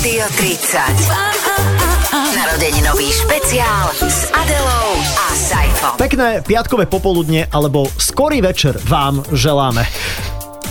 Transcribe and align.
Rádio 0.00 0.32
30. 0.32 0.80
Narodeninový 2.32 3.12
špeciál 3.12 3.92
s 4.00 4.32
Adelou 4.32 4.96
a 4.96 5.28
Saifom. 5.36 6.00
Pekné 6.00 6.40
piatkové 6.40 6.88
popoludne 6.88 7.44
alebo 7.52 7.84
skorý 8.00 8.40
večer 8.40 8.80
vám 8.88 9.20
želáme. 9.28 9.84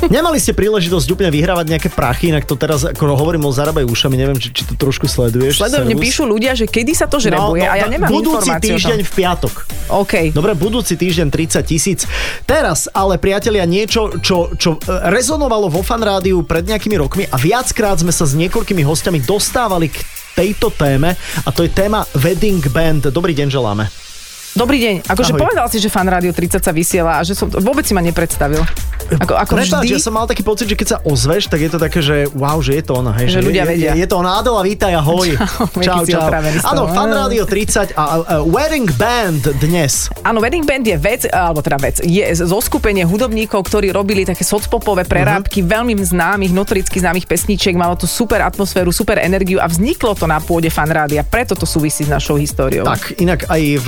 Nemali 0.08 0.40
ste 0.40 0.56
príležitosť 0.56 1.12
úplne 1.12 1.28
vyhrávať 1.28 1.76
nejaké 1.76 1.90
prachy, 1.92 2.32
inak 2.32 2.48
to 2.48 2.56
teraz, 2.56 2.88
ako 2.88 3.20
hovorím 3.20 3.44
o 3.44 3.52
zarábaj 3.52 3.84
ušami, 3.84 4.16
neviem, 4.16 4.40
či, 4.40 4.56
či 4.56 4.64
to 4.64 4.80
trošku 4.80 5.12
sleduješ. 5.12 5.60
Sledujem, 5.60 5.86
mne 5.86 5.98
píšu 6.00 6.24
ľudia, 6.24 6.56
že 6.56 6.66
kedy 6.66 6.96
sa 6.96 7.06
to 7.06 7.20
žrebuje 7.20 7.68
a 7.68 7.76
ja 7.76 7.86
nemám 7.86 8.08
No, 8.08 8.24
budúci 8.24 8.48
o 8.48 8.56
tom. 8.56 8.64
týždeň 8.64 9.00
v 9.04 9.12
piatok. 9.12 9.54
OK. 9.92 10.32
Dobre, 10.32 10.56
budúci 10.56 10.96
týždeň 10.96 11.28
30 11.28 11.62
tisíc. 11.68 12.00
Teraz 12.48 12.88
ale, 12.90 13.20
priatelia, 13.20 13.68
niečo, 13.68 14.16
čo, 14.18 14.56
čo 14.56 14.80
e, 14.80 15.12
rezonovalo 15.12 15.68
vo 15.68 15.84
fanrádiu 15.84 16.48
pred 16.48 16.64
nejakými 16.64 16.96
rokmi 16.96 17.24
a 17.28 17.36
viackrát 17.36 18.00
sme 18.00 18.16
sa 18.16 18.24
s 18.24 18.40
niekoľkými 18.40 18.82
hostiami 18.82 19.20
dostávali 19.20 19.92
k 19.92 20.00
tejto 20.34 20.72
téme 20.72 21.12
a 21.44 21.50
to 21.52 21.68
je 21.68 21.70
téma 21.70 22.08
Wedding 22.16 22.64
Band. 22.72 23.12
Dobrý 23.12 23.36
deň 23.36 23.52
želáme. 23.52 24.09
Dobrý 24.52 24.78
deň. 24.80 24.96
Akože 25.06 25.34
povedal 25.36 25.68
si, 25.68 25.78
že 25.78 25.88
fan 25.88 26.06
Rádio 26.06 26.32
30 26.32 26.58
sa 26.58 26.72
vysiela 26.72 27.18
a 27.18 27.22
že 27.22 27.34
som 27.34 27.46
vôbec 27.48 27.84
si 27.84 27.94
ma 27.94 28.02
nepredstavil. 28.02 28.66
Ako, 29.10 29.34
ako 29.34 29.54
Prepáč, 29.58 29.90
vždy. 29.90 29.90
ja 29.90 30.00
som 30.00 30.14
mal 30.14 30.26
taký 30.26 30.42
pocit, 30.42 30.66
že 30.66 30.76
keď 30.76 30.88
sa 30.88 30.98
ozveš, 31.02 31.50
tak 31.50 31.60
je 31.60 31.72
to 31.72 31.78
také, 31.78 31.98
že 31.98 32.30
wow, 32.32 32.58
že 32.60 32.78
je 32.78 32.84
to 32.84 32.94
ona. 32.96 33.10
Hej, 33.12 33.26
Že 33.32 33.40
ľudia 33.42 33.64
je, 33.66 33.68
vedia. 33.68 33.92
Je, 33.98 34.06
je 34.06 34.08
to 34.08 34.16
ona. 34.16 34.38
Adela, 34.38 34.62
vítaj, 34.62 34.94
ahoj. 34.96 35.34
Čau, 35.80 36.06
z 36.06 36.14
toho. 36.14 36.30
Áno, 36.62 36.86
Fan 36.88 37.10
Rádio 37.10 37.44
30 37.44 37.94
a 37.94 38.04
uh, 38.38 38.46
Wedding 38.46 38.86
Band 38.94 39.50
dnes. 39.58 40.14
Áno, 40.22 40.38
Wedding 40.38 40.62
Band 40.62 40.86
je 40.86 40.94
vec, 40.94 41.26
alebo 41.26 41.58
teda 41.60 41.78
vec, 41.78 41.98
je 42.00 42.22
zoskupenie 42.38 43.02
hudobníkov, 43.02 43.66
ktorí 43.66 43.90
robili 43.90 44.24
také 44.24 44.42
socpopové 44.42 45.04
prerábky 45.04 45.62
Mhm. 45.62 45.68
veľmi 45.68 45.94
známych, 46.00 46.52
notoricky 46.52 46.98
známych 46.98 47.26
pesničiek, 47.26 47.74
malo 47.74 47.94
to 47.96 48.06
super 48.06 48.42
atmosféru, 48.42 48.90
super 48.90 49.18
energiu 49.18 49.58
a 49.58 49.66
vzniklo 49.66 50.14
to 50.14 50.26
na 50.26 50.38
pôde 50.38 50.70
fanrádia, 50.70 51.22
preto 51.22 51.54
to 51.54 51.66
súvisí 51.66 52.06
s 52.06 52.10
našou 52.10 52.38
históriou. 52.38 52.86
Tak, 52.86 53.18
inak 53.18 53.50
aj 53.50 53.62
v 53.76 53.88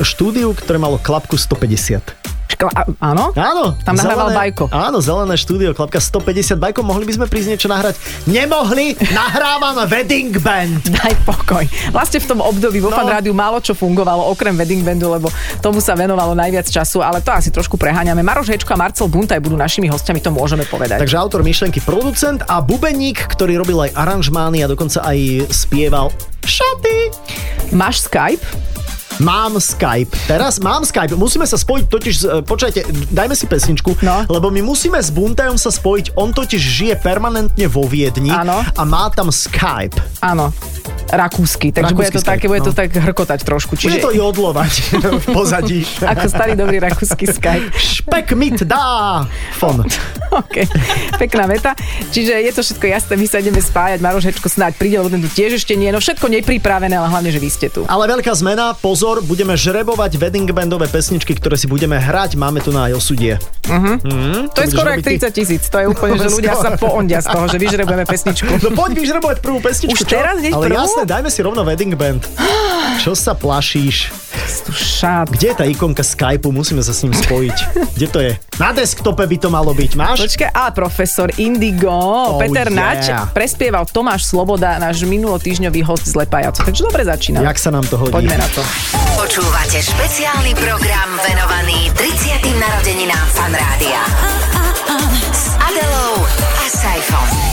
štúdiu, 0.00 0.52
ktoré 0.52 0.76
malo 0.76 0.98
klapku 0.98 1.36
150. 1.36 2.34
Škla, 2.46 2.70
áno? 3.02 3.34
Áno. 3.34 3.74
Tam 3.82 3.98
nahrával 3.98 4.30
Bajko. 4.30 4.70
Áno, 4.70 5.02
zelené 5.02 5.34
štúdio, 5.34 5.74
klapka 5.74 5.98
150 5.98 6.54
Bajko. 6.56 6.86
Mohli 6.86 7.04
by 7.04 7.12
sme 7.18 7.26
prísť 7.26 7.48
niečo 7.52 7.66
nahrať? 7.66 7.98
Nemohli, 8.24 8.94
nahrávam 9.10 9.82
Wedding 9.84 10.30
Band. 10.40 10.78
Daj 10.96 11.26
pokoj. 11.26 11.66
Vlastne 11.90 12.22
v 12.22 12.26
tom 12.30 12.38
období 12.40 12.78
vo 12.78 12.94
No. 12.94 13.02
no. 13.02 13.12
rádiu 13.12 13.34
málo 13.34 13.58
čo 13.58 13.74
fungovalo, 13.74 14.30
okrem 14.30 14.54
wedding 14.54 14.86
bandu, 14.86 15.10
lebo 15.10 15.26
tomu 15.58 15.82
sa 15.82 15.98
venovalo 15.98 16.38
najviac 16.38 16.70
času, 16.70 17.02
ale 17.02 17.18
to 17.18 17.34
asi 17.34 17.50
trošku 17.50 17.74
preháňame. 17.76 18.22
Maroš 18.22 18.54
Hečko 18.54 18.72
a 18.72 18.78
Marcel 18.78 19.10
Buntaj 19.10 19.42
budú 19.42 19.58
našimi 19.58 19.90
hostiami, 19.90 20.22
to 20.22 20.30
môžeme 20.30 20.62
povedať. 20.70 21.02
Takže 21.02 21.18
autor 21.18 21.42
myšlenky, 21.42 21.82
producent 21.82 22.46
a 22.46 22.62
bubeník, 22.62 23.26
ktorý 23.26 23.58
robil 23.58 23.90
aj 23.90 23.92
aranžmány 23.92 24.62
a 24.62 24.70
dokonca 24.70 25.02
aj 25.02 25.50
spieval 25.50 26.14
šaty. 26.46 27.10
Máš 27.74 28.06
Skype? 28.06 28.75
Mám 29.16 29.56
Skype. 29.56 30.12
Teraz 30.28 30.60
mám 30.60 30.84
Skype. 30.84 31.16
Musíme 31.16 31.48
sa 31.48 31.56
spojiť, 31.56 31.84
totiž, 31.88 32.14
e, 32.20 32.26
počkajte, 32.44 32.80
dajme 33.08 33.32
si 33.32 33.48
pesničku, 33.48 33.96
No. 34.04 34.28
lebo 34.28 34.52
my 34.52 34.60
musíme 34.60 35.00
s 35.00 35.08
Buntajom 35.08 35.56
sa 35.56 35.72
spojiť. 35.72 36.20
On 36.20 36.28
totiž 36.30 36.60
žije 36.60 36.94
permanentne 37.00 37.64
vo 37.66 37.88
Viedni 37.88 38.28
Áno. 38.28 38.60
a 38.60 38.82
má 38.84 39.08
tam 39.08 39.32
Skype. 39.32 39.96
Áno. 40.20 40.52
Rakúsky, 41.10 41.74
takže 41.74 41.94
bude 41.96 42.08
Rakúsky 42.10 42.18
to, 42.18 42.22
také, 42.22 42.46
Skype, 42.46 42.52
bude 42.52 42.62
to 42.62 42.72
no. 42.72 42.78
tak 42.78 42.88
hrkotať 42.92 43.40
trošku. 43.42 43.72
Bude 43.74 43.82
Čiže 43.82 43.98
to 44.04 44.10
jodlovať 44.12 44.72
v 45.24 45.26
pozadí. 45.32 45.80
ako 46.12 46.26
starý 46.28 46.52
dobrý 46.54 46.78
rakúsky 46.78 47.24
Skype. 47.26 47.74
Špek 47.74 48.36
mit 48.38 48.62
dá 48.62 49.24
fon. 49.56 49.82
OK, 50.40 50.66
pekná 51.18 51.50
veta. 51.50 51.72
Čiže 52.12 52.38
je 52.42 52.52
to 52.52 52.60
všetko 52.62 52.86
jasné, 52.86 53.14
my 53.18 53.26
sa 53.26 53.40
ideme 53.40 53.58
spájať. 53.58 53.98
Maroš 54.04 54.30
Hečko 54.30 54.46
snáď 54.46 54.78
príde, 54.78 55.00
lebo 55.00 55.10
ten 55.10 55.22
tu 55.22 55.30
tiež 55.30 55.58
ešte 55.58 55.74
nie. 55.74 55.88
No 55.90 55.98
všetko 55.98 56.28
nepripravené, 56.28 56.94
ale 56.94 57.08
hlavne, 57.10 57.30
že 57.32 57.40
vy 57.40 57.48
ste 57.48 57.66
tu. 57.72 57.82
Ale 57.88 58.06
veľká 58.06 58.34
zmena, 58.36 58.76
pozor, 58.76 59.22
budeme 59.22 59.56
žrebovať 59.56 60.18
wedding 60.20 60.50
bandové 60.52 60.90
pesničky, 60.90 61.34
ktoré 61.38 61.56
si 61.56 61.70
budeme 61.70 61.96
hrať. 61.96 62.38
Máme 62.38 62.60
tu 62.60 62.70
na 62.74 62.90
aj 62.90 62.98
osudie. 62.98 63.38
To 63.66 64.60
je 64.62 64.66
budeš 64.66 64.74
skoro 64.74 64.88
robiť 64.90 65.04
jak 65.06 65.30
30 65.30 65.38
tisíc. 65.38 65.62
To 65.70 65.78
je 65.78 65.86
úplne, 65.86 66.14
že 66.18 66.28
ľudia 66.30 66.54
sa 66.58 66.74
poondia 66.74 67.20
z 67.22 67.28
toho, 67.30 67.44
že 67.46 67.58
vyžrebujeme 67.58 68.04
pesničku. 68.06 68.50
No 68.62 68.70
poď 68.74 68.90
vyžrebovať 68.98 69.36
prvú 69.42 69.58
pesničku, 69.62 69.94
Už 69.94 70.00
čo? 70.02 70.10
teraz 70.10 70.38
hneď 70.42 70.52
prvú? 70.54 70.90
Jasné, 70.96 71.12
dajme 71.12 71.28
si 71.28 71.40
rovno 71.44 71.60
wedding 71.60 71.92
band. 71.92 72.24
Čo 72.96 73.12
sa 73.12 73.36
plašíš? 73.36 74.08
Šát. 74.72 75.28
Kde 75.28 75.52
je 75.52 75.56
tá 75.58 75.64
ikonka 75.68 76.00
Skypeu? 76.00 76.48
Musíme 76.48 76.80
sa 76.80 76.96
s 76.96 77.04
ním 77.04 77.12
spojiť. 77.12 77.56
Kde 77.92 78.06
to 78.08 78.18
je? 78.24 78.32
Na 78.56 78.72
desktope 78.72 79.20
by 79.28 79.36
to 79.36 79.52
malo 79.52 79.76
byť. 79.76 79.92
Máš? 79.92 80.24
Počkaj, 80.24 80.48
a 80.56 80.72
profesor 80.72 81.28
Indigo, 81.36 81.92
Oh, 81.92 82.40
Peter 82.40 82.72
yeah. 82.72 82.72
Nač, 82.72 83.04
prespieval 83.36 83.84
Tomáš 83.84 84.24
Sloboda, 84.24 84.80
náš 84.80 85.04
minulotýždňový 85.04 85.84
host 85.84 86.08
z 86.08 86.16
Lepajacu. 86.16 86.64
Takže 86.64 86.80
dobre 86.88 87.04
začína. 87.04 87.44
Jak 87.44 87.60
sa 87.60 87.68
nám 87.68 87.84
to 87.84 88.00
hodí? 88.00 88.16
Poďme 88.16 88.40
na 88.40 88.48
to. 88.48 88.64
Počúvate 89.20 89.84
špeciálny 89.84 90.56
program 90.56 91.08
venovaný 91.20 91.92
30. 91.92 92.40
narodeninám 92.56 93.26
Fan 93.36 93.52
Rádia. 93.52 94.00
S 95.36 95.52
Adelou 95.60 96.24
a 96.56 96.64
Saifom. 96.72 97.45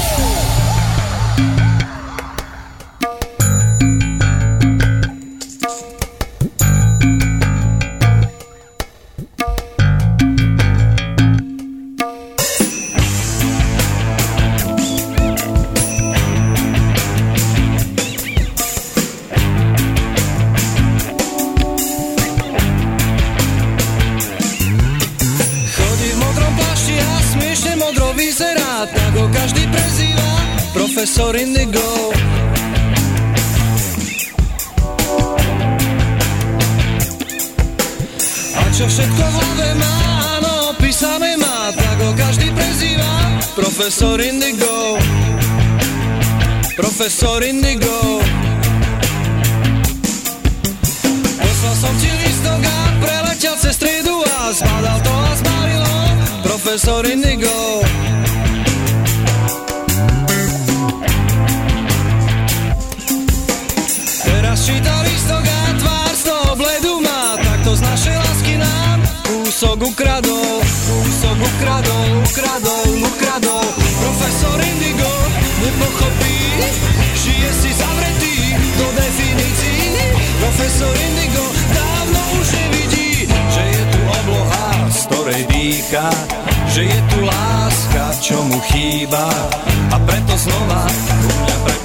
Profesor 43.75 44.21
Indigo. 44.21 44.99
Profesor 46.75 47.43
Indigo. 47.43 48.21
Poslal 51.41 51.75
som 51.81 51.93
ti 51.97 52.11
listok 52.21 52.61
a 52.61 52.77
preletel 53.01 53.55
cez 53.57 53.73
striedu 53.73 54.21
a 54.21 54.53
zbadal 54.53 55.01
to 55.01 55.09
a 55.09 55.33
zbalilo 55.41 55.97
profesor 56.45 57.01
Indigo. 57.09 57.81
Teraz 64.21 64.69
číta 64.69 65.01
listok 65.01 65.45
a 65.49 65.61
tvár 65.81 66.13
z 66.13 66.21
toho 66.29 66.51
bledu 66.61 67.01
má, 67.01 67.41
takto 67.41 67.73
z 67.73 67.81
našej 67.81 68.15
lásky 68.21 68.53
nám 68.61 69.01
kúsok 69.25 69.81
ukradol, 69.85 70.61
kúsok 70.61 71.37
ukradol, 71.41 72.09
ukradol, 72.21 72.89
ukradol. 73.01 73.52
Nepochopí, 75.63 76.37
žije 77.15 77.49
si 77.55 77.71
zavretý 77.71 78.35
do 78.75 78.87
definícií. 78.99 79.95
Profesor 80.43 80.91
Indigo 80.91 81.45
dávno 81.71 82.19
už 82.43 82.47
nevidí, 82.51 83.11
že 83.31 83.63
je 83.71 83.83
tu 83.95 83.99
obloha, 84.03 84.67
z 84.91 84.99
ktorej 85.07 85.41
dýcha, 85.47 86.07
že 86.67 86.81
je 86.91 86.99
tu 87.15 87.17
láska, 87.23 88.03
čo 88.19 88.43
mu 88.43 88.59
chýba 88.75 89.23
a 89.87 89.95
preto 90.03 90.35
znova 90.35 90.83
u 91.23 91.31
mňa 91.31 91.57
prepadá. 91.63 91.82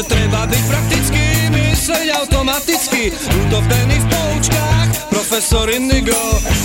Že 0.00 0.16
treba 0.16 0.48
byť 0.48 0.64
praktický, 0.64 1.26
mysleť 1.52 2.08
automaticky. 2.24 3.12
Ľudo 3.12 3.60
v 3.60 3.68
poučkách 4.08 4.88
Profesor 5.12 5.68
Indigo, 5.68 6.16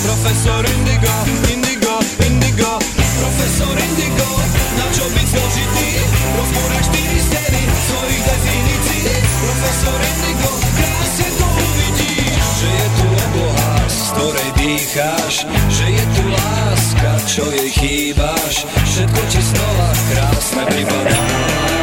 profesor 0.08 0.64
Indigo, 0.64 1.12
Indigo, 1.52 2.00
Indigo 2.32 2.80
Profesor 3.20 3.76
Indigo, 3.76 4.40
na 4.80 4.88
čo 4.88 5.04
byť 5.12 5.28
zložitý? 5.36 5.90
Rozbúrať 6.32 6.84
štyri 6.88 7.20
steny 7.20 7.62
svojich 7.92 8.24
definícií. 8.24 9.12
Profesor 9.20 10.00
Indigo, 10.00 10.52
krásne 10.80 11.28
to 11.36 11.48
uvidíš 11.60 12.40
Že 12.40 12.72
necháš, 14.64 15.36
že 15.68 15.86
je 15.92 16.06
tu 16.16 16.24
láska, 16.32 17.12
čo 17.28 17.44
jej 17.52 17.68
chýbaš, 17.68 18.64
všetko 18.64 19.22
ti 19.28 19.42
znova 19.44 19.90
krásne 20.08 20.64
pripadá. 20.72 21.75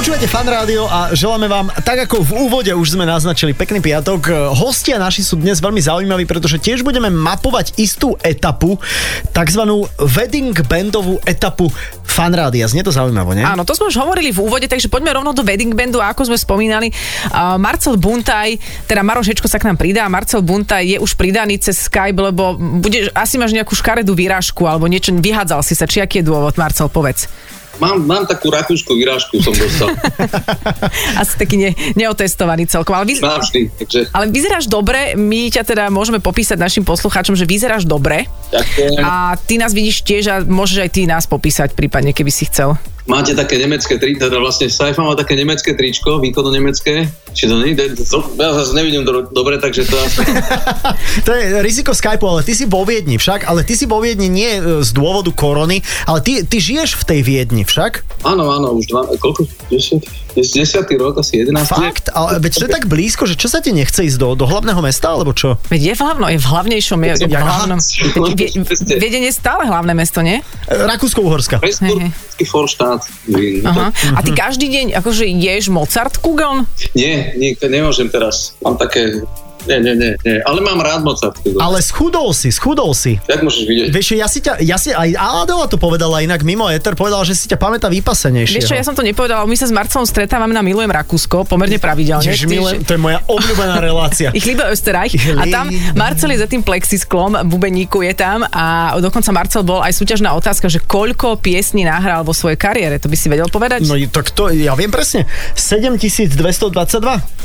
Počúvate 0.00 0.32
fan 0.32 0.48
rádio 0.48 0.88
a 0.88 1.12
želáme 1.12 1.44
vám, 1.44 1.68
tak 1.84 2.08
ako 2.08 2.24
v 2.24 2.48
úvode 2.48 2.72
už 2.72 2.96
sme 2.96 3.04
naznačili, 3.04 3.52
pekný 3.52 3.84
piatok. 3.84 4.48
Hostia 4.56 4.96
naši 4.96 5.20
sú 5.20 5.36
dnes 5.36 5.60
veľmi 5.60 5.76
zaujímaví, 5.76 6.24
pretože 6.24 6.56
tiež 6.56 6.80
budeme 6.80 7.12
mapovať 7.12 7.76
istú 7.76 8.16
etapu, 8.24 8.80
takzvanú 9.36 9.84
wedding 10.00 10.56
bandovú 10.64 11.20
etapu 11.28 11.68
fan 12.00 12.32
rádia. 12.32 12.64
Znie 12.64 12.80
to 12.80 12.96
zaujímavo, 12.96 13.36
nie? 13.36 13.44
Áno, 13.44 13.60
to 13.68 13.76
sme 13.76 13.92
už 13.92 14.00
hovorili 14.00 14.32
v 14.32 14.40
úvode, 14.40 14.72
takže 14.72 14.88
poďme 14.88 15.20
rovno 15.20 15.36
do 15.36 15.44
wedding 15.44 15.76
bandu 15.76 16.00
a 16.00 16.16
ako 16.16 16.32
sme 16.32 16.40
spomínali, 16.40 16.88
uh, 17.36 17.60
Marcel 17.60 18.00
Buntaj, 18.00 18.56
teda 18.88 19.04
Maroš 19.04 19.36
Hečko 19.36 19.52
sa 19.52 19.60
k 19.60 19.68
nám 19.68 19.76
pridá, 19.76 20.08
Marcel 20.08 20.40
Buntaj 20.40 20.80
je 20.80 20.96
už 20.96 21.12
pridaný 21.12 21.60
cez 21.60 21.76
Skype, 21.76 22.16
lebo 22.16 22.56
bude, 22.56 23.12
asi 23.12 23.36
máš 23.36 23.52
nejakú 23.52 23.76
škaredú 23.76 24.16
výrážku 24.16 24.64
alebo 24.64 24.88
niečo, 24.88 25.12
vyhádzal 25.12 25.60
si 25.60 25.76
sa, 25.76 25.84
či 25.84 26.00
aký 26.00 26.24
je 26.24 26.32
dôvod, 26.32 26.56
Marcel, 26.56 26.88
povedz. 26.88 27.28
Mám, 27.80 28.04
mám 28.04 28.24
takú 28.28 28.52
rakúsku 28.52 28.92
vyrážku, 28.92 29.40
som 29.40 29.56
dostal. 29.56 29.88
Asi 31.20 31.34
taký 31.40 31.56
ne, 31.56 31.70
neotestovaný 31.96 32.68
celkom. 32.68 32.92
Ale, 32.92 33.08
vyz... 33.08 33.24
Mám 33.24 33.40
vždy, 33.40 33.72
takže 33.80 34.00
ale 34.12 34.28
vyzeráš 34.28 34.68
dobre, 34.68 35.16
my 35.16 35.48
ťa 35.48 35.64
teda 35.64 35.84
môžeme 35.88 36.20
popísať 36.20 36.60
našim 36.60 36.84
poslucháčom, 36.84 37.32
že 37.34 37.48
vyzeráš 37.48 37.88
dobre. 37.88 38.28
ďakujem. 38.52 39.00
A 39.00 39.34
ty 39.40 39.56
nás 39.56 39.72
vidíš 39.72 40.04
tiež 40.04 40.24
a 40.28 40.36
môžeš 40.44 40.78
aj 40.84 40.90
ty 40.92 41.02
nás 41.08 41.24
popísať, 41.24 41.72
prípadne, 41.72 42.12
keby 42.12 42.28
si 42.28 42.44
chcel. 42.46 42.76
Máte 43.10 43.34
také 43.34 43.58
nemecké 43.58 43.98
tričko, 43.98 44.30
teda 44.30 44.38
vlastne 44.38 44.70
Saifa 44.70 45.02
má 45.02 45.18
také 45.18 45.34
nemecké 45.34 45.74
tričko, 45.74 46.22
výkonno 46.22 46.54
nemecké. 46.54 47.10
Či 47.34 47.50
to 47.50 47.58
nie? 47.58 47.74
To, 47.74 48.22
ja 48.38 48.54
zase 48.54 48.78
nevidím 48.78 49.02
do, 49.02 49.26
dobre, 49.34 49.58
takže 49.58 49.90
to. 49.90 49.98
To 51.26 51.30
je 51.34 51.58
riziko 51.58 51.90
Skypeu, 51.90 52.30
ale 52.30 52.46
ty 52.46 52.54
si 52.54 52.70
vo 52.70 52.86
Viedni 52.86 53.18
však, 53.18 53.50
ale 53.50 53.66
ty 53.66 53.74
si 53.74 53.90
vo 53.90 53.98
Viedni 53.98 54.30
nie 54.30 54.62
e, 54.62 54.86
z 54.86 54.90
dôvodu 54.94 55.34
korony, 55.34 55.82
ale 56.06 56.22
ty, 56.22 56.46
ty 56.46 56.62
žiješ 56.62 57.02
v 57.02 57.04
tej 57.10 57.20
Viedni 57.26 57.66
však? 57.66 58.22
Áno, 58.22 58.46
áno, 58.46 58.78
už 58.78 58.86
dva, 58.94 59.10
koľko? 59.18 59.42
10, 59.74 60.29
10 60.34 61.00
rok, 61.00 61.18
asi 61.18 61.42
11. 61.42 61.66
Fakt? 61.66 62.06
Ale 62.14 62.38
veď 62.38 62.52
to 62.56 62.64
je 62.66 62.72
tak 62.72 62.84
blízko, 62.86 63.26
že 63.26 63.34
čo 63.34 63.50
sa 63.50 63.58
ti 63.58 63.74
nechce 63.74 64.06
ísť 64.06 64.18
do, 64.18 64.28
do 64.38 64.46
hlavného 64.46 64.80
mesta, 64.80 65.10
alebo 65.10 65.34
čo? 65.34 65.58
Veď 65.68 65.92
je 65.92 65.94
v 65.96 66.00
hlavnom, 66.00 66.28
je 66.30 66.40
v 66.40 66.46
hlavnejšom, 66.46 66.98
je, 67.02 67.12
je 67.24 67.28
v 67.28 67.36
hlavnom. 67.36 67.78
Viedenie 68.98 69.28
je 69.30 69.36
stále 69.36 69.66
hlavné 69.66 69.92
mesto, 69.94 70.22
nie? 70.22 70.42
E, 70.66 70.74
Rakúsko-Uhorska. 70.74 71.58
Forštát. 72.40 73.04
A 74.16 74.20
ty 74.24 74.30
každý 74.32 74.66
deň 74.72 74.86
akože 74.98 75.28
ješ 75.28 75.68
Mozart 75.70 76.18
Kugeln? 76.18 76.66
Nie, 76.96 77.36
nie, 77.36 77.54
nemôžem 77.60 78.10
teraz. 78.10 78.58
Mám 78.64 78.80
také... 78.80 79.22
Nie, 79.68 79.76
nie, 79.80 79.92
nie, 79.92 80.16
nie. 80.24 80.36
Ale 80.44 80.64
mám 80.64 80.80
rád 80.80 81.04
Mozart. 81.04 81.36
Ale 81.60 81.84
schudol 81.84 82.32
si, 82.32 82.48
schudol 82.48 82.96
si. 82.96 83.20
Jak 83.28 83.44
môžeš 83.44 83.64
vidieť? 83.68 83.88
Vieš, 83.92 84.06
ja 84.16 84.28
si 84.28 84.40
ťa, 84.40 84.60
ja 84.64 84.76
si, 84.80 84.88
aj 84.94 85.12
Adela 85.16 85.68
to 85.68 85.76
povedala 85.76 86.24
inak 86.24 86.40
mimo 86.40 86.64
Eter, 86.72 86.96
povedala, 86.96 87.24
že 87.28 87.36
si 87.36 87.44
ťa 87.44 87.60
pamätá 87.60 87.92
vypasenejšie. 87.92 88.56
Vieš 88.56 88.68
čo, 88.72 88.76
ja 88.76 88.84
som 88.86 88.96
to 88.96 89.04
nepovedala, 89.04 89.44
my 89.44 89.56
sa 89.56 89.68
s 89.68 89.72
Marcelom 89.74 90.08
stretávame 90.08 90.56
na 90.56 90.64
Milujem 90.64 90.88
Rakúsko, 90.88 91.44
pomerne 91.44 91.76
pravidelne. 91.76 92.24
Ježiš, 92.24 92.48
Ty- 92.48 92.52
milé, 92.52 92.70
to 92.80 92.96
je 92.96 93.00
moja 93.00 93.20
obľúbená 93.28 93.76
relácia. 93.88 94.32
Ich 94.32 94.48
liebe 94.48 94.64
Österreich 94.64 95.12
a 95.36 95.44
tam 95.48 95.68
Marcel 95.92 96.32
je 96.32 96.40
za 96.40 96.48
tým 96.48 96.64
plexisklom, 96.64 97.44
bubeníku 97.44 98.00
je 98.00 98.16
tam 98.16 98.44
a 98.48 98.96
dokonca 98.96 99.28
Marcel 99.32 99.60
bol 99.60 99.84
aj 99.84 99.92
súťažná 99.92 100.32
otázka, 100.32 100.72
že 100.72 100.80
koľko 100.80 101.36
piesní 101.36 101.84
nahral 101.84 102.24
vo 102.24 102.32
svojej 102.32 102.56
kariére, 102.56 102.96
to 102.96 103.12
by 103.12 103.16
si 103.16 103.28
vedel 103.28 103.48
povedať? 103.52 103.84
No 103.84 103.96
tak 104.08 104.32
to, 104.32 104.48
ja 104.48 104.72
viem 104.72 104.88
presne. 104.88 105.28
7222. 105.56 106.40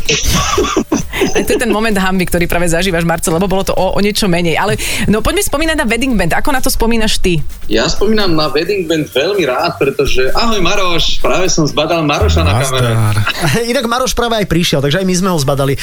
A 1.35 1.41
to 1.47 1.55
je 1.55 1.59
ten 1.59 1.71
moment 1.71 1.95
hamby, 2.05 2.29
ktorý 2.29 2.45
práve 2.45 2.69
zažívaš, 2.69 3.01
Marcel, 3.01 3.33
lebo 3.33 3.49
bolo 3.49 3.65
to 3.65 3.73
o, 3.73 3.97
o 3.97 3.99
niečo 3.99 4.29
menej. 4.29 4.55
Ale 4.61 4.77
no 5.09 5.25
poďme 5.25 5.41
spomínať 5.41 5.75
na 5.81 5.85
wedding 5.89 6.13
band. 6.13 6.37
Ako 6.37 6.53
na 6.53 6.61
to 6.61 6.69
spomínaš 6.69 7.17
ty? 7.17 7.41
Ja 7.65 7.89
spomínam 7.89 8.37
na 8.37 8.53
wedding 8.53 8.85
band 8.85 9.09
veľmi 9.09 9.43
rád, 9.49 9.81
pretože 9.81 10.29
ahoj 10.37 10.61
Maroš, 10.61 11.19
práve 11.19 11.49
som 11.49 11.65
zbadal 11.65 12.05
Maroša 12.05 12.45
na 12.45 12.61
kamere. 12.61 12.93
Inak 13.73 13.89
Maroš 13.89 14.13
práve 14.13 14.37
aj 14.37 14.45
prišiel, 14.45 14.79
takže 14.85 15.01
aj 15.01 15.05
my 15.09 15.15
sme 15.17 15.29
ho 15.33 15.37
zbadali. 15.41 15.73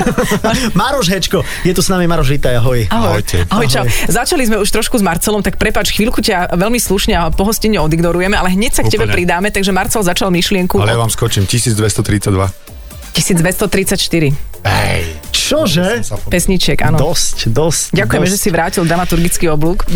Maroš 0.80 1.06
Hečko, 1.12 1.44
je 1.62 1.72
tu 1.76 1.82
s 1.84 1.92
nami 1.92 2.08
Maroš 2.08 2.32
Vitaj, 2.32 2.56
ahoj. 2.56 2.88
Ahoj. 2.88 3.20
Ahojte. 3.20 3.44
Ahoj, 3.52 3.66
čau. 3.68 3.84
Začali 4.08 4.48
sme 4.48 4.56
už 4.62 4.68
trošku 4.70 4.96
s 4.96 5.04
Marcelom, 5.04 5.44
tak 5.44 5.60
prepač, 5.60 5.92
chvíľku 5.92 6.24
ťa 6.24 6.56
veľmi 6.56 6.80
slušne 6.80 7.14
a 7.18 7.28
pohostene 7.28 7.76
odignorujeme, 7.82 8.38
ale 8.38 8.54
hneď 8.54 8.72
sa 8.78 8.82
k 8.86 8.94
tebe 8.94 9.04
Úplne. 9.04 9.16
pridáme, 9.16 9.48
takže 9.52 9.74
Marcel 9.74 10.00
začal 10.00 10.32
myšlienku 10.32 10.78
Ale 10.80 10.94
ja 10.94 11.00
vám 11.00 11.12
skočím, 11.12 11.44
1232. 11.44 12.70
1234 13.10 14.49
Ej. 14.64 15.20
Čože? 15.30 16.06
pesničiek, 16.30 16.78
áno. 16.86 17.00
Dosť, 17.00 17.50
dosť. 17.50 17.96
Ďakujeme, 17.96 18.26
dosť. 18.28 18.34
že 18.34 18.38
si 18.38 18.48
vrátil 18.54 18.82
dramaturgický 18.86 19.46
oblúk. 19.50 19.82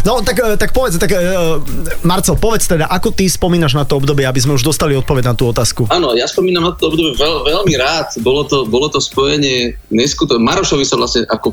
No 0.00 0.24
tak, 0.24 0.40
e, 0.40 0.56
tak 0.56 0.72
povedz, 0.72 0.96
tak 0.96 1.12
uh, 1.12 1.60
Marcel, 2.02 2.34
povedz 2.34 2.66
teda, 2.66 2.88
ako 2.88 3.12
ty 3.12 3.28
spomínaš 3.28 3.76
na 3.76 3.84
to 3.84 4.00
obdobie, 4.00 4.24
aby 4.24 4.40
sme 4.40 4.56
už 4.56 4.64
dostali 4.64 4.96
odpoveď 4.96 5.32
na 5.32 5.34
tú 5.36 5.46
otázku. 5.46 5.86
Áno, 5.92 6.16
ja 6.16 6.24
spomínam 6.24 6.66
na 6.66 6.72
to 6.74 6.88
obdobie 6.88 7.14
veľ, 7.14 7.46
veľmi 7.46 7.74
rád. 7.76 8.16
Bolo 8.24 8.48
to, 8.48 8.64
bolo 8.64 8.88
to 8.88 8.98
spojenie 8.98 9.76
neskuto. 9.92 10.40
Marošovi 10.40 10.84
sa 10.88 10.96
vlastne 10.96 11.28
ako 11.28 11.52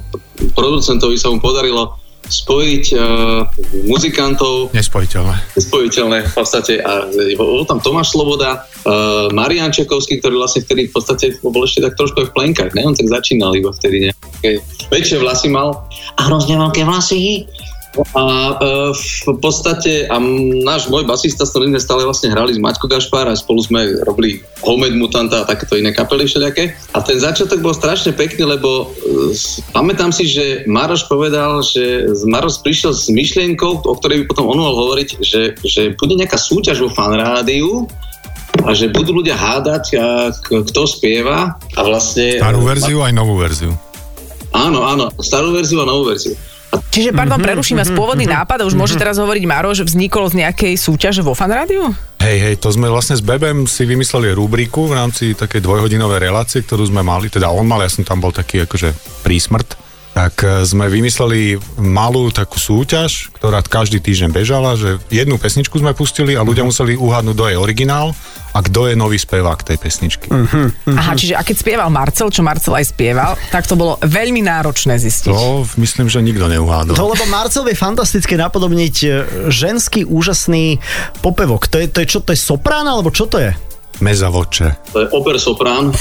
producentovi 0.56 1.20
sa 1.20 1.28
mu 1.30 1.44
podarilo 1.44 2.00
spojiť 2.28 2.86
uh, 2.94 3.48
muzikantov, 3.88 4.76
Nespojiteľné. 4.76 5.36
spojiteľné 5.56 6.18
v 6.28 6.34
podstate. 6.36 6.84
A 6.84 7.08
bol 7.40 7.64
tam 7.64 7.80
Tomáš 7.80 8.14
Sloboda, 8.14 8.68
uh, 8.84 9.32
Marian 9.32 9.72
Čekovský, 9.72 10.20
ktorý 10.20 10.40
vlastne 10.44 10.64
vtedy 10.68 10.92
v 10.92 10.94
podstate 10.94 11.26
bol 11.42 11.64
ešte 11.64 11.88
tak 11.88 11.96
trošku 11.96 12.18
aj 12.24 12.28
v 12.30 12.34
plenkách, 12.36 12.72
ne? 12.76 12.84
On 12.84 12.96
tak 12.96 13.08
začínal 13.08 13.56
iba 13.56 13.72
vtedy 13.72 14.12
nejaké 14.12 14.60
väčšie 14.92 15.18
vlasy 15.24 15.48
mal. 15.48 15.88
A 16.20 16.28
hrozne 16.28 16.60
veľké 16.60 16.84
vlasy. 16.84 17.48
A 18.14 18.26
e, 18.26 18.54
v 18.94 19.40
podstate 19.42 20.06
a 20.10 20.22
náš 20.62 20.90
môj 20.92 21.06
basista, 21.06 21.46
s 21.46 21.54
ktorým 21.54 21.74
sme 21.74 21.82
stále 21.82 22.02
vlastne 22.06 22.30
hrali 22.30 22.54
s 22.54 22.62
Maťko 22.62 22.86
Gašpár 22.86 23.26
a 23.26 23.34
spolu 23.34 23.66
sme 23.66 24.04
robili 24.06 24.42
Homemade 24.62 24.98
Mutanta 24.98 25.44
a 25.44 25.48
takéto 25.50 25.78
iné 25.78 25.90
kapely 25.94 26.30
všelijaké. 26.30 26.78
A 26.94 27.02
ten 27.02 27.18
začiatok 27.18 27.62
bol 27.62 27.74
strašne 27.74 28.14
pekný, 28.14 28.46
lebo 28.46 28.94
e, 28.94 29.34
pamätám 29.74 30.14
si, 30.14 30.30
že 30.30 30.68
Maroš 30.70 31.10
povedal, 31.10 31.66
že 31.66 32.10
Maroš 32.30 32.62
prišiel 32.62 32.94
s 32.94 33.10
myšlienkou, 33.10 33.82
o 33.82 33.94
ktorej 33.98 34.26
by 34.26 34.26
potom 34.30 34.46
on 34.50 34.62
mohol 34.62 34.90
hovoriť, 34.90 35.10
že, 35.22 35.42
že 35.66 35.82
bude 35.98 36.14
nejaká 36.18 36.38
súťaž 36.38 36.86
vo 36.86 36.90
fanrádiu 36.94 37.90
a 38.66 38.74
že 38.74 38.90
budú 38.90 39.22
ľudia 39.22 39.38
hádať, 39.38 39.86
a, 39.98 40.30
kto 40.44 40.82
spieva 40.86 41.58
a 41.74 41.80
vlastne... 41.82 42.38
Starú 42.42 42.62
verziu 42.66 43.02
aj 43.02 43.14
novú 43.14 43.38
verziu. 43.38 43.74
Áno, 44.56 44.82
áno, 44.88 45.12
starú 45.22 45.54
verziu 45.54 45.84
a 45.84 45.86
novú 45.86 46.10
verziu. 46.10 46.34
Čiže, 46.68 47.14
pardon, 47.14 47.38
preruším 47.38 47.78
vás, 47.78 47.94
pôvodný 47.94 48.26
nápad, 48.26 48.64
a 48.64 48.68
už 48.68 48.74
môže 48.74 48.98
teraz 48.98 49.22
hovoriť 49.22 49.44
Maroš, 49.46 49.86
vznikol 49.86 50.28
z 50.34 50.42
nejakej 50.44 50.74
súťaže 50.76 51.22
vo 51.22 51.38
fanrádiu? 51.38 51.94
Hej, 52.18 52.38
hej, 52.42 52.56
to 52.58 52.74
sme 52.74 52.90
vlastne 52.90 53.14
s 53.14 53.22
Bebem 53.22 53.70
si 53.70 53.86
vymysleli 53.86 54.34
rubriku 54.34 54.90
v 54.90 54.98
rámci 54.98 55.38
takej 55.38 55.62
dvojhodinovej 55.62 56.20
relácie, 56.20 56.66
ktorú 56.66 56.90
sme 56.90 57.06
mali, 57.06 57.30
teda 57.30 57.54
on 57.54 57.70
mal, 57.70 57.86
ja 57.86 57.92
som 57.94 58.02
tam 58.02 58.18
bol 58.18 58.34
taký 58.34 58.66
akože 58.66 58.92
prísmrt, 59.22 59.78
tak 60.18 60.42
e, 60.42 60.66
sme 60.66 60.90
vymysleli 60.90 61.62
malú 61.78 62.34
takú 62.34 62.58
súťaž, 62.58 63.30
ktorá 63.38 63.62
každý 63.62 64.02
týždeň 64.02 64.34
bežala, 64.34 64.74
že 64.74 64.98
jednu 65.14 65.38
pesničku 65.38 65.78
sme 65.78 65.94
pustili 65.94 66.34
a 66.34 66.42
ľudia 66.42 66.66
museli 66.66 66.98
uhádnuť, 66.98 67.36
kto 67.38 67.46
je 67.54 67.62
originál 67.62 68.18
a 68.54 68.60
kto 68.64 68.88
je 68.88 68.96
nový 68.96 69.20
spevák 69.20 69.60
tej 69.64 69.78
pesničky. 69.78 70.28
Aha, 70.88 71.14
čiže 71.14 71.36
a 71.36 71.42
keď 71.44 71.56
spieval 71.62 71.90
Marcel, 71.92 72.32
čo 72.32 72.42
Marcel 72.42 72.74
aj 72.76 72.92
spieval, 72.94 73.36
tak 73.52 73.68
to 73.68 73.76
bolo 73.76 74.00
veľmi 74.02 74.42
náročné 74.42 74.98
zistiť. 74.98 75.32
To 75.32 75.68
myslím, 75.78 76.08
že 76.08 76.24
nikto 76.24 76.48
neuhádol. 76.48 76.96
To 76.96 77.06
lebo 77.12 77.26
Marcel 77.28 77.68
vie 77.68 77.78
fantasticky 77.78 78.40
napodobniť 78.40 78.96
e, 79.04 79.08
ženský 79.52 80.08
úžasný 80.08 80.80
popevok. 81.22 81.68
To 81.70 81.78
je, 81.82 81.86
to 81.92 82.02
je 82.04 82.08
čo, 82.08 82.20
to 82.24 82.32
je 82.34 82.40
soprán, 82.40 82.88
alebo 82.88 83.12
čo 83.14 83.28
to 83.28 83.38
je? 83.38 83.52
Meza 84.00 84.30
voče. 84.30 84.94
To 84.94 85.02
je 85.04 85.08
oper 85.10 85.38
soprán. 85.42 85.90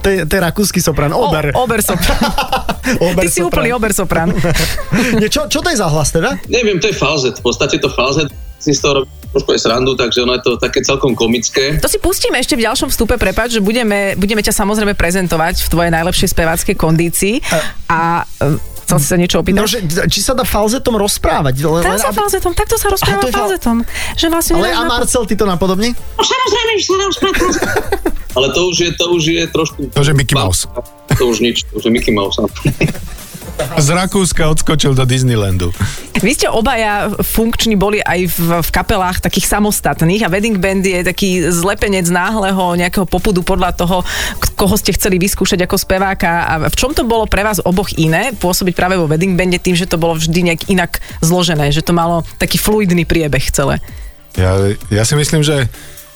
To 0.00 0.08
je, 0.08 0.24
to 0.24 0.32
je 0.32 0.40
rakúsky 0.40 0.80
soprán. 0.80 1.12
Ober. 1.12 1.52
O, 1.52 1.68
ober 1.68 1.84
soprán. 1.84 2.16
Ober 3.12 3.22
Ty 3.22 3.28
si 3.28 3.44
soprán. 3.44 3.52
úplný 3.52 3.68
ober 3.76 3.92
soprán. 3.92 4.28
Nie, 5.20 5.28
čo, 5.28 5.44
čo 5.46 5.60
to 5.60 5.68
je 5.68 5.76
za 5.76 5.92
hlas 5.92 6.08
teda? 6.08 6.40
Neviem, 6.48 6.80
to 6.80 6.88
je 6.88 6.96
falzet. 6.96 7.36
V 7.38 7.44
podstate 7.44 7.76
to 7.76 7.92
falzet 7.92 8.32
si 8.60 8.70
z 8.70 8.80
toho 8.80 8.92
robí 9.02 9.08
trošku 9.30 9.50
aj 9.50 9.60
srandu, 9.62 9.94
takže 9.94 10.20
ono 10.20 10.34
je 10.36 10.42
to 10.42 10.58
také 10.58 10.82
celkom 10.82 11.14
komické. 11.14 11.78
To 11.78 11.86
si 11.86 11.96
pustíme 11.96 12.36
ešte 12.36 12.58
v 12.58 12.66
ďalšom 12.66 12.90
vstupe, 12.90 13.14
prepáč, 13.14 13.56
že 13.56 13.62
budeme, 13.62 14.12
budeme 14.14 14.42
ťa 14.42 14.52
samozrejme 14.52 14.92
prezentovať 14.92 15.64
v 15.64 15.68
tvojej 15.70 15.90
najlepšej 15.90 16.28
speváckej 16.28 16.74
kondícii. 16.74 17.34
A 17.86 18.26
e, 18.26 18.58
chcel 18.84 18.98
si 18.98 19.06
sa 19.06 19.14
niečo 19.14 19.38
opýtať? 19.38 19.62
No, 19.62 19.70
že, 19.70 19.78
či 20.10 20.18
sa 20.18 20.34
dá 20.34 20.42
falzetom 20.42 20.98
rozprávať? 20.98 21.62
Len, 21.62 21.78
Dá 21.80 21.94
sa 21.96 22.10
aby- 22.10 22.18
falzetom, 22.20 22.50
takto 22.52 22.74
sa 22.74 22.90
rozpráva 22.90 23.22
to 23.22 23.30
je 23.30 23.32
fal- 23.32 23.46
falzetom. 23.46 23.76
Že 24.18 24.26
vlastne 24.28 24.52
Ale 24.58 24.68
a 24.68 24.82
Marcel, 24.84 25.22
ty 25.24 25.38
to 25.38 25.46
napodobní? 25.46 25.94
Ale 28.30 28.46
to 28.50 28.60
už 28.66 28.76
je, 28.78 28.90
to 28.92 29.04
už 29.10 29.22
je 29.26 29.42
trošku... 29.46 29.90
To, 29.94 30.02
že 30.02 30.10
Mickey 30.10 30.34
Mouse. 30.34 30.66
To 31.18 31.24
už 31.26 31.38
nič, 31.38 31.66
to 31.70 31.78
už 31.78 31.86
je 31.86 31.92
Mickey 31.94 32.10
Mouse. 32.10 32.38
Z 33.60 33.88
Rakúska 33.92 34.48
odskočil 34.48 34.96
do 34.96 35.04
Disneylandu. 35.04 35.72
Vy 36.20 36.36
ste 36.36 36.52
obaja 36.52 37.08
funkční 37.16 37.80
boli 37.80 38.04
aj 38.04 38.20
v, 38.28 38.48
v 38.60 38.70
kapelách 38.72 39.24
takých 39.24 39.48
samostatných 39.48 40.26
a 40.26 40.32
Wedding 40.32 40.60
Band 40.60 40.84
je 40.84 41.00
taký 41.00 41.48
zlepenec 41.48 42.04
náhleho 42.12 42.76
nejakého 42.76 43.08
popudu 43.08 43.40
podľa 43.40 43.72
toho, 43.72 44.04
koho 44.56 44.74
ste 44.76 44.92
chceli 44.92 45.16
vyskúšať 45.16 45.64
ako 45.64 45.76
speváka. 45.80 46.44
A 46.44 46.54
v 46.68 46.76
čom 46.76 46.92
to 46.92 47.08
bolo 47.08 47.24
pre 47.24 47.40
vás 47.40 47.62
oboch 47.64 47.88
iné 47.96 48.36
pôsobiť 48.36 48.74
práve 48.76 49.00
vo 49.00 49.08
Wedding 49.08 49.32
Bande 49.32 49.56
tým, 49.56 49.76
že 49.76 49.88
to 49.88 49.96
bolo 49.96 50.16
vždy 50.16 50.52
nejak 50.52 50.68
inak 50.68 51.00
zložené, 51.24 51.72
že 51.72 51.80
to 51.80 51.96
malo 51.96 52.20
taký 52.36 52.60
fluidný 52.60 53.08
priebeh 53.08 53.48
celé. 53.48 53.80
Ja, 54.36 54.54
ja 54.92 55.02
si 55.08 55.16
myslím, 55.16 55.40
že 55.42 55.66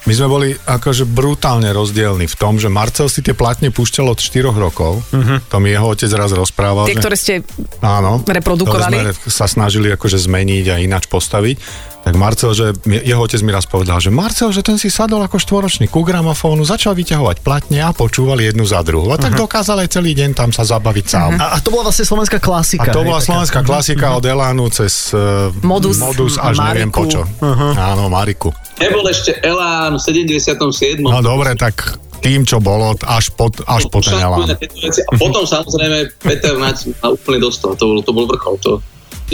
my 0.04 0.12
sme 0.12 0.28
boli 0.28 0.48
akože 0.52 1.08
brutálne 1.08 1.72
rozdielni 1.72 2.28
v 2.28 2.36
tom, 2.36 2.60
že 2.60 2.68
Marcel 2.68 3.08
si 3.08 3.24
tie 3.24 3.32
platne 3.32 3.72
púšťal 3.72 4.12
od 4.12 4.20
4 4.20 4.52
rokov. 4.52 5.00
Uh-huh. 5.00 5.40
To 5.48 5.56
mi 5.64 5.72
jeho 5.72 5.88
otec 5.88 6.12
raz 6.12 6.28
rozprával. 6.36 6.84
Tie, 6.84 6.96
že... 6.96 7.00
ktoré 7.00 7.16
ste 7.16 7.34
Áno, 7.80 8.20
reprodukovali? 8.20 9.00
ktoré 9.00 9.12
sme 9.16 9.32
sa 9.32 9.48
snažili 9.48 9.88
akože 9.88 10.20
zmeniť 10.20 10.64
a 10.68 10.76
ináč 10.84 11.08
postaviť. 11.08 11.56
Tak 12.04 12.20
Marcel, 12.20 12.52
že 12.52 12.76
jeho 12.84 13.16
otec 13.16 13.40
mi 13.40 13.48
raz 13.48 13.64
povedal, 13.64 13.96
že 13.96 14.12
Marcel, 14.12 14.52
že 14.52 14.60
ten 14.60 14.76
si 14.76 14.92
sadol 14.92 15.24
ako 15.24 15.40
štvoročný 15.40 15.88
ku 15.88 16.04
gramofónu, 16.04 16.60
začal 16.60 16.92
vyťahovať 16.92 17.40
platne 17.40 17.80
a 17.80 17.96
počúval 17.96 18.44
jednu 18.44 18.68
za 18.68 18.84
druhú. 18.84 19.08
A 19.08 19.16
tak 19.16 19.32
dokázal 19.32 19.88
aj 19.88 19.96
celý 19.96 20.12
deň 20.12 20.36
tam 20.36 20.52
sa 20.52 20.68
zabaviť 20.68 21.06
sám. 21.08 21.40
A, 21.40 21.56
a 21.56 21.64
to 21.64 21.72
bola 21.72 21.88
vlastne 21.88 22.04
slovenská 22.04 22.44
klasika. 22.44 22.92
A 22.92 22.94
to 22.94 23.08
bola 23.08 23.24
taká. 23.24 23.28
slovenská 23.32 23.60
klasika 23.64 24.12
od 24.20 24.24
Elánu 24.28 24.68
cez 24.68 25.16
uh, 25.16 25.48
Modus. 25.64 25.96
modus 25.96 26.36
až 26.36 26.60
Mariku. 26.60 26.68
neviem 26.68 26.90
po 26.92 27.04
čo. 27.08 27.24
Áno, 27.72 28.12
Mariku. 28.12 28.52
Nebol 28.76 29.08
ešte 29.08 29.40
Elán 29.40 29.96
v 29.96 30.04
77. 30.04 31.00
No 31.00 31.24
dobre, 31.24 31.56
tak 31.56 31.96
tým, 32.20 32.44
čo 32.44 32.60
bolo, 32.60 32.96
až 33.00 33.32
po, 33.32 33.48
až 33.64 33.88
po 33.88 34.04
ten 34.04 34.20
Elán. 34.20 34.44
A 34.52 35.12
potom 35.16 35.48
samozrejme 35.48 36.20
Peter 36.20 36.52
ma 36.60 36.72
úplne 37.08 37.48
dostal. 37.48 37.72
To 37.80 37.84
bol, 37.96 37.98
to 38.04 38.12
bol 38.12 38.28
vrchol. 38.28 38.60
To, 38.60 38.70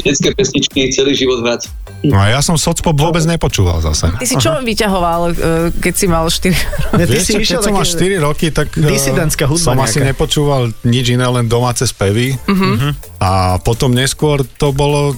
detské 0.02 0.28
pesničky, 0.30 0.88
celý 0.88 1.12
život 1.12 1.40
hrať. 1.40 1.68
No 2.02 2.16
a 2.16 2.28
ja 2.28 2.40
som 2.40 2.54
socpop 2.54 2.92
vôbec 2.92 3.20
nepočúval 3.22 3.80
zase. 3.80 4.08
Ty 4.10 4.24
si 4.24 4.34
čo 4.34 4.56
vyťahoval, 4.56 5.20
e, 5.26 5.32
keď 5.74 5.94
si 5.94 6.06
mal 6.06 6.24
4 6.24 6.48
Ne, 6.96 7.04
ty 7.04 7.12
Vieš 7.12 7.22
si 7.22 7.32
čo, 7.32 7.38
išiel 7.38 7.60
keď 7.60 7.66
som 7.66 7.74
mal 7.74 7.84
také- 7.84 8.00
4 8.16 8.16
roky, 8.20 8.46
tak 8.48 8.68
eh, 8.72 8.86
Disidentská 8.86 9.44
hudba 9.44 9.66
som 9.66 9.76
asi 9.78 9.98
nejaká. 9.98 10.08
nepočúval 10.10 10.62
nič 10.82 11.06
iné, 11.10 11.26
len 11.26 11.44
domáce 11.44 11.84
spevy. 11.84 12.40
Uh-huh. 12.40 12.90
A 13.18 13.30
potom 13.58 13.90
neskôr 13.90 14.40
to 14.54 14.70
bolo, 14.70 15.12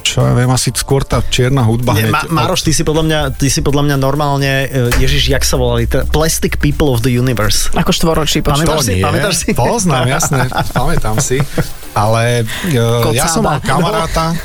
čo 0.00 0.24
ja 0.24 0.32
viem, 0.32 0.48
asi 0.48 0.72
skôr 0.72 1.04
tá 1.04 1.20
čierna 1.20 1.60
hudba. 1.60 1.92
Nie. 1.92 2.08
Ma- 2.08 2.24
Maroš, 2.24 2.64
ty 2.64 2.72
si, 2.72 2.80
podľa 2.80 3.04
mňa, 3.04 3.20
ty 3.36 3.52
si 3.52 3.60
podľa 3.60 3.82
mňa 3.84 3.96
normálne, 3.98 4.64
e, 4.64 4.68
Ježiš, 4.96 5.28
jak 5.28 5.44
sa 5.44 5.60
volali? 5.60 5.84
T- 5.84 6.00
Plastic 6.08 6.56
People 6.56 6.88
of 6.88 7.04
the 7.04 7.12
Universe. 7.12 7.68
Ako 7.76 7.92
štvoročí 7.92 8.40
Pamätáš 8.40 8.88
si? 8.88 9.04
Pamätáš 9.04 9.34
si? 9.36 9.52
Poznám, 9.52 10.08
jasné, 10.08 10.48
pamätám 10.76 11.20
si. 11.20 11.44
Ale 11.96 12.44
uh, 12.74 13.12
ja 13.14 13.28
som 13.28 13.44
mal 13.44 13.60
kamaráta, 13.60 14.36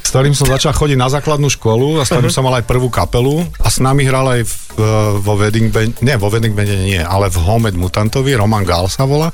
s 0.00 0.08
ktorým 0.10 0.34
som 0.34 0.50
začal 0.50 0.74
chodiť 0.74 0.98
na 0.98 1.06
základnú 1.06 1.46
školu 1.46 2.02
a 2.02 2.06
s 2.06 2.10
ktorým 2.10 2.34
som 2.34 2.42
mal 2.42 2.58
aj 2.58 2.66
prvú 2.66 2.90
kapelu. 2.90 3.46
A 3.62 3.70
s 3.70 3.78
nami 3.78 4.02
hral 4.02 4.26
aj 4.26 4.42
v, 4.42 4.54
eh, 4.82 5.14
vo 5.22 5.38
Wedding 5.38 5.70
Band, 5.70 6.02
nie, 6.02 6.18
vo 6.18 6.26
Wedding 6.26 6.50
Bande 6.50 6.74
nie, 6.82 6.98
ale 6.98 7.30
v 7.30 7.38
Homed 7.46 7.78
Mutantovi, 7.78 8.34
Roman 8.34 8.66
Gál 8.66 8.90
sa 8.90 9.06
volá. 9.06 9.30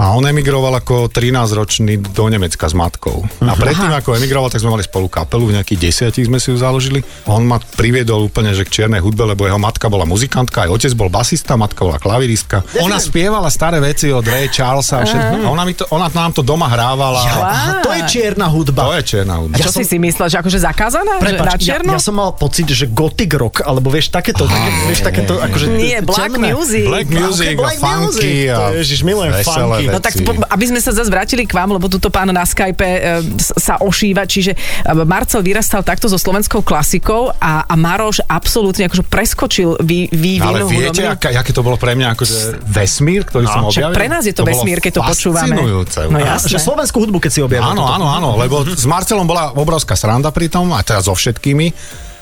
A 0.00 0.16
on 0.16 0.24
emigroval 0.24 0.80
ako 0.80 1.12
13-ročný 1.12 2.00
do 2.16 2.24
Nemecka 2.32 2.64
s 2.64 2.72
matkou. 2.72 3.20
A 3.44 3.52
predtým, 3.52 3.92
ako 3.92 4.16
emigroval, 4.16 4.48
tak 4.48 4.64
sme 4.64 4.72
mali 4.72 4.80
spolu 4.80 5.12
kapelu, 5.12 5.52
v 5.52 5.60
nejakých 5.60 5.76
desiatich 5.76 6.24
sme 6.24 6.40
si 6.40 6.48
ju 6.48 6.56
založili. 6.56 7.04
On 7.28 7.44
ma 7.44 7.60
priviedol 7.60 8.24
úplne 8.24 8.56
že 8.56 8.64
k 8.64 8.80
čiernej 8.80 9.04
hudbe, 9.04 9.28
lebo 9.28 9.44
jeho 9.44 9.60
matka 9.60 9.92
bola 9.92 10.08
muzikantka, 10.08 10.64
aj 10.64 10.72
otec 10.72 10.92
bol 10.96 11.12
basista, 11.12 11.60
matka 11.60 11.84
bola 11.84 12.00
klaviristka. 12.00 12.64
Ona 12.80 12.96
spievala 12.96 13.52
staré 13.52 13.76
veci 13.76 14.08
od 14.08 14.24
Ray 14.24 14.48
Charlesa 14.48 15.04
a 15.04 15.04
všetko. 15.04 15.34
A 15.44 15.48
ona, 15.52 15.68
mi 15.68 15.76
to, 15.76 15.84
ona 15.92 16.08
nám 16.08 16.32
to 16.32 16.40
doma 16.40 16.64
hrávala. 16.64 17.20
Aha, 17.20 17.84
to 17.84 17.92
je 17.92 18.00
čierna 18.08 18.48
To 18.48 18.56
hudba. 18.56 18.96
je 18.96 19.04
čierna 19.04 19.36
hudba. 19.36 19.60
Čo 19.60 19.68
si 19.68 19.84
si 19.84 20.00
myslel, 20.00 20.32
že 20.32 20.40
akože 20.40 20.58
zakázaná? 20.64 21.20
že 21.20 21.28
na 21.28 21.44
Prepač, 21.44 21.60
ja, 21.68 21.76
ja 21.76 22.00
som 22.00 22.16
mal 22.16 22.32
pocit, 22.32 22.72
že 22.72 22.88
gothic 22.88 23.36
rock, 23.36 23.68
alebo 23.68 23.92
vieš, 23.92 24.08
takéto, 24.08 24.48
také, 24.48 24.70
vieš, 24.88 25.04
takéto, 25.04 25.36
akože... 25.36 25.68
Nie, 25.76 26.00
black 26.00 26.40
music. 26.40 26.88
Black 26.88 27.08
music 27.12 27.52
Black 27.60 27.76
a 27.76 27.84
funky 27.84 28.48
a 28.48 28.56
to 28.56 28.80
Ježiš, 28.80 29.04
milujem 29.04 29.36
funky. 29.44 29.89
Veci. 29.90 30.22
No 30.22 30.30
tak 30.30 30.46
aby 30.50 30.64
sme 30.70 30.80
sa 30.80 30.94
zase 30.94 31.10
vrátili 31.10 31.44
k 31.44 31.52
vám, 31.52 31.74
lebo 31.74 31.90
tuto 31.90 32.08
pán 32.08 32.30
na 32.30 32.46
Skype 32.46 32.78
e, 32.78 33.00
sa 33.40 33.82
ošíva, 33.82 34.24
čiže 34.24 34.54
e, 34.54 34.58
Marcel 35.02 35.42
vyrastal 35.42 35.82
takto 35.82 36.06
so 36.06 36.16
slovenskou 36.16 36.62
klasikou 36.62 37.34
a, 37.36 37.66
a 37.66 37.74
Maroš 37.74 38.22
absolútne 38.26 38.86
akože 38.86 39.04
preskočil 39.06 39.82
vý, 39.82 40.06
vývin 40.10 40.46
Ale 40.46 40.66
viete, 40.66 41.02
aká, 41.04 41.34
aké 41.34 41.50
to 41.50 41.66
bolo 41.66 41.74
pre 41.74 41.98
mňa 41.98 42.14
akože 42.14 42.36
vesmír, 42.64 43.26
ktorý 43.26 43.46
som 43.46 43.66
Však 43.68 43.90
objavil? 43.90 43.96
pre 43.96 44.06
nás 44.06 44.22
je 44.24 44.34
to, 44.34 44.42
bolo 44.46 44.54
vesmír, 44.54 44.78
keď 44.78 44.92
to 44.98 45.02
počúvame. 45.02 45.54
No 45.58 46.16
A, 46.16 46.38
jasné. 46.38 46.54
že 46.54 46.58
slovenskú 46.62 47.02
hudbu, 47.02 47.18
keď 47.18 47.30
si 47.30 47.40
objavil. 47.42 47.66
Áno, 47.66 47.86
áno, 47.86 48.06
áno, 48.06 48.38
lebo 48.38 48.62
s 48.62 48.86
Marcelom 48.86 49.26
bola 49.26 49.52
obrovská 49.54 49.98
sranda 49.98 50.30
pri 50.30 50.46
tom, 50.52 50.70
a 50.70 50.80
teraz 50.86 51.10
so 51.10 51.14
všetkými. 51.16 51.72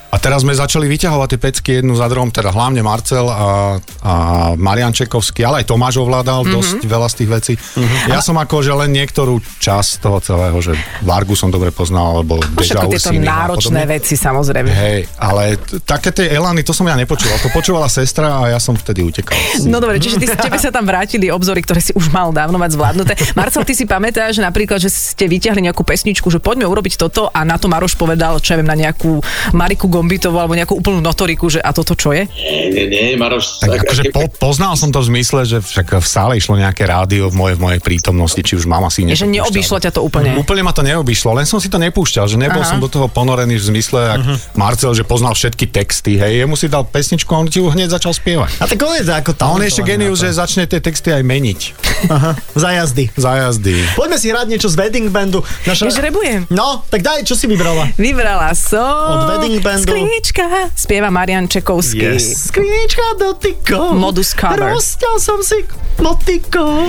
A 0.08 0.16
teraz 0.16 0.40
sme 0.40 0.56
začali 0.56 0.88
vyťahovať 0.88 1.28
tie 1.36 1.40
pecky 1.40 1.70
jednu 1.80 1.92
za 1.92 2.08
druhom, 2.08 2.32
teda 2.32 2.48
hlavne 2.48 2.80
Marcel 2.80 3.28
a, 3.28 3.76
a 4.00 4.12
Marian 4.56 4.88
Čekovský, 4.96 5.44
ale 5.44 5.60
aj 5.60 5.68
Tomáš 5.68 6.00
ovládal 6.00 6.48
mm-hmm. 6.48 6.56
dosť 6.56 6.80
veľa 6.88 7.08
z 7.12 7.14
tých 7.20 7.28
vecí. 7.28 7.52
Mm-hmm. 7.60 8.08
Ja 8.16 8.24
som 8.24 8.40
ako, 8.40 8.64
že 8.64 8.72
len 8.72 8.96
niektorú 8.96 9.36
časť 9.60 10.00
toho 10.00 10.18
celého, 10.24 10.56
že 10.64 10.72
Vargu 11.04 11.36
som 11.36 11.52
dobre 11.52 11.76
poznal, 11.76 12.24
alebo 12.24 12.40
No 12.40 12.60
Deja 12.64 12.88
tieto 12.88 13.12
náročné 13.12 13.84
veci 13.84 14.16
samozrejme. 14.16 14.70
Hej, 14.72 15.12
ale 15.20 15.60
také 15.84 16.08
tie 16.08 16.32
elany, 16.32 16.64
to 16.64 16.72
som 16.72 16.88
ja 16.88 16.96
nepočúval. 16.96 17.36
To 17.44 17.52
počúvala 17.52 17.92
sestra 17.92 18.40
a 18.40 18.48
ja 18.48 18.56
som 18.56 18.72
vtedy 18.72 19.04
utekal. 19.04 19.36
No 19.68 19.76
dobre, 19.76 20.00
čiže 20.00 20.16
ty, 20.16 20.24
tebe 20.24 20.56
sa 20.56 20.72
tam 20.72 20.88
vrátili 20.88 21.28
obzory, 21.28 21.60
ktoré 21.60 21.84
si 21.84 21.92
už 21.92 22.08
mal 22.08 22.32
dávno 22.32 22.56
mať 22.56 22.80
zvládnuté. 22.80 23.12
Marcel, 23.36 23.60
ty 23.68 23.76
si 23.76 23.84
pamätáš 23.84 24.40
napríklad, 24.40 24.80
že 24.80 24.88
ste 24.88 25.28
vyťahli 25.28 25.68
nejakú 25.68 25.84
pesničku, 25.84 26.32
že 26.32 26.40
poďme 26.40 26.64
urobiť 26.64 26.96
toto 26.96 27.28
a 27.28 27.44
na 27.44 27.60
to 27.60 27.68
Maroš 27.68 27.92
povedal, 27.92 28.40
čo 28.40 28.56
ja 28.56 28.64
viem, 28.64 28.68
na 28.68 28.78
nejakú 28.78 29.20
Mariku 29.52 29.97
Gombitovú 29.98 30.38
alebo 30.38 30.54
nejakú 30.54 30.78
úplnú 30.78 31.02
notoriku, 31.02 31.50
že 31.50 31.58
a 31.58 31.74
toto 31.74 31.98
čo 31.98 32.14
je? 32.14 32.30
Nie, 32.30 32.70
nie, 32.70 32.86
nie, 32.86 33.18
Maroš. 33.18 33.58
Tak 33.58 33.82
akože 33.82 34.02
po, 34.14 34.30
poznal 34.38 34.78
som 34.78 34.94
to 34.94 35.02
v 35.02 35.10
zmysle, 35.10 35.42
že 35.42 35.58
však 35.58 35.98
v 35.98 36.06
sále 36.06 36.38
išlo 36.38 36.54
nejaké 36.54 36.86
rádio 36.86 37.26
v 37.28 37.34
mojej, 37.34 37.54
v 37.58 37.62
mojej 37.66 37.80
prítomnosti, 37.82 38.38
či 38.38 38.54
už 38.54 38.70
mama 38.70 38.86
si 38.88 39.02
niečo 39.02 39.26
že 39.26 39.34
neobyšlo 39.34 39.82
ťa 39.82 39.90
to 39.90 40.00
úplne. 40.06 40.38
Úplne 40.38 40.62
ma 40.62 40.70
to 40.70 40.86
neobyšlo, 40.86 41.34
len 41.34 41.42
som 41.42 41.58
si 41.58 41.66
to 41.66 41.82
nepúšťal, 41.82 42.30
že 42.30 42.38
nebol 42.38 42.62
Aha. 42.62 42.70
som 42.70 42.78
do 42.78 42.86
toho 42.86 43.10
ponorený 43.10 43.58
v 43.58 43.64
zmysle, 43.74 43.98
ak 43.98 44.20
Marcel, 44.54 44.94
že 44.94 45.02
poznal 45.02 45.34
všetky 45.34 45.66
texty, 45.74 46.14
hej, 46.14 46.46
jemu 46.46 46.54
si 46.54 46.70
dal 46.70 46.86
pesničku 46.86 47.26
a 47.34 47.42
on 47.42 47.50
ti 47.50 47.58
ju 47.58 47.66
hneď 47.66 47.90
začal 47.98 48.14
spievať. 48.14 48.62
A 48.62 48.70
tak 48.70 48.78
on 48.78 48.94
je 48.94 49.02
ako 49.02 49.34
A 49.42 49.46
on 49.50 49.60
je 49.66 49.68
ešte 49.74 49.82
genius, 49.82 50.22
že 50.22 50.30
to. 50.30 50.38
začne 50.38 50.64
tie 50.70 50.78
texty 50.78 51.10
aj 51.10 51.22
meniť. 51.26 51.60
Aha, 52.06 52.38
za 52.54 52.70
jazdy. 52.70 53.10
Za 53.18 53.32
jazdy. 53.34 53.74
Poďme 53.98 54.16
si 54.22 54.30
hrať 54.30 54.46
niečo 54.46 54.68
z 54.70 54.76
Wedding 54.78 55.10
Bandu. 55.10 55.42
Naša... 55.66 55.90
Žrebujem. 55.90 56.46
No, 56.52 56.86
tak 56.86 57.02
daj, 57.02 57.26
čo 57.26 57.34
si 57.34 57.50
vybrala? 57.50 57.90
Vybrala 57.98 58.54
som 58.54 59.18
Od 59.18 59.22
Wedding 59.34 59.58
Bandu. 59.58 59.87
Sklička, 59.88 60.68
spieva 60.76 61.08
Marian 61.08 61.48
Čekovský. 61.48 62.20
Skríčka 62.20 63.16
dotykov. 63.16 63.96
Modus 63.96 64.36
cover. 64.36 64.76
Rozťal 64.76 65.16
som 65.16 65.40
si 65.40 65.64
motykov. 65.96 66.84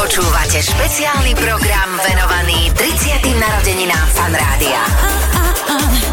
Počúvate 0.00 0.64
špeciálny 0.64 1.36
program 1.36 1.90
venovaný 2.00 2.72
30. 2.72 3.28
narodeninám 3.28 4.06
Fan 4.16 4.32
Rádia. 4.32 4.82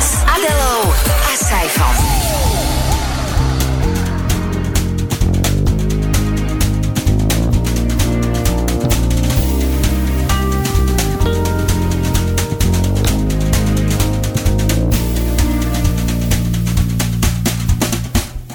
S 0.03 0.19
Adelou 0.27 0.91
a 1.31 1.33
Saifom. 1.39 2.20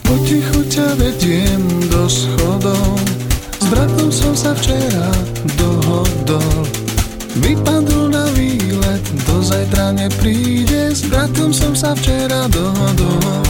Potichu 0.06 0.62
ťa 0.70 0.94
vediem 1.02 1.66
do 1.90 2.06
schodov. 2.06 2.94
S 3.58 3.66
bratom 3.66 4.14
som 4.14 4.38
sa 4.38 4.54
včera 4.54 5.10
dohodol 5.58 6.62
Vypadol 7.42 8.14
na 8.14 8.30
výlet, 8.38 9.02
do 9.26 9.42
zajtra 9.42 9.98
nepríde. 9.98 10.94
S 10.94 11.10
bratom 11.10 11.50
som 11.50 11.75
sa 11.75 11.90
včera 11.98 12.46
dohodol 12.54 13.42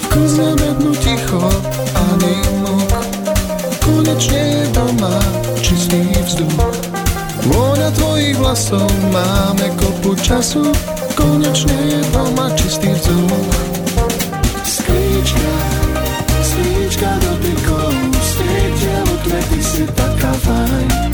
V 0.00 0.04
kozemednu 0.08 0.96
ticho 1.04 1.44
ani 1.92 2.40
muk. 2.64 2.96
Konečne 3.84 4.40
je 4.40 4.64
doma 4.72 5.20
čistý 5.60 6.00
vzduch. 6.24 6.64
Vôňa 7.44 7.92
tvojich 7.92 8.40
vlasov 8.40 8.88
máme 9.12 9.68
kopu 9.76 10.16
času. 10.16 10.72
Konečne 11.12 11.76
je 11.92 12.00
doma 12.16 12.48
čistý 12.56 12.88
vzduch 12.96 13.75
fajn. 20.46 21.06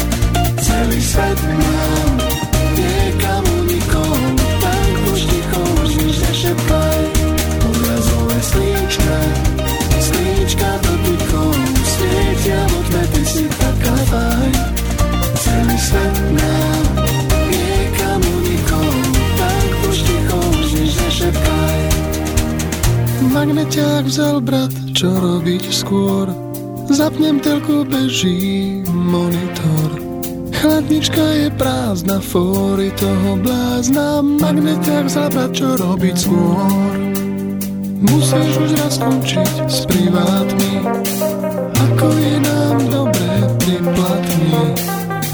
Celý 0.62 1.00
svet 1.02 1.40
mám 1.42 2.10
Niekam 2.76 3.44
nikomu, 3.66 4.30
Tak 4.60 4.94
už 5.12 5.20
ticho 5.26 5.60
už 5.82 5.90
nič 6.00 6.16
nešepkaj 6.22 7.00
Obrazové 7.66 8.38
slíčka 8.40 9.18
Slíčka 9.98 10.70
dotykom 10.84 11.58
Svietia 11.82 12.62
od 12.66 12.86
vety 12.94 13.22
si 13.26 13.44
taká 13.50 13.96
fajn. 14.10 14.54
Celý 15.38 15.76
svet 15.80 16.16
mám 16.36 16.84
Niekam 17.50 18.22
nikomu, 18.42 19.10
Tak 19.38 19.70
už 19.90 19.96
ticho 20.02 20.38
už 20.60 20.68
nič 20.76 20.92
nešepkaj 20.98 21.80
Magneťák 23.32 24.04
vzal 24.06 24.38
brat 24.44 24.72
Čo 24.92 25.08
robiť 25.08 25.64
skôr? 25.72 26.51
Zapnem 26.92 27.40
telku, 27.40 27.88
beží 27.88 28.84
monitor. 28.92 29.96
Chladnička 30.52 31.24
je 31.24 31.48
prázdna, 31.56 32.20
fóry 32.20 32.92
toho 33.00 33.40
blázna, 33.40 34.20
magneťák 34.20 35.08
vzal 35.08 35.32
brat, 35.32 35.56
čo 35.56 35.72
robiť 35.80 36.16
skôr? 36.20 36.92
Musíš 37.96 38.52
už 38.60 38.70
raz 38.76 39.00
skončiť 39.00 39.72
s 39.72 39.88
privátmi, 39.88 40.84
ako 41.80 42.06
je 42.12 42.36
nám 42.44 42.76
dobre 42.84 43.32
pri 43.56 43.76
platni. 43.96 44.60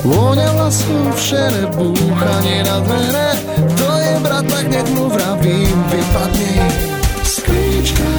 Vôňa 0.07 0.49
vlasov 0.63 1.11
v 1.11 1.19
šere, 1.19 1.65
búchanie 1.75 2.63
na 2.63 2.79
dvere, 2.87 3.31
to 3.75 3.89
je 3.99 4.15
brat, 4.23 4.47
tak 4.47 4.65
hneď 4.71 4.87
mu 4.95 5.11
vravím, 5.11 5.77
vypadni. 5.91 6.55
Sklíčka, 7.27 8.11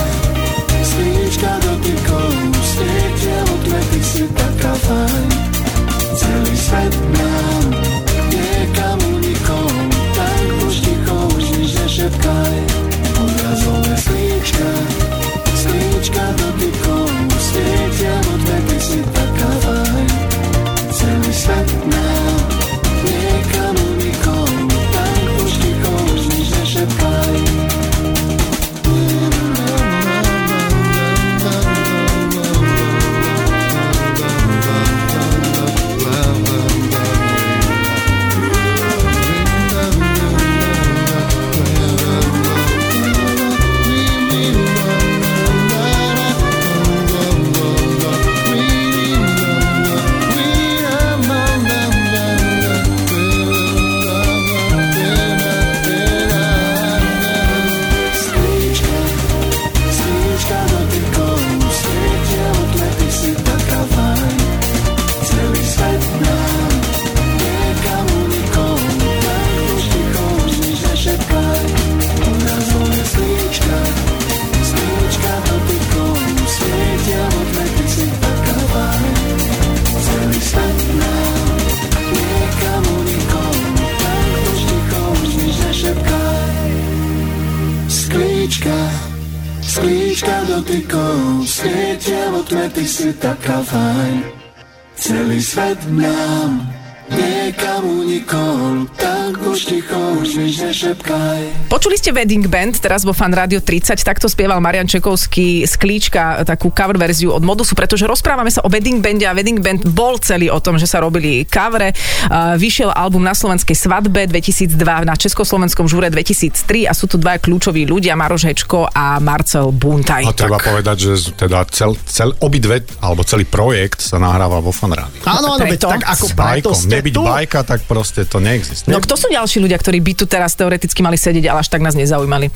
nám 96.40 97.39
niekam 97.50 97.82
unikol, 97.82 98.86
tak 98.94 99.42
už 99.42 99.74
ticho, 99.74 99.98
už 100.22 100.38
nič 100.38 100.62
nešepkaj. 100.70 101.66
Počuli 101.66 101.98
ste 101.98 102.14
Wedding 102.14 102.46
Band, 102.46 102.78
teraz 102.78 103.02
vo 103.02 103.10
Fan 103.10 103.34
Radio 103.34 103.58
30, 103.58 103.98
takto 104.06 104.30
spieval 104.30 104.62
Marian 104.62 104.86
Čekovský 104.86 105.66
z 105.66 105.74
Klíčka, 105.82 106.46
takú 106.46 106.70
cover 106.70 107.02
verziu 107.02 107.34
od 107.34 107.42
Modusu, 107.42 107.74
pretože 107.74 108.06
rozprávame 108.06 108.54
sa 108.54 108.62
o 108.62 108.70
Wedding 108.70 109.02
Bande 109.02 109.26
a 109.26 109.34
Wedding 109.34 109.66
Band 109.66 109.82
bol 109.90 110.22
celý 110.22 110.54
o 110.54 110.62
tom, 110.62 110.78
že 110.78 110.86
sa 110.86 111.02
robili 111.02 111.42
kavre. 111.50 111.90
Uh, 112.30 112.54
vyšiel 112.54 112.94
album 112.94 113.26
na 113.26 113.34
slovenskej 113.34 113.74
svadbe 113.74 114.30
2002, 114.30 114.78
na 115.10 115.18
československom 115.18 115.90
žúre 115.90 116.14
2003 116.14 116.86
a 116.86 116.94
sú 116.94 117.10
tu 117.10 117.18
dva 117.18 117.42
kľúčoví 117.42 117.90
ľudia, 117.90 118.14
Maroš 118.14 118.46
Hečko 118.46 118.94
a 118.94 119.18
Marcel 119.18 119.74
Buntaj. 119.74 120.22
A 120.30 120.38
treba 120.38 120.62
povedať, 120.62 120.98
že 121.02 121.34
teda 121.34 121.66
cel, 121.74 121.98
cel, 122.06 122.30
obidve, 122.46 122.86
alebo 123.02 123.26
celý 123.26 123.50
projekt 123.50 124.06
sa 124.06 124.22
nahráva 124.22 124.62
vo 124.62 124.70
fan 124.70 124.94
rádiu. 124.94 125.18
Áno, 125.26 125.58
áno, 125.58 125.66
tak 125.66 126.06
ako 126.06 126.26
S 126.30 126.34
preto 126.38 126.70
bajkom. 126.70 126.78
ste 126.78 126.98
Nebyť 127.00 127.14
tu. 127.18 127.39
Bajka, 127.40 127.64
tak 127.64 127.80
proste 127.88 128.28
to 128.28 128.44
neexistuje. 128.44 128.92
No 128.92 129.00
kto 129.00 129.16
sú 129.16 129.32
ďalší 129.32 129.64
ľudia, 129.64 129.80
ktorí 129.80 130.04
by 130.04 130.12
tu 130.14 130.28
teraz 130.28 130.60
teoreticky 130.60 131.00
mali 131.00 131.16
sedieť, 131.16 131.48
ale 131.48 131.64
až 131.64 131.72
tak 131.72 131.80
nás 131.80 131.96
nezaujímali? 131.96 132.52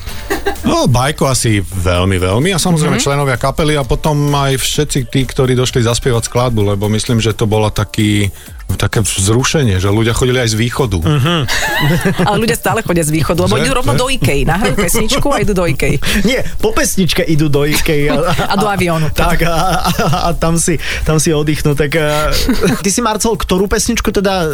No, 0.64 0.88
Bajko 0.88 1.28
asi 1.28 1.60
veľmi, 1.64 2.20
veľmi 2.20 2.52
a 2.52 2.60
samozrejme 2.60 3.00
Mhm. 3.00 3.00
mm-hmm. 3.00 3.16
členovia 3.16 3.38
kapely 3.40 3.76
a 3.76 3.84
potom 3.84 4.16
aj 4.30 4.60
všetci 4.60 5.00
tí, 5.08 5.24
ktorí 5.24 5.56
došli 5.56 5.84
zaspievať 5.84 6.28
skladbu, 6.28 6.76
lebo 6.76 6.92
myslím, 6.92 7.20
že 7.20 7.32
to 7.32 7.44
bola 7.44 7.68
taký, 7.68 8.32
také 8.74 9.04
vzrušenie, 9.04 9.78
že 9.78 9.88
ľudia 9.88 10.16
chodili 10.16 10.40
aj 10.40 10.50
z 10.52 10.58
východu. 10.58 10.98
Mm-hmm. 10.98 11.40
Ale 12.28 12.38
ľudia 12.40 12.56
stále 12.56 12.80
chodia 12.82 13.04
z 13.04 13.12
východu, 13.12 13.44
lebo 13.44 13.56
Že? 13.56 13.62
idú 13.62 13.72
rovno 13.76 13.94
do 13.94 14.08
Ikei. 14.08 14.44
Nahrajú 14.44 14.74
pesničku 14.74 15.28
a 15.30 15.44
idú 15.44 15.54
do 15.54 15.68
Ikei. 15.68 16.00
Nie, 16.30 16.42
po 16.58 16.72
pesničke 16.72 17.22
idú 17.22 17.48
do 17.48 17.68
Ikei. 17.68 18.08
A 18.52 18.56
do 18.56 18.66
aviónu. 18.66 19.12
Tak 19.12 19.44
a, 19.44 19.52
a, 19.52 19.92
a 20.26 20.30
tam, 20.34 20.56
si, 20.56 20.80
tam 21.04 21.20
si 21.20 21.30
oddychnú. 21.30 21.76
Tak, 21.76 21.92
a, 21.94 22.32
ty 22.80 22.90
si, 22.90 23.04
Marcel, 23.04 23.36
ktorú 23.36 23.68
pesničku 23.68 24.10
teda 24.10 24.34
e, 24.42 24.48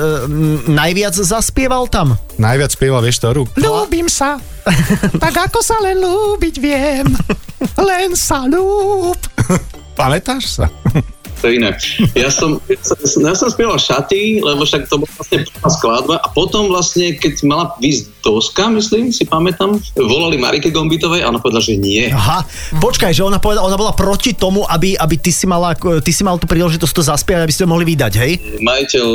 najviac 0.68 1.16
zaspieval 1.16 1.88
tam? 1.88 2.18
Najviac 2.36 2.74
spieva, 2.74 3.00
vieš 3.00 3.22
ktorú? 3.24 3.48
Ľúbim 3.56 4.10
sa, 4.12 4.42
tak 5.24 5.36
ako 5.50 5.60
sa 5.64 5.80
len 5.84 6.02
ľúbiť 6.02 6.56
viem. 6.60 7.08
Len 7.90 8.16
sa 8.16 8.48
ľúb. 8.48 9.20
Pamätáš 9.92 10.64
sa? 10.64 10.66
To 11.40 11.48
je 11.48 11.54
iné. 11.56 11.72
Ja 12.14 12.28
som, 12.28 12.60
ja 12.68 12.80
som, 12.84 12.98
ja 13.24 13.36
som 13.36 13.48
spieval 13.48 13.80
šaty, 13.80 14.44
lebo 14.44 14.68
však 14.68 14.92
to 14.92 15.00
bola 15.00 15.12
vlastne 15.16 15.38
prvá 15.48 15.70
skladba 15.72 16.16
a 16.20 16.28
potom 16.32 16.68
vlastne, 16.68 17.16
keď 17.16 17.34
mala 17.48 17.66
výsť 17.80 18.20
doska, 18.20 18.68
myslím, 18.76 19.16
si 19.16 19.24
pamätám, 19.24 19.80
volali 19.96 20.36
Marike 20.36 20.70
Gombitovej 20.70 21.24
a 21.24 21.32
ona 21.32 21.40
povedala, 21.40 21.64
že 21.64 21.80
nie. 21.80 22.12
Aha, 22.12 22.44
počkaj, 22.84 23.16
že 23.16 23.24
ona 23.24 23.40
povedala, 23.40 23.72
ona 23.72 23.80
bola 23.80 23.94
proti 23.96 24.36
tomu, 24.36 24.68
aby, 24.68 25.00
aby 25.00 25.16
ty, 25.16 25.32
si 25.32 25.48
mala, 25.48 25.72
ty 25.76 26.12
si 26.12 26.22
mal 26.28 26.36
tú 26.36 26.46
príležitosť 26.46 26.94
to 26.94 27.04
zaspievať, 27.08 27.42
aby 27.48 27.54
ste 27.56 27.64
to 27.64 27.72
mohli 27.72 27.88
vydať, 27.88 28.14
hej? 28.20 28.32
Majiteľ 28.60 29.08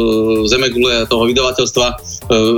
Zemegule 0.48 1.04
toho 1.06 1.24
vydavateľstva 1.28 1.86
e, 1.86 1.94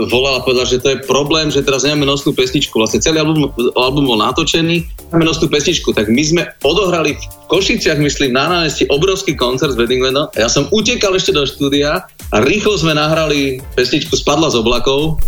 volal 0.07 0.38
a 0.38 0.44
povedal, 0.46 0.66
že 0.66 0.79
to 0.79 0.94
je 0.94 1.02
problém, 1.05 1.50
že 1.50 1.66
teraz 1.66 1.83
nemáme 1.83 2.07
nosnú 2.07 2.31
pesničku. 2.31 2.79
Vlastne 2.79 3.02
celý 3.02 3.22
album, 3.22 3.50
album 3.74 4.07
bol 4.07 4.18
natočený, 4.22 4.95
máme 5.12 5.25
nosnú 5.27 5.47
pesničku, 5.47 5.95
tak 5.95 6.11
my 6.11 6.23
sme 6.23 6.42
odohrali 6.62 7.14
v 7.14 7.23
Košiciach, 7.47 7.99
myslím, 8.03 8.35
na 8.35 8.51
námestí 8.51 8.87
obrovský 8.90 9.38
koncert 9.38 9.75
s 9.75 9.79
Wedding 9.79 10.03
Bandom. 10.03 10.27
A 10.35 10.47
ja 10.47 10.49
som 10.51 10.66
utekal 10.75 11.14
ešte 11.14 11.31
do 11.31 11.47
štúdia 11.47 12.07
a 12.35 12.37
rýchlo 12.42 12.75
sme 12.75 12.95
nahrali 12.97 13.62
pesničku 13.79 14.19
Spadla 14.19 14.51
z 14.51 14.59
oblakov. 14.59 15.23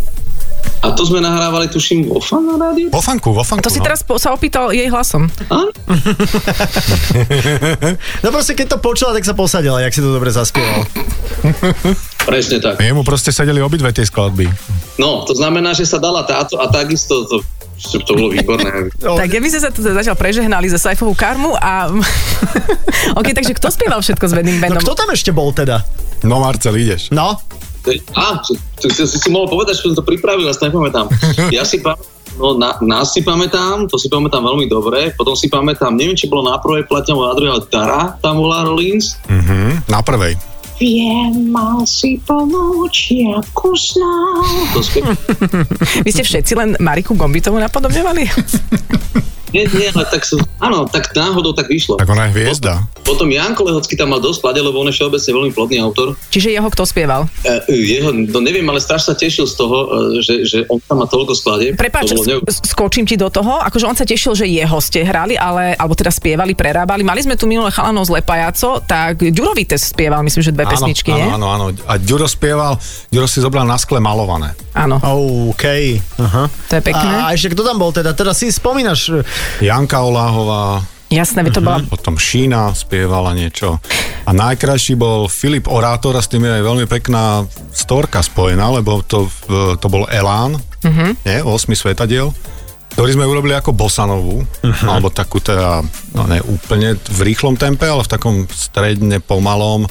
A 0.79 0.95
to 0.95 1.03
sme 1.03 1.19
nahrávali, 1.19 1.67
tuším, 1.67 2.07
vo 2.07 2.23
fan 2.23 2.47
na 2.47 2.55
rádiu? 2.55 2.87
Vo 2.95 3.03
fanku, 3.03 3.35
vo 3.35 3.43
fanku. 3.43 3.67
To 3.67 3.71
si 3.71 3.83
no. 3.83 3.87
teraz 3.91 4.07
po, 4.07 4.15
sa 4.15 4.31
opýtal 4.31 4.71
jej 4.71 4.87
hlasom. 4.87 5.27
No 8.23 8.29
proste, 8.35 8.55
keď 8.55 8.77
to 8.77 8.79
počula, 8.79 9.15
tak 9.15 9.27
sa 9.27 9.35
posadila, 9.35 9.83
jak 9.83 9.95
si 9.95 10.03
to 10.03 10.11
dobre 10.11 10.31
zaspieval. 10.31 10.87
Presne 12.31 12.59
tak. 12.63 12.79
Jemu 12.79 13.03
proste 13.03 13.31
sedeli 13.35 13.63
obidve 13.63 13.91
tie 13.95 14.07
skladby. 14.07 14.47
No, 14.99 15.23
to 15.25 15.35
znamená, 15.35 15.73
že 15.75 15.87
sa 15.87 15.99
dala 16.03 16.27
táto 16.27 16.59
a 16.59 16.67
takisto 16.71 17.27
to, 17.27 17.43
to 17.79 18.13
bolo 18.15 18.35
výborné. 18.35 18.91
No, 19.01 19.15
Tak 19.21 19.29
ja 19.31 19.41
by 19.41 19.49
sme 19.49 19.61
sa 19.63 19.71
tu 19.71 19.81
zatiaľ 19.81 20.17
prežehnali 20.19 20.67
za 20.67 20.79
Saifovú 20.79 21.15
karmu 21.15 21.55
a... 21.55 21.89
OK, 23.19 23.29
takže 23.33 23.55
kto 23.55 23.71
spieval 23.71 24.03
všetko 24.03 24.25
s 24.27 24.33
Wedding 24.35 24.59
no 24.59 24.63
Bandom? 24.63 24.83
kto 24.83 24.95
tam 24.99 25.09
ešte 25.15 25.31
bol 25.31 25.55
teda? 25.55 25.87
No 26.27 26.43
Marcel, 26.43 26.75
ideš. 26.75 27.15
No, 27.15 27.39
tu, 27.85 28.53
tu, 28.83 28.87
si 28.91 29.07
si 29.07 29.29
mohol 29.31 29.49
povedať, 29.49 29.81
že 29.81 29.91
som 29.91 29.97
to 29.97 30.05
pripravil, 30.05 30.45
ja 30.45 30.55
si 30.55 30.63
nepamätám. 30.67 31.07
Ja 31.57 31.63
si 31.65 31.81
pamätám, 31.81 32.05
no, 32.37 32.59
na, 32.59 32.77
nás 32.85 33.15
si 33.15 33.25
pamätám, 33.25 33.89
to 33.89 33.97
si 33.97 34.11
pamätám 34.11 34.45
veľmi 34.45 34.67
dobre, 34.69 35.15
potom 35.17 35.33
si 35.39 35.49
pamätám, 35.49 35.95
neviem, 35.95 36.19
či 36.19 36.29
bolo 36.29 36.51
na 36.51 36.61
prvej 36.61 36.85
platne 36.85 37.17
alebo 37.17 37.27
na 37.31 37.35
druhej, 37.35 37.53
ale 37.55 37.63
Dara 37.71 38.03
tam 38.21 38.43
bola 38.43 38.67
Rollins. 38.67 39.17
Mhm, 39.31 39.89
na 39.89 40.01
prvej. 40.05 40.37
Viem, 40.79 41.51
mal 41.51 41.83
si 41.85 42.23
polnočia 42.23 43.43
kusná. 43.51 44.15
To 44.73 44.81
spie- 44.81 45.03
Vy 46.07 46.11
ste 46.11 46.23
všetci 46.23 46.53
len 46.55 46.79
Mariku 46.79 47.13
Gombitovú 47.13 47.59
napodobňovali? 47.59 48.23
Nie, 49.53 49.65
nie, 49.65 49.89
ale 49.89 50.05
tak, 50.09 50.29
sú- 50.29 50.41
áno, 50.61 50.85
tak 50.85 51.09
náhodou 51.17 51.57
tak 51.57 51.73
vyšlo. 51.73 51.97
Tak 51.97 52.09
ona 52.09 52.29
je 52.29 52.37
hviezda. 52.37 52.85
Potom 53.03 53.25
Janko 53.33 53.65
Lehocký 53.65 53.97
tam 53.97 54.13
mal 54.13 54.21
dosť 54.21 54.45
sklade, 54.45 54.61
lebo 54.61 54.85
on 54.85 54.93
je 54.93 54.95
všeobecne 55.01 55.31
veľmi 55.33 55.53
plodný 55.57 55.77
autor. 55.81 56.13
Čiže 56.29 56.53
jeho 56.53 56.69
kto 56.69 56.85
spieval? 56.85 57.25
E, 57.41 57.65
jeho, 57.73 58.13
no 58.13 58.39
neviem, 58.45 58.65
ale 58.69 58.85
strašne 58.85 59.13
sa 59.13 59.15
tešil 59.17 59.49
z 59.49 59.55
toho, 59.57 59.77
e, 59.89 60.21
že, 60.21 60.35
že 60.45 60.59
on 60.69 60.77
tam 60.85 61.01
má 61.01 61.07
toľko 61.09 61.33
skladie. 61.33 61.73
Prepáč, 61.73 62.13
To 62.13 62.21
bolo 62.21 62.45
skočím 62.45 63.09
ti 63.09 63.17
do 63.17 63.33
toho. 63.33 63.57
Akože 63.65 63.89
on 63.89 63.97
sa 63.97 64.05
tešil, 64.05 64.37
že 64.37 64.45
jeho 64.45 64.77
ste 64.85 65.01
hrali, 65.01 65.41
ale, 65.41 65.73
alebo 65.81 65.97
teda 65.97 66.13
spievali, 66.13 66.53
prerábali. 66.53 67.01
Mali 67.01 67.25
sme 67.25 67.41
tu 67.41 67.49
minulé 67.49 67.73
chalanov 67.73 68.05
z 68.05 68.21
Lepajaco, 68.21 68.85
tak 68.85 69.25
Ďurovites 69.25 69.97
spieval, 69.97 70.21
myslím, 70.29 70.43
že 70.45 70.53
dve 70.53 70.69
pesničky, 70.69 71.09
nie? 71.09 71.25
áno, 71.25 71.49
áno, 71.49 71.73
áno. 71.73 71.89
A 71.89 71.97
Ďuro 71.97 72.29
spieval, 72.29 72.77
Ďuro 73.09 73.25
si 73.25 73.41
zobral 73.41 73.65
na 73.65 73.81
skle 73.81 73.97
malované. 74.05 74.53
Áno, 74.77 75.01
OK. 75.51 75.65
Aha. 76.21 76.45
to 76.69 76.75
je 76.77 76.83
pekné. 76.85 77.15
A, 77.25 77.33
a 77.33 77.35
ešte 77.35 77.57
kto 77.57 77.65
tam 77.65 77.81
bol 77.81 77.91
teda? 77.91 78.13
Teda 78.13 78.37
si 78.37 78.53
spomínaš, 78.53 79.25
Janka 79.61 80.03
Oláhová, 80.03 80.83
Jasné, 81.09 81.41
veď 81.41 81.53
to 81.57 81.65
bola... 81.65 81.81
potom 81.89 82.21
Šína 82.21 82.77
spievala 82.77 83.33
niečo. 83.33 83.81
A 84.29 84.31
najkrajší 84.37 84.93
bol 84.93 85.25
Filip 85.25 85.65
Orátor 85.65 86.13
a 86.13 86.21
s 86.21 86.29
tým 86.29 86.45
je 86.45 86.61
aj 86.61 86.65
veľmi 86.69 86.85
pekná 86.85 87.49
storka 87.73 88.21
spojená, 88.21 88.69
lebo 88.77 89.01
to, 89.01 89.25
to 89.81 89.87
bol 89.89 90.05
Elán, 90.13 90.61
uh-huh. 90.61 91.11
nie, 91.25 91.39
8 91.41 91.49
svetadiel, 91.73 92.29
ktorý 92.93 93.11
sme 93.17 93.25
urobili 93.25 93.57
ako 93.57 93.73
bosanovú, 93.73 94.45
uh-huh. 94.45 94.85
alebo 94.85 95.09
takú 95.09 95.41
teda, 95.41 95.81
no 96.13 96.23
ne 96.29 96.45
úplne 96.45 97.01
v 97.01 97.21
rýchlom 97.25 97.57
tempe, 97.57 97.89
ale 97.89 98.05
v 98.05 98.13
takom 98.13 98.35
stredne 98.53 99.25
pomalom, 99.25 99.89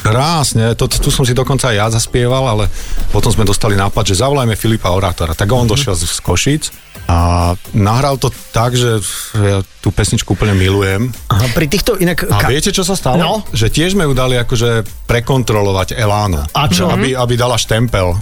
Krásne, 0.00 0.72
to, 0.74 0.88
tu 0.88 1.12
som 1.12 1.28
si 1.28 1.36
dokonca 1.36 1.68
aj 1.68 1.76
ja 1.76 1.86
zaspieval, 1.92 2.44
ale 2.44 2.64
potom 3.12 3.28
sme 3.28 3.44
dostali 3.44 3.76
nápad, 3.76 4.04
že 4.08 4.20
zavolajme 4.24 4.56
Filipa 4.56 4.90
Orátora. 4.96 5.36
Tak 5.36 5.48
on 5.52 5.68
došiel 5.68 5.92
z, 5.92 6.08
z 6.08 6.20
Košic 6.24 6.62
a 7.04 7.52
nahral 7.76 8.16
to 8.16 8.32
tak, 8.54 8.72
že 8.72 9.02
ja 9.36 9.60
tú 9.84 9.92
pesničku 9.92 10.32
úplne 10.32 10.56
milujem. 10.56 11.12
aha, 11.28 11.46
pri 11.52 11.66
týchto 11.68 12.00
inak... 12.00 12.24
A 12.32 12.48
viete, 12.48 12.72
čo 12.72 12.86
sa 12.86 12.96
stalo? 12.96 13.20
No. 13.20 13.32
Že 13.52 13.66
tiež 13.68 13.90
sme 13.98 14.08
ju 14.08 14.14
dali 14.16 14.40
akože 14.40 14.86
prekontrolovať 15.04 15.98
Elánu. 15.98 16.48
A 16.54 16.62
čo? 16.70 16.88
Aby, 16.88 17.12
aby 17.12 17.34
dala 17.36 17.60
štempel. 17.60 18.16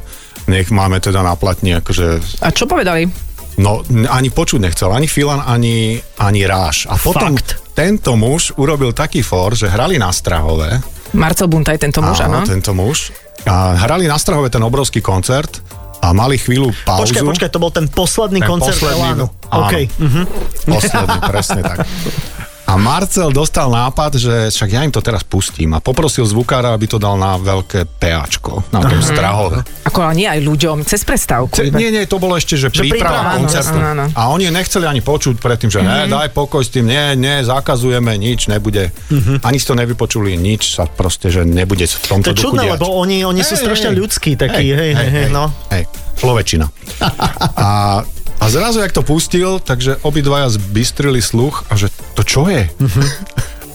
Nech 0.48 0.72
máme 0.72 0.98
teda 0.98 1.20
na 1.20 1.36
platni, 1.36 1.76
akože... 1.76 2.40
A 2.40 2.48
čo 2.50 2.64
povedali? 2.64 3.28
No, 3.58 3.82
ani 4.08 4.30
počuť 4.30 4.62
nechcel, 4.62 4.88
ani 4.94 5.10
Filan, 5.10 5.42
ani, 5.42 5.98
ani 6.22 6.46
Ráš. 6.46 6.86
A 6.86 6.94
potom 6.94 7.34
Fakt. 7.34 7.74
tento 7.74 8.14
muž 8.14 8.54
urobil 8.54 8.94
taký 8.94 9.20
for, 9.20 9.52
že 9.58 9.66
hrali 9.66 9.98
na 9.98 10.14
Strahove. 10.14 10.97
Marcel 11.16 11.48
Buntaj, 11.48 11.76
tento 11.80 12.04
muž, 12.04 12.20
áno. 12.20 12.44
tento 12.44 12.72
muž. 12.76 13.12
A 13.48 13.78
hrali 13.80 14.04
na 14.04 14.18
Strahove 14.18 14.52
ten 14.52 14.60
obrovský 14.60 15.00
koncert 15.00 15.62
a 15.98 16.12
mali 16.12 16.36
chvíľu 16.36 16.70
pauzu. 16.84 17.10
Počkaj, 17.10 17.22
počkaj, 17.24 17.50
to 17.54 17.58
bol 17.62 17.72
ten 17.72 17.86
posledný 17.88 18.40
Ten 18.44 18.50
koncert 18.50 18.76
posledný, 18.76 18.98
Elánu. 18.98 19.26
áno. 19.48 19.58
OK. 19.66 19.74
Mhm. 19.98 20.22
Posledný, 20.68 21.16
presne 21.26 21.60
tak. 21.64 21.78
A 22.68 22.76
Marcel 22.76 23.33
dostal 23.33 23.72
nápad, 23.72 24.20
že 24.20 24.35
však 24.52 24.68
ja 24.68 24.85
im 24.85 24.92
to 24.92 25.00
teraz 25.00 25.24
pustím 25.24 25.72
a 25.72 25.81
poprosil 25.81 26.28
zvukára, 26.28 26.76
aby 26.76 26.85
to 26.85 27.00
dal 27.00 27.16
na 27.16 27.40
veľké 27.40 27.88
PAčko, 27.96 28.61
na 28.68 28.85
tom 28.85 29.00
strahove. 29.00 29.64
Ako 29.88 30.04
ale 30.04 30.14
nie 30.20 30.28
aj 30.28 30.44
ľuďom, 30.44 30.85
cez 30.85 31.00
prestávku. 31.00 31.57
Ce, 31.57 31.72
nie, 31.72 31.88
nie, 31.88 32.04
to 32.04 32.20
bolo 32.20 32.37
ešte, 32.37 32.61
že, 32.61 32.68
Že 32.68 32.85
príprava, 32.85 33.40
koncertu. 33.40 33.81
A 34.12 34.28
oni 34.28 34.52
nechceli 34.52 34.85
ani 34.85 35.00
počuť 35.00 35.40
predtým, 35.40 35.72
že 35.72 35.81
ne, 35.81 36.12
daj 36.12 36.28
pokoj 36.37 36.61
s 36.61 36.68
tým, 36.68 36.85
nie, 36.85 37.16
nie, 37.16 37.40
zakazujeme, 37.40 38.12
nič 38.20 38.52
nebude. 38.52 38.92
Ani 39.40 39.57
si 39.57 39.64
to 39.64 39.72
nevypočuli, 39.72 40.37
nič 40.37 40.76
sa 40.76 40.85
proste, 40.85 41.33
že 41.33 41.48
nebude 41.48 41.88
v 41.88 41.96
To 42.04 42.20
tomto 42.20 42.31
je 42.31 42.37
duchu 42.37 42.52
čudné, 42.52 42.68
diať. 42.68 42.72
lebo 42.76 42.92
oni, 43.00 43.24
oni 43.24 43.40
sú 43.48 43.57
Hej, 43.57 43.64
strašne 43.64 43.90
hej. 43.90 43.96
ľudskí 43.96 44.37
takí, 44.37 44.76
hej, 44.76 44.92
hej, 44.92 45.09
hej, 45.09 45.26
no. 45.33 45.48
Hej, 45.72 45.88
človečina. 46.20 46.68
A, 47.57 48.04
a 48.40 48.44
zrazu, 48.51 48.81
jak 48.81 48.92
to 48.92 49.03
pustil, 49.03 49.59
takže 49.59 49.98
obidvaja 50.03 50.48
zbystrili 50.48 51.22
sluch 51.22 51.66
a 51.70 51.77
že 51.77 51.90
to 52.14 52.22
čo 52.22 52.46
je? 52.48 52.70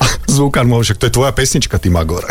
A 0.02 0.06
zvukár 0.28 0.68
mu, 0.68 0.84
že 0.84 0.96
to 1.00 1.08
je 1.08 1.14
tvoja 1.16 1.32
pesnička, 1.32 1.80
ty 1.80 1.88
Magor. 1.88 2.26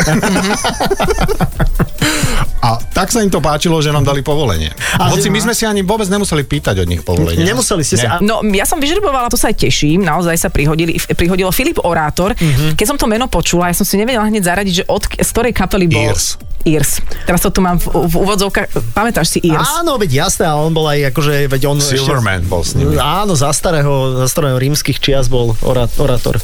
A 2.63 2.79
tak 2.95 3.11
sa 3.11 3.19
im 3.19 3.27
to 3.27 3.43
páčilo, 3.43 3.75
že 3.83 3.91
nám 3.91 4.07
dali 4.07 4.23
povolenie. 4.23 4.71
A 4.95 5.11
Hoci 5.11 5.27
my 5.27 5.35
sme 5.43 5.51
si 5.51 5.67
ani 5.67 5.83
vôbec 5.83 6.07
nemuseli 6.07 6.47
pýtať 6.47 6.79
od 6.79 6.87
nich 6.87 7.03
povolenie. 7.03 7.43
Nemuseli 7.43 7.83
ste 7.83 7.99
sa... 7.99 8.23
No, 8.23 8.39
ja 8.55 8.63
som 8.63 8.79
vyžrebovala, 8.79 9.27
to 9.27 9.35
sa 9.35 9.51
aj 9.51 9.67
teším, 9.67 9.99
naozaj 9.99 10.39
sa 10.39 10.47
prihodili, 10.47 10.95
prihodilo 10.95 11.51
Filip 11.51 11.83
Orátor. 11.83 12.31
Mhm. 12.31 12.79
Keď 12.79 12.85
som 12.87 12.95
to 12.95 13.03
meno 13.03 13.27
počula, 13.27 13.67
ja 13.67 13.75
som 13.75 13.83
si 13.83 13.99
nevedela 13.99 14.23
hneď 14.31 14.47
zaradiť, 14.47 14.73
že 14.79 14.83
od, 14.87 15.03
z 15.11 15.29
ktorej 15.35 15.51
kapely 15.51 15.91
bol. 15.91 16.07
Ears. 16.07 16.39
Ears. 16.63 17.03
Teraz 17.27 17.43
to 17.43 17.51
tu 17.51 17.59
mám 17.59 17.79
v, 17.79 17.91
v 18.07 18.15
úvodzovkách. 18.23 18.95
Pamätáš 18.95 19.35
si 19.35 19.39
Ears? 19.43 19.83
Áno, 19.83 19.99
veď 19.99 20.27
jasné, 20.27 20.47
a 20.47 20.55
on 20.55 20.71
bol 20.71 20.87
aj 20.87 21.11
akože, 21.11 21.51
veď 21.51 21.61
on... 21.67 21.77
Silverman 21.83 22.47
bol 22.47 22.63
s 22.63 22.75
nimi. 22.79 22.95
Áno, 22.95 23.35
za 23.35 23.51
starého, 23.51 24.23
za 24.23 24.27
starého 24.31 24.55
rímskych 24.55 24.99
čias 24.99 25.27
bol 25.27 25.55
ora, 25.63 25.87
orátor. 25.99 26.39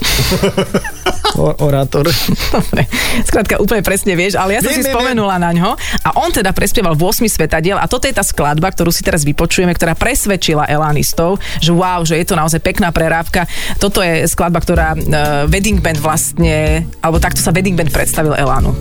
o, 1.40 1.56
orátor. 1.64 2.12
Dobre, 2.52 2.84
skrátka 3.24 3.60
úplne 3.64 3.80
presne 3.80 4.14
vieš, 4.20 4.36
ale 4.36 4.60
ja 4.60 4.62
som 4.64 4.76
Viem, 4.76 4.84
si 4.84 4.88
viem, 4.88 4.96
spomenula 4.96 5.40
na 5.40 5.52
ňo 5.56 5.72
a 6.04 6.10
on 6.20 6.30
teda 6.36 6.52
prespieval 6.52 7.00
v 7.00 7.04
8 7.08 7.26
svetadiel 7.32 7.80
a 7.80 7.88
toto 7.88 8.06
je 8.06 8.14
tá 8.14 8.24
skladba, 8.26 8.68
ktorú 8.72 8.92
si 8.92 9.02
teraz 9.02 9.24
vypočujeme, 9.24 9.72
ktorá 9.72 9.96
presvedčila 9.96 10.68
Elánistov, 10.68 11.40
že 11.64 11.72
wow, 11.72 12.04
že 12.04 12.20
je 12.20 12.26
to 12.28 12.36
naozaj 12.36 12.60
pekná 12.60 12.92
prerávka. 12.92 13.48
Toto 13.80 14.04
je 14.04 14.28
skladba, 14.28 14.60
ktorá 14.60 14.96
uh, 14.96 15.00
Wedding 15.48 15.80
Band 15.80 16.00
vlastne, 16.04 16.84
alebo 17.00 17.24
takto 17.24 17.40
sa 17.40 17.56
Wedding 17.56 17.80
Band 17.80 17.92
predstavil 17.94 18.36
Elánu. 18.36 18.76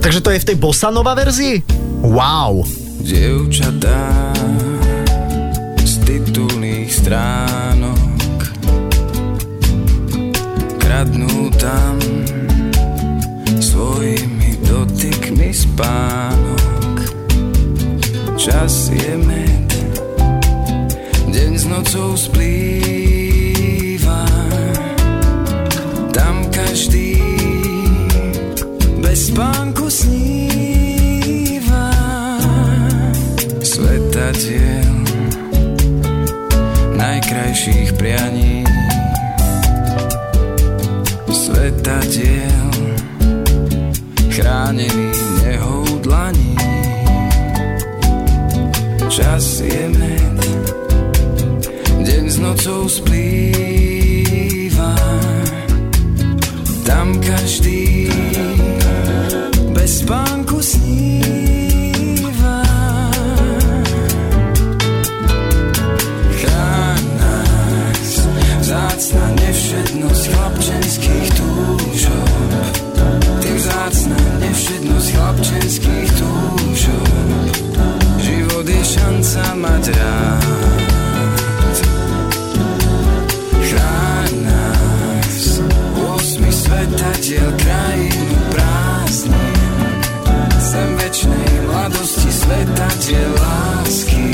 Takže 0.00 0.20
to 0.24 0.32
je 0.32 0.40
v 0.40 0.48
tej 0.48 0.56
bosanova 0.56 1.12
verzii? 1.12 1.60
Wow. 2.00 2.64
Dievčatá 3.04 4.32
z 5.80 5.92
titulných 6.08 6.88
stránok 6.88 8.40
kradnú 10.80 11.52
tam 11.60 12.00
svojimi 13.60 14.56
dotykmi 14.64 15.48
spánok. 15.52 16.96
Čas 18.40 18.88
je 18.92 19.16
med, 19.20 19.68
deň 21.28 21.52
s 21.56 21.64
nocou 21.68 22.16
splýva, 22.16 23.48
tam 26.12 26.48
každý 26.52 27.20
bez 29.00 29.32
spánku 29.32 29.79
svetadiel 34.20 35.00
najkrajších 36.92 37.96
prianí 37.96 38.68
svetadiel 41.32 42.68
chránený 44.28 45.08
nehou 45.40 45.88
dlaní. 46.04 46.52
Čas 49.08 49.64
je 49.64 49.88
med 49.88 50.36
deň 52.04 52.24
s 52.28 52.36
nocou 52.44 52.92
splýva. 52.92 55.00
Tam 56.84 57.16
každý 57.24 58.12
bez 59.72 60.04
spánku 60.04 60.49
vzácna 73.80 74.20
nevšednosť 74.44 75.08
chlapčenských 75.16 76.10
túžob. 76.20 77.08
Život 78.20 78.66
je 78.68 78.82
šanca 78.84 79.44
mať 79.56 79.84
rád. 79.96 80.44
Chráň 83.64 84.32
nás, 84.44 85.64
osmi 85.96 86.52
svetadiel 86.52 87.48
krajinu 87.56 88.36
prázdnin. 88.52 89.56
Sem 90.60 90.90
večnej 91.00 91.52
mladosti 91.64 92.28
svetadiel 92.28 93.32
lásky. 93.32 94.28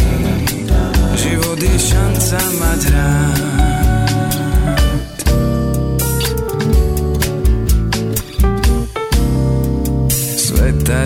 Život 1.14 1.58
je 1.62 1.76
šanca 1.78 2.38
mať 2.58 2.80
rád. 2.90 3.45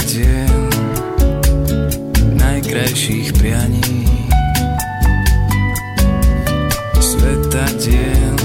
Svetadiel 0.01 0.65
najkrajších 2.33 3.37
prianí. 3.37 4.09
Svetadiel 6.97 8.41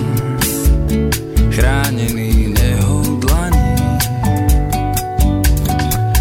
chránený 1.55 2.51
nehou 2.59 3.23
dlaní. 3.23 3.75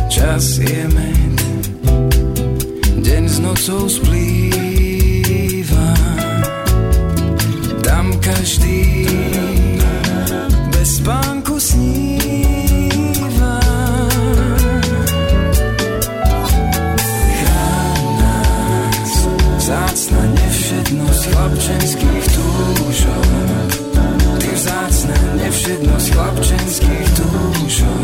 Čas 0.07 0.63
je 0.63 0.87
med, 0.95 1.43
deň 3.03 3.25
s 3.27 3.39
nocou 3.43 3.91
splýva. 3.91 4.23
Tam 7.83 8.15
každý 8.23 9.11
bez 10.71 11.03
spánku 11.03 11.34
vzácna 19.95 20.27
nevšednosť 20.27 21.23
chlapčenských 21.31 22.25
túžov. 22.35 23.25
Ty 24.43 24.51
vzácna 24.59 25.19
nevšednosť 25.39 26.07
chlapčenských 26.11 27.09
túžov. 27.15 28.03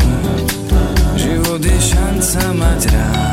Život 1.19 1.59
je 1.59 1.79
šanca 1.83 2.43
mať 2.55 2.81
rád. 2.95 3.30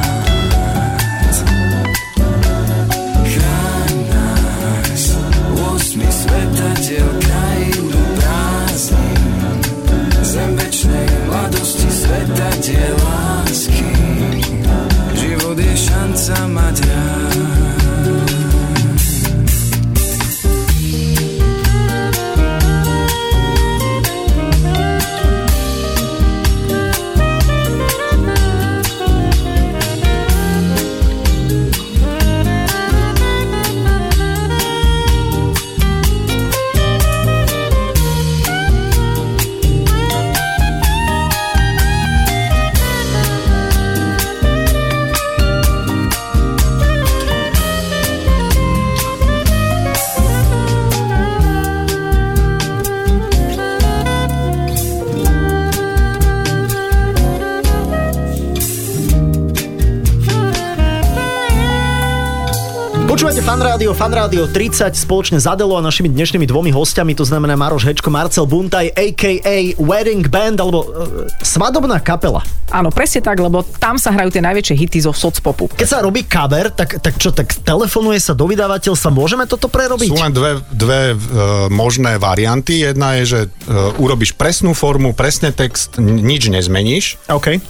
Rádio, 63.78 63.94
Fan 63.94 64.10
Rádio 64.10 64.44
30 64.50 64.90
spoločne 64.90 65.38
s 65.38 65.46
Adelo 65.46 65.78
a 65.78 65.82
našimi 65.86 66.10
dnešnými 66.10 66.50
dvomi 66.50 66.74
hostiami, 66.74 67.14
to 67.14 67.22
znamená 67.22 67.54
Maroš 67.54 67.86
Hečko, 67.86 68.10
Marcel 68.10 68.42
Buntaj, 68.42 68.90
a.k.a. 68.90 69.78
Wedding 69.78 70.26
Band, 70.26 70.58
alebo 70.58 70.82
uh, 70.82 71.22
svadobná 71.46 72.02
kapela. 72.02 72.42
Áno, 72.74 72.90
presne 72.90 73.22
tak, 73.22 73.38
lebo 73.38 73.62
tam 73.78 73.94
sa 73.94 74.10
hrajú 74.10 74.34
tie 74.34 74.42
najväčšie 74.42 74.74
hity 74.82 74.98
zo 75.06 75.14
socpopu. 75.14 75.70
Keď 75.78 75.86
sa 75.86 76.02
robí 76.02 76.26
cover, 76.26 76.74
tak, 76.74 76.98
tak 76.98 77.22
čo, 77.22 77.30
tak 77.30 77.54
telefonuje 77.54 78.18
sa 78.18 78.34
do 78.34 78.50
vydavateľstva, 78.50 79.14
môžeme 79.14 79.46
toto 79.46 79.70
prerobiť? 79.70 80.10
Sú 80.10 80.18
len 80.18 80.34
dve, 80.34 80.58
dve 80.74 81.14
uh, 81.14 81.70
možné 81.70 82.18
varianty. 82.18 82.82
Jedna 82.82 83.14
je, 83.22 83.30
že 83.30 83.40
uh, 83.46 83.94
urobíš 84.02 84.34
presnú 84.34 84.74
formu, 84.74 85.14
presne 85.14 85.54
text, 85.54 86.02
n- 86.02 86.18
nič 86.18 86.50
nezmeníš. 86.50 87.30
OK. 87.30 87.62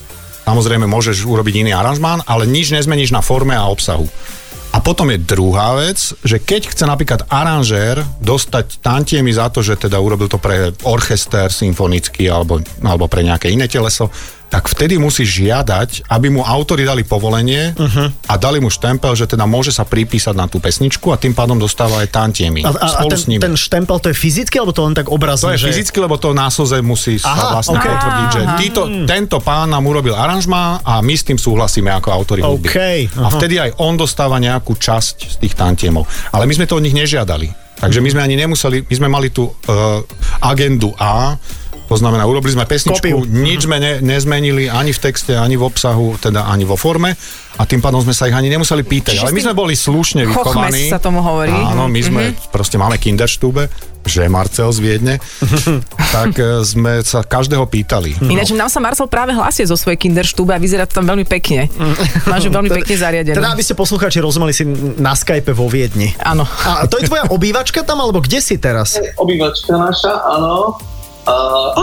Samozrejme, 0.49 0.89
môžeš 0.89 1.29
urobiť 1.29 1.69
iný 1.69 1.77
aranžmán, 1.77 2.25
ale 2.25 2.49
nič 2.49 2.73
nezmeníš 2.73 3.13
na 3.13 3.21
forme 3.21 3.53
a 3.53 3.69
obsahu. 3.69 4.09
A 4.69 4.85
potom 4.85 5.09
je 5.09 5.19
druhá 5.19 5.81
vec, 5.81 5.97
že 6.21 6.37
keď 6.39 6.69
chce 6.69 6.85
napríklad 6.85 7.25
aranžér 7.33 8.05
dostať 8.21 8.85
tantiemy 8.85 9.33
za 9.33 9.49
to, 9.49 9.65
že 9.65 9.81
teda 9.89 9.97
urobil 9.97 10.29
to 10.29 10.37
pre 10.37 10.77
orchester 10.85 11.49
symfonický 11.49 12.29
alebo, 12.29 12.61
alebo 12.85 13.09
pre 13.09 13.25
nejaké 13.25 13.49
iné 13.49 13.65
teleso, 13.65 14.13
tak 14.49 14.65
vtedy 14.73 14.97
musí 14.97 15.29
žiadať, 15.29 16.09
aby 16.09 16.33
mu 16.33 16.41
autori 16.41 16.89
dali 16.89 17.05
povolenie 17.05 17.77
uh-huh. 17.77 18.33
a 18.33 18.35
dali 18.41 18.65
mu 18.65 18.73
štempel, 18.73 19.13
že 19.13 19.29
teda 19.29 19.45
môže 19.45 19.69
sa 19.69 19.85
pripísať 19.85 20.33
na 20.33 20.49
tú 20.49 20.57
pesničku 20.57 21.13
a 21.13 21.21
tým 21.21 21.37
pádom 21.37 21.61
dostáva 21.61 22.01
aj 22.01 22.09
tantiemy 22.09 22.65
A, 22.65 22.73
a, 22.73 22.87
a 23.01 23.03
ten, 23.13 23.21
ten 23.37 23.55
štempel, 23.55 24.01
to 24.01 24.09
je 24.09 24.17
fyzicky, 24.17 24.57
alebo 24.57 24.73
to 24.73 24.89
len 24.89 24.97
tak 24.97 25.13
To 25.13 25.15
obrazne? 25.15 25.53
je 25.53 25.69
že... 25.69 25.69
fyzicky, 25.69 26.01
lebo 26.01 26.17
to 26.17 26.33
násoze 26.33 26.81
musí 26.81 27.21
sa 27.21 27.37
Aha, 27.37 27.61
vlastne 27.61 27.77
ok. 27.77 27.85
potvrdiť, 27.85 28.29
že 28.33 28.43
títo, 28.57 28.83
tento 29.05 29.37
pán 29.45 29.69
nám 29.69 29.85
urobil 29.85 30.17
aranžma 30.17 30.81
a 30.81 31.05
my 31.05 31.13
s 31.13 31.29
tým 31.29 31.37
súhlasíme 31.37 31.93
ako 31.93 32.09
autori 32.09 32.41
hudby. 32.41 32.73
OK, 32.73 32.79
A 33.21 33.29
vtedy 33.29 33.61
aj 33.61 33.77
on 33.85 34.01
dostáva 34.01 34.41
nejakú 34.41 34.81
časť 34.81 35.17
z 35.29 35.37
tých 35.45 35.53
tantiemov. 35.53 36.09
Ale 36.33 36.49
my 36.49 36.57
sme 36.57 36.65
to 36.65 36.81
od 36.81 36.85
nich 36.85 36.97
nežiadali. 36.97 37.69
Takže 37.79 38.03
my 38.03 38.09
sme 38.11 38.23
ani 38.27 38.35
nemuseli, 38.35 38.91
my 38.91 38.95
sme 38.99 39.09
mali 39.13 39.31
tú 39.31 39.47
uh, 39.47 40.03
agendu 40.43 40.91
A, 40.99 41.39
to 41.89 41.97
znamená, 41.97 42.29
urobili 42.29 42.53
sme 42.53 42.69
pesničku, 42.69 43.01
Kopiu. 43.01 43.25
nič 43.25 43.65
sme 43.65 43.81
ne, 43.81 43.93
nezmenili 44.05 44.69
ani 44.69 44.93
v 44.93 45.01
texte, 45.01 45.33
ani 45.33 45.57
v 45.57 45.65
obsahu, 45.65 46.21
teda 46.21 46.45
ani 46.45 46.69
vo 46.69 46.77
forme 46.77 47.17
a 47.59 47.67
tým 47.67 47.83
pádom 47.83 47.99
sme 47.99 48.15
sa 48.15 48.31
ich 48.31 48.37
ani 48.37 48.53
nemuseli 48.53 48.87
pýtať. 48.87 49.19
Čiže 49.19 49.25
Ale 49.27 49.35
my 49.35 49.43
sme 49.43 49.55
boli 49.57 49.75
slušne 49.75 50.23
vychovaní. 50.29 50.87
sa 50.87 51.03
tomu 51.03 51.25
hovorí. 51.25 51.51
Áno, 51.51 51.91
my 51.91 52.01
sme, 52.05 52.23
proste 52.55 52.79
máme 52.79 53.01
kinderstube, 53.03 53.67
že 54.07 54.31
Marcel 54.31 54.71
z 54.71 54.79
Viedne, 54.79 55.15
tak 56.17 56.39
e, 56.39 56.63
sme 56.63 57.03
sa 57.03 57.27
každého 57.27 57.67
pýtali. 57.67 58.15
Ináč 58.31 58.55
nám 58.55 58.71
sa 58.71 58.79
Marcel 58.79 59.11
práve 59.11 59.35
hlasie 59.35 59.67
zo 59.67 59.75
svojej 59.75 59.99
kinderštúbe 59.99 60.55
a 60.55 60.59
vyzerá 60.63 60.87
to 60.87 61.03
tam 61.03 61.09
veľmi 61.11 61.27
pekne. 61.27 61.67
Máš 62.31 62.47
ju 62.47 62.51
veľmi 62.55 62.71
pekne 62.79 62.95
zariadené. 62.95 63.37
Teda, 63.37 63.53
aby 63.53 63.65
ste 63.67 63.75
poslucháči 63.75 64.23
rozumeli 64.23 64.55
si 64.55 64.63
na 64.97 65.13
Skype 65.19 65.51
vo 65.51 65.67
Viedni. 65.67 66.15
Áno. 66.23 66.47
A 66.47 66.87
to 66.87 67.03
je 67.03 67.11
tvoja 67.11 67.27
obývačka 67.29 67.83
tam, 67.83 68.01
alebo 68.01 68.23
kde 68.23 68.39
si 68.39 68.55
teraz? 68.57 68.97
Obývačka 69.19 69.75
naša, 69.77 70.15
áno. 70.31 70.79
A, 71.29 71.35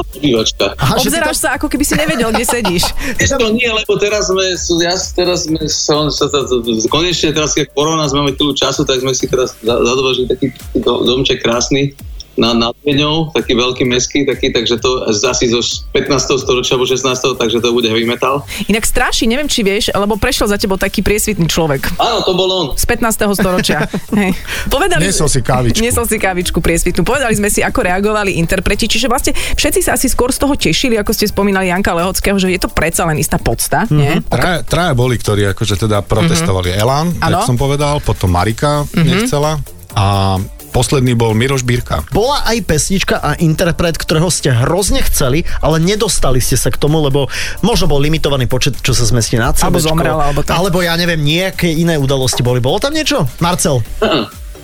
obývačka. 0.01 0.73
Aha, 0.73 0.97
Obzeráš 0.97 1.38
sa, 1.38 1.53
ako 1.53 1.69
keby 1.69 1.86
si 1.86 1.93
nevedel, 1.93 2.34
kde 2.34 2.45
sedíš. 2.49 2.89
Ešte 3.21 3.38
to 3.38 3.53
nie, 3.53 3.69
lebo 3.69 3.93
teraz 4.01 4.34
sme, 4.34 4.41
ja, 4.81 4.97
teraz 4.97 5.45
sme, 5.45 5.62
sa, 5.69 6.10
sa, 6.10 6.25
sa, 6.25 6.39
sa, 6.49 6.55
konečne 6.89 7.29
teraz, 7.29 7.53
keď 7.53 7.69
korona, 7.77 8.10
sme 8.10 8.25
máme 8.25 8.34
chvíľu 8.34 8.58
času, 8.58 8.81
tak 8.89 9.05
sme 9.05 9.13
si 9.13 9.29
teraz 9.29 9.53
za- 9.62 9.81
zadovažili 9.86 10.25
taký 10.25 10.47
do, 10.81 11.05
domček 11.05 11.45
krásny 11.45 11.93
na, 12.35 12.51
nad 12.51 12.75
Vieňou, 12.81 13.31
taký 13.31 13.53
veľký 13.53 13.83
meský, 13.83 14.23
taký, 14.23 14.49
takže 14.49 14.77
to 14.77 14.89
asi 15.07 15.47
zo 15.47 15.63
15. 15.91 16.11
storočia 16.37 16.75
alebo 16.75 16.85
16. 16.85 17.01
takže 17.35 17.57
to 17.57 17.71
bude 17.71 17.85
heavy 17.85 18.03
metal. 18.03 18.43
Inak 18.65 18.83
straší, 18.83 19.25
neviem, 19.25 19.45
či 19.45 19.61
vieš, 19.61 19.89
lebo 19.89 20.15
prešiel 20.15 20.45
za 20.45 20.55
tebou 20.55 20.75
taký 20.75 20.99
priesvitný 20.99 21.45
človek. 21.45 21.95
Áno, 21.95 22.21
to 22.21 22.31
bol 22.31 22.47
on. 22.47 22.67
Z 22.73 22.85
15. 22.85 23.09
storočia. 23.33 23.87
Hej. 24.19 24.35
Povedali, 24.67 25.01
Niesol 25.01 25.27
si 25.27 25.39
kávičku. 25.39 25.79
Niesol 25.79 26.05
si 26.05 26.15
kávičku 26.15 26.59
priesvitnú. 26.59 27.01
Povedali 27.01 27.33
sme 27.33 27.47
si, 27.47 27.59
ako 27.59 27.79
reagovali 27.81 28.35
interpreti. 28.35 28.85
Čiže 28.85 29.07
vlastne 29.07 29.31
všetci 29.33 29.79
sa 29.81 29.95
asi 29.95 30.05
skôr 30.05 30.29
z 30.29 30.37
toho 30.37 30.53
tešili, 30.53 30.95
ako 30.95 31.11
ste 31.11 31.25
spomínali 31.25 31.67
Janka 31.67 31.91
Lehockého, 31.91 32.35
že 32.35 32.49
je 32.49 32.59
to 32.59 32.67
predsa 32.67 33.03
len 33.03 33.15
istá 33.15 33.35
podsta, 33.35 33.87
Mhm. 33.87 33.95
nie? 33.95 34.11
Traja, 34.25 34.59
traja 34.61 34.93
boli, 34.93 35.15
ktorí 35.15 35.47
akože 35.47 35.79
teda 35.79 36.01
protestovali. 36.01 36.69
Elan, 36.69 37.15
Áno. 37.17 37.39
jak 37.39 37.47
som 37.47 37.55
povedal, 37.55 37.97
potom 37.99 38.27
Marika 38.27 38.83
nechcela 38.93 39.57
a 39.95 40.35
posledný 40.75 41.15
bol 41.15 41.31
Miroš 41.31 41.63
Bírka. 41.63 42.03
Bola 42.11 42.43
aj 42.43 42.67
pesnička 42.67 43.15
a 43.23 43.39
interpret, 43.39 43.95
ktorého 43.95 44.27
ste 44.27 44.51
hrozne 44.51 44.99
chceli, 45.07 45.47
ale 45.63 45.79
nedostali 45.79 46.43
ste 46.43 46.59
sa 46.59 46.67
k 46.67 46.75
tomu, 46.75 46.99
lebo 46.99 47.31
možno 47.63 47.88
bol 47.88 48.03
limitovaný 48.03 48.51
počet, 48.51 48.75
čo 48.83 48.91
sa 48.91 49.07
zmestí 49.07 49.39
na 49.39 49.55
CD. 49.55 49.71
Alebo 49.71 49.79
zomrel, 49.79 50.19
alebo 50.19 50.43
tak. 50.43 50.59
Alebo 50.59 50.83
ja 50.83 50.99
neviem, 50.99 51.23
nejaké 51.23 51.71
iné 51.71 51.95
udalosti 51.95 52.43
boli. 52.43 52.59
Bolo 52.59 52.83
tam 52.83 52.91
niečo? 52.91 53.23
Marcel? 53.39 53.79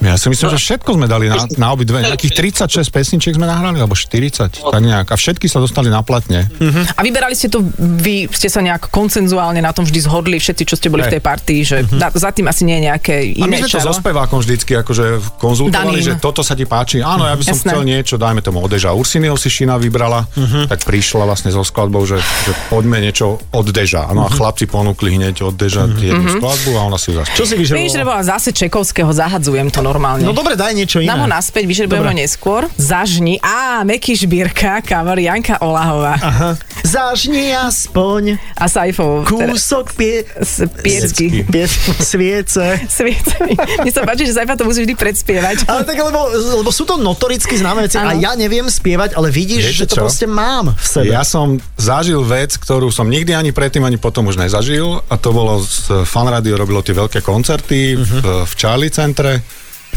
Ja 0.01 0.17
si 0.17 0.33
myslím, 0.33 0.49
že 0.49 0.59
všetko 0.59 0.89
sme 0.97 1.05
dali 1.05 1.29
na, 1.29 1.45
na 1.61 1.67
obidve. 1.69 2.01
Nejakých 2.01 2.57
36 2.57 2.89
pesničiek 2.89 3.37
sme 3.37 3.45
nahrali, 3.45 3.77
alebo 3.77 3.93
40, 3.93 4.49
tak 4.49 4.81
nejak. 4.81 5.07
A 5.07 5.15
všetky 5.15 5.45
sa 5.45 5.61
dostali 5.61 5.93
na 5.93 6.01
platne. 6.01 6.49
A 6.97 7.01
vyberali 7.05 7.37
ste 7.37 7.53
to, 7.53 7.61
vy 7.77 8.25
ste 8.33 8.49
sa 8.49 8.65
nejak 8.65 8.89
koncenzuálne 8.89 9.61
na 9.61 9.69
tom 9.69 9.85
vždy 9.85 9.99
zhodli, 10.01 10.41
všetci, 10.41 10.63
čo 10.65 10.73
ste 10.73 10.89
boli 10.89 11.05
v 11.05 11.07
Hej. 11.07 11.13
tej 11.13 11.21
partii, 11.21 11.59
že 11.61 11.77
na, 11.93 12.09
za 12.09 12.33
tým 12.33 12.49
asi 12.49 12.65
nie 12.65 12.81
je 12.81 12.83
nejaké 12.89 13.15
A 13.37 13.45
iné 13.45 13.45
my 13.45 13.55
sme 13.61 13.69
to 13.69 13.77
čaro. 13.77 13.93
so 13.93 14.01
spevákom 14.01 14.41
vždycky 14.41 14.73
akože 14.73 15.05
konzultovali, 15.37 16.01
Daným. 16.01 16.07
že 16.09 16.13
toto 16.17 16.41
sa 16.41 16.57
ti 16.57 16.65
páči. 16.65 17.05
Áno, 17.05 17.29
ja 17.29 17.37
by 17.37 17.43
som 17.45 17.57
Jasné. 17.61 17.69
chcel 17.69 17.81
niečo, 17.85 18.15
dajme 18.17 18.41
tomu 18.41 18.57
od 18.65 18.69
Deža. 18.73 18.97
Ursinio 18.97 19.37
si 19.37 19.53
Šina 19.53 19.77
vybrala, 19.77 20.25
tak 20.65 20.81
prišla 20.81 21.29
vlastne 21.29 21.53
so 21.53 21.61
skladbou, 21.61 22.09
že, 22.09 22.17
že 22.17 22.51
poďme 22.73 23.05
niečo 23.05 23.37
od 23.53 23.69
Deža. 23.69 24.09
Áno, 24.09 24.25
a 24.25 24.33
chlapci 24.33 24.65
ponúkli 24.65 25.13
hneď 25.13 25.45
od 25.45 25.53
Deža 25.53 25.85
jednu 25.85 26.41
skladbu 26.41 26.71
a 26.73 26.81
ona 26.89 26.97
si 26.97 27.13
ju 27.13 27.21
zaspievala. 27.21 27.37
Čo 27.37 27.45
si 27.45 27.53
vyžreboval? 27.53 27.85
Vyžrebovala 27.85 28.23
zase 28.25 28.49
Čekovského, 28.49 29.11
zahadzujem 29.13 29.69
to 29.69 29.79
normálne. 29.91 30.23
No 30.23 30.31
dobre, 30.31 30.55
daj 30.55 30.71
niečo 30.71 30.97
iné. 30.97 31.11
Dám 31.11 31.23
ho 31.23 31.29
naspäť, 31.29 31.67
vyžrebujeme 31.67 32.07
ho 32.07 32.15
neskôr. 32.15 32.71
Zažni. 32.75 33.35
Á, 33.37 33.83
Meky 33.83 34.15
Šbírka, 34.15 34.79
cover 34.79 35.19
Janka 35.19 35.59
Olahová. 35.59 36.15
Aha. 36.15 36.49
Zažni 36.81 37.51
aspoň 37.51 38.39
A 38.55 38.65
Saifov. 38.65 39.27
kúsok 39.27 39.91
pie... 39.93 40.23
S- 40.39 40.63
Piecky. 40.79 41.43
pie... 41.43 41.67
sviece. 41.99 42.79
Sviece. 42.87 43.35
Mne 43.77 43.91
sa 43.91 44.01
páči, 44.01 44.23
že 44.23 44.33
Saifa 44.33 44.55
to 44.55 44.63
musí 44.63 44.81
vždy 44.81 44.95
predspievať. 44.95 45.67
Ale 45.67 45.83
tak, 45.83 45.97
lebo, 45.97 46.31
lebo 46.31 46.69
sú 46.69 46.83
to 46.83 46.95
notoricky 46.95 47.53
známe 47.53 47.83
veci 47.83 47.95
a 47.95 48.07
Áno. 48.07 48.17
ja 48.17 48.31
neviem 48.33 48.65
spievať, 48.65 49.13
ale 49.13 49.27
vidíš, 49.27 49.63
Viete 49.67 49.77
že 49.77 49.85
to 49.87 49.95
čo? 49.97 50.01
proste 50.01 50.25
mám 50.25 50.71
v 50.71 50.85
sebe. 50.85 51.09
Ja 51.09 51.21
som 51.21 51.59
zažil 51.75 52.21
vec, 52.21 52.55
ktorú 52.55 52.87
som 52.89 53.05
nikdy 53.05 53.33
ani 53.33 53.51
predtým, 53.51 53.81
ani 53.81 53.95
potom 53.95 54.25
už 54.25 54.37
nezažil 54.37 55.03
a 55.03 55.15
to 55.15 55.29
bolo, 55.31 55.59
z 55.59 56.03
Fan 56.03 56.25
Radio 56.25 56.55
robilo 56.55 56.79
tie 56.79 56.93
veľké 56.93 57.19
koncerty 57.19 57.95
v, 57.95 58.11
v 58.45 58.53
Charlie 58.53 58.89
centre 58.89 59.41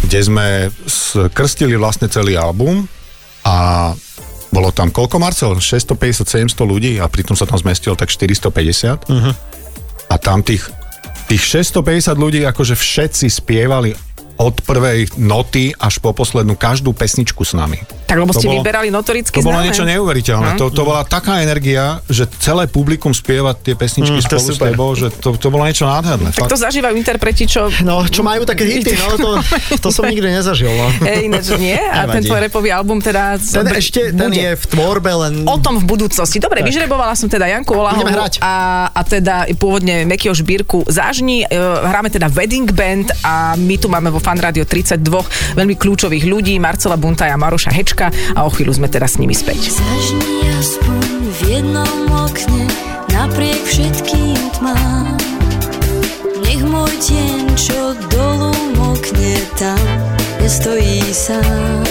kde 0.04 0.20
sme 0.20 0.46
krstili 1.32 1.74
vlastne 1.80 2.06
celý 2.12 2.36
album 2.36 2.84
a 3.44 3.90
bolo 4.54 4.70
tam 4.70 4.92
koľko, 4.94 5.18
Marcel? 5.18 5.50
650-700 5.58 6.54
ľudí 6.62 6.92
a 7.02 7.10
pritom 7.10 7.34
sa 7.34 7.42
tam 7.48 7.58
zmestilo 7.58 7.98
tak 7.98 8.12
450. 8.12 9.10
Uh-huh. 9.10 9.34
A 10.06 10.14
tam 10.20 10.46
tých, 10.46 10.70
tých 11.26 11.42
650 11.42 12.14
ľudí 12.14 12.40
akože 12.46 12.78
všetci 12.78 13.26
spievali 13.26 13.98
od 14.36 14.60
prvej 14.60 15.14
noty 15.16 15.70
až 15.72 15.98
po 15.98 16.10
poslednú 16.10 16.54
každú 16.54 16.90
pesničku 16.90 17.40
s 17.40 17.52
nami. 17.52 17.78
Tak 18.04 18.16
lebo 18.16 18.30
To 18.30 18.38
ste 18.38 18.46
bolo- 18.46 18.60
vyberali 18.60 18.88
notoricky 18.88 19.38
To 19.38 19.44
bolo 19.44 19.58
známe. 19.58 19.66
niečo 19.66 19.84
neuveriteľné. 19.84 20.50
Hm. 20.52 20.58
To, 20.58 20.66
to 20.68 20.82
bola 20.82 21.02
taká 21.02 21.40
energia, 21.40 21.84
že 22.06 22.26
celé 22.38 22.66
publikum 22.66 23.10
spieva 23.10 23.52
tie 23.52 23.72
pesničky 23.72 24.12
Mm, 24.14 24.22
to 24.22 24.36
spolu 24.36 24.50
s 24.50 24.58
tebou, 24.60 24.90
že 24.92 25.06
to, 25.10 25.34
to 25.34 25.48
bolo 25.48 25.64
niečo 25.64 25.84
nádherné. 25.84 26.30
Tak 26.30 26.46
to 26.46 26.54
Fakt. 26.54 26.64
zažívajú 26.66 26.94
interpreti, 26.94 27.44
čo... 27.44 27.72
No, 27.80 28.04
čo 28.04 28.20
majú 28.20 28.42
také 28.42 28.62
hity, 28.64 28.92
no 28.92 29.16
to, 29.16 29.30
to 29.82 29.88
som 29.88 30.04
nikdy 30.04 30.28
nezažil. 30.28 30.68
No. 30.68 30.86
Hej, 31.02 31.26
ináč 31.26 31.48
nie. 31.56 31.74
A 31.74 32.04
ten 32.06 32.22
tvoj 32.22 32.40
repový 32.42 32.68
album 32.70 32.98
teda... 32.98 33.38
Ten 33.38 33.66
ešte, 33.72 34.10
ten 34.10 34.28
bude. 34.28 34.36
je 34.36 34.50
v 34.52 34.64
tvorbe, 34.68 35.10
len... 35.10 35.32
O 35.44 35.56
tom 35.56 35.78
v 35.78 35.86
budúcnosti. 35.86 36.36
Dobre, 36.36 36.60
Tak. 36.60 36.68
vyžrebovala 36.68 37.14
som 37.14 37.26
teda 37.26 37.46
Janku 37.48 37.72
Olahovu 37.72 38.12
a, 38.38 38.54
a 38.88 39.00
teda 39.02 39.48
pôvodne 39.54 40.04
Mekyho 40.04 40.32
Žbírku 40.32 40.84
Zážni. 40.86 41.42
E, 41.42 41.48
hráme 41.80 42.08
teda 42.08 42.28
Wedding 42.28 42.68
Band 42.68 43.08
a 43.20 43.54
my 43.54 43.76
tu 43.76 43.86
máme 43.86 44.08
vo 44.08 44.20
Fan 44.24 44.40
Radio 44.40 44.64
32 44.64 45.04
veľmi 45.52 45.76
kľúčových 45.76 46.24
ľudí, 46.24 46.56
Marcela 46.56 46.96
Buntaja 46.96 47.36
Maroša 47.36 47.68
Hečka 47.68 48.08
a 48.32 48.48
o 48.48 48.50
chvíľu 48.50 48.80
sme 48.80 48.88
teda 48.88 49.04
s 49.04 49.20
nimi 49.20 49.36
späť. 49.36 49.68
V 51.28 51.40
jednom 51.44 52.08
okne 52.08 52.64
napriek 53.12 53.60
všetkým 53.68 54.40
tmám. 54.56 55.12
Nech 56.40 56.64
môj 56.64 56.94
tieň, 57.04 57.52
čo 57.52 57.92
dolu 58.08 58.56
mokne 58.80 59.44
tam, 59.60 59.84
nestojí 60.40 61.04
sám. 61.12 61.84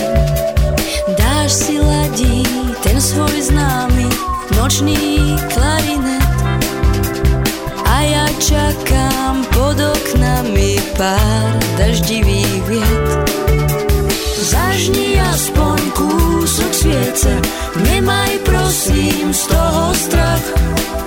Dáš 1.13 1.69
si 1.69 1.77
ladí 1.77 2.41
ten 2.81 2.97
svoj 2.97 3.53
známy 3.53 4.09
nočný 4.57 5.37
klarinet 5.53 6.12
ja 8.03 8.27
čakám 8.39 9.47
pod 9.55 9.79
oknami 9.79 10.77
pár 10.99 11.51
daždivých 11.79 12.61
viet. 12.67 13.07
Zažni 14.43 15.15
aspoň 15.19 15.79
kúsok 15.95 16.71
sviece, 16.75 17.31
nemaj 17.87 18.43
prosím 18.43 19.31
z 19.31 19.43
toho 19.47 19.95
strach. 19.95 20.45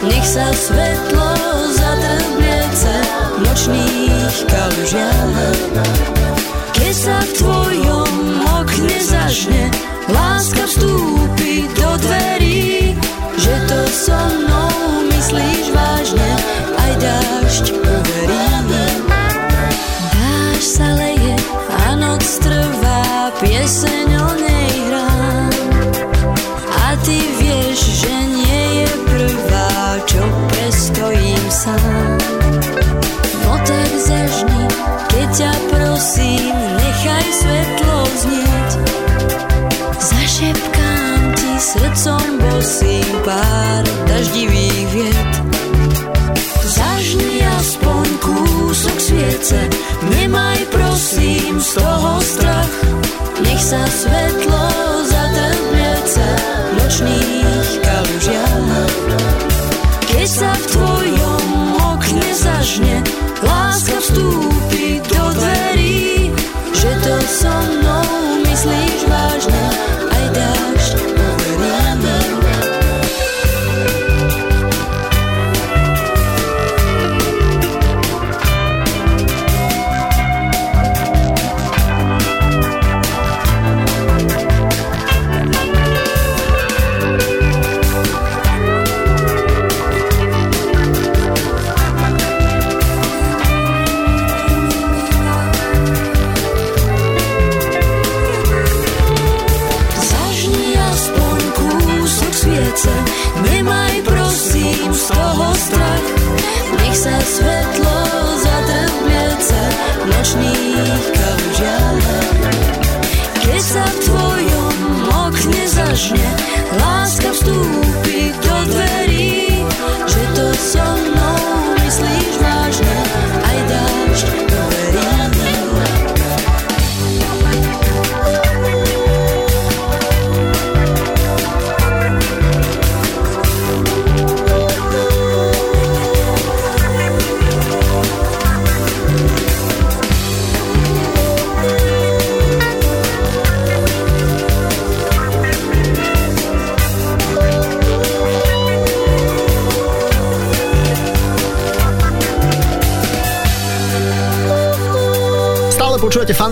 Nech 0.03 0.27
sa 0.27 0.49
svetlo 0.53 1.29
zatrbliece 1.77 2.95
v 3.37 3.37
nočných 3.45 4.37
kalužiach. 4.49 4.66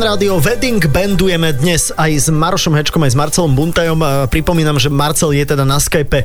Rádio 0.05 0.37
Wedding 0.37 0.85
bandujeme 0.93 1.57
dnes 1.57 1.89
aj 1.97 2.13
s 2.13 2.29
Marošom 2.29 2.77
Hečkom, 2.77 3.01
aj 3.09 3.17
s 3.17 3.17
Marcelom 3.17 3.57
Buntajom. 3.57 3.97
E, 4.05 4.29
Pripomínam, 4.29 4.77
že 4.77 4.93
Marcel 4.93 5.33
je 5.33 5.49
teda 5.49 5.65
na 5.65 5.81
Skype 5.81 6.21
e, 6.21 6.25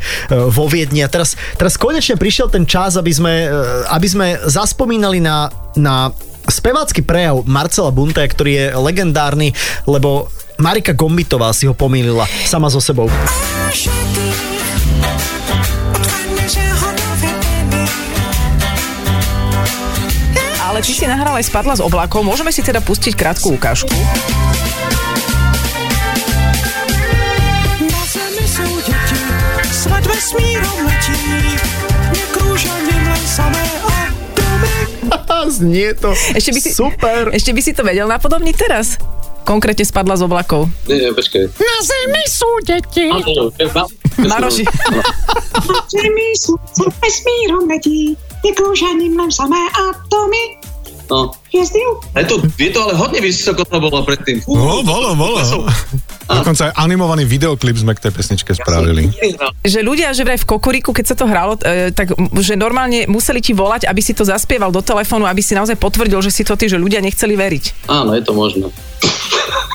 vo 0.52 0.68
Viedni 0.68 1.00
a 1.00 1.08
teraz, 1.08 1.40
teraz 1.56 1.80
konečne 1.80 2.20
prišiel 2.20 2.52
ten 2.52 2.68
čas, 2.68 3.00
aby 3.00 3.08
sme, 3.08 3.48
e, 3.48 3.56
aby 3.88 4.08
sme 4.12 4.28
zaspomínali 4.44 5.24
na, 5.24 5.48
na 5.80 6.12
spevácky 6.44 7.08
prejav 7.08 7.48
Marcela 7.48 7.88
Buntaja, 7.88 8.28
ktorý 8.28 8.52
je 8.52 8.66
legendárny, 8.76 9.56
lebo 9.88 10.28
Marika 10.60 10.92
Gombitová 10.92 11.56
si 11.56 11.64
ho 11.64 11.72
pomýlila 11.72 12.28
sama 12.44 12.68
so 12.68 12.84
sebou. 12.84 13.08
Ale 20.80 20.88
ty 20.88 20.96
si 20.96 21.04
nahral 21.12 21.36
aj 21.36 21.44
Spadla 21.44 21.76
z 21.76 21.84
oblakov. 21.84 22.24
Môžeme 22.24 22.56
si 22.56 22.64
teda 22.64 22.80
pustiť 22.80 23.12
krátku 23.12 23.52
ukážku. 23.52 23.92
Na 27.84 28.02
zemi 28.08 28.48
jsou 28.48 28.80
děti, 28.88 29.20
svet 29.76 30.06
vesmírom 30.08 30.80
letí, 30.88 31.20
nekrúžením 32.16 33.04
len 33.12 33.24
samé 33.28 33.60
atomy. 34.24 35.52
Znie 35.60 36.00
to 36.00 36.16
Ešte 36.16 36.56
by 36.56 36.60
si, 36.64 36.72
super. 36.72 37.36
Ešte 37.36 37.52
by 37.52 37.60
si 37.60 37.76
to 37.76 37.84
vedel 37.84 38.08
napodobniť 38.08 38.56
teraz? 38.56 38.96
Konkrétne 39.44 39.84
Spadla 39.84 40.16
z 40.16 40.32
oblakov. 40.32 40.72
Nie, 40.88 40.96
nie, 40.96 41.12
počkaj. 41.12 41.60
Na 41.60 41.78
zemi 41.84 42.24
sú 42.24 42.48
deti. 42.64 43.12
Áno, 43.12 43.52
Maroši. 44.16 44.64
Na 44.64 45.84
zemi 45.92 46.28
sú 46.40 46.56
vesmírom 47.04 47.68
letí. 47.68 48.16
Nekrúžením 48.46 49.14
len 49.20 49.32
samé 49.32 49.60
atomy. 49.76 50.60
No. 51.10 51.34
Je 51.50 51.66
to, 52.30 52.38
je 52.54 52.70
to 52.70 52.80
ale 52.86 52.94
hodne 52.94 53.18
vysoko 53.18 53.66
to 53.66 53.82
bolo 53.82 54.06
predtým. 54.06 54.46
Fú, 54.46 54.54
No, 54.54 54.86
bolo, 54.86 55.18
bolo. 55.18 55.42
Dokonca 56.30 56.70
aj 56.70 56.74
animovaný 56.78 57.26
videoklip 57.26 57.74
sme 57.82 57.98
k 57.98 58.06
tej 58.06 58.14
pesničke 58.14 58.54
spravili. 58.54 59.10
Že 59.66 59.82
ľudia, 59.82 60.14
že 60.14 60.22
vraj 60.22 60.38
v 60.38 60.46
Kokoriku, 60.46 60.94
keď 60.94 61.06
sa 61.10 61.16
to 61.18 61.26
hralo, 61.26 61.58
e, 61.58 61.90
tak 61.90 62.14
že 62.38 62.54
normálne 62.54 63.10
museli 63.10 63.42
ti 63.42 63.58
volať, 63.58 63.90
aby 63.90 63.98
si 63.98 64.14
to 64.14 64.22
zaspieval 64.22 64.70
do 64.70 64.86
telefónu, 64.86 65.26
aby 65.26 65.42
si 65.42 65.58
naozaj 65.58 65.82
potvrdil, 65.82 66.22
že 66.22 66.30
si 66.30 66.46
to 66.46 66.54
ty, 66.54 66.70
že 66.70 66.78
ľudia 66.78 67.02
nechceli 67.02 67.34
veriť. 67.34 67.90
Áno, 67.90 68.14
je 68.14 68.22
to 68.22 68.38
možné. 68.38 68.70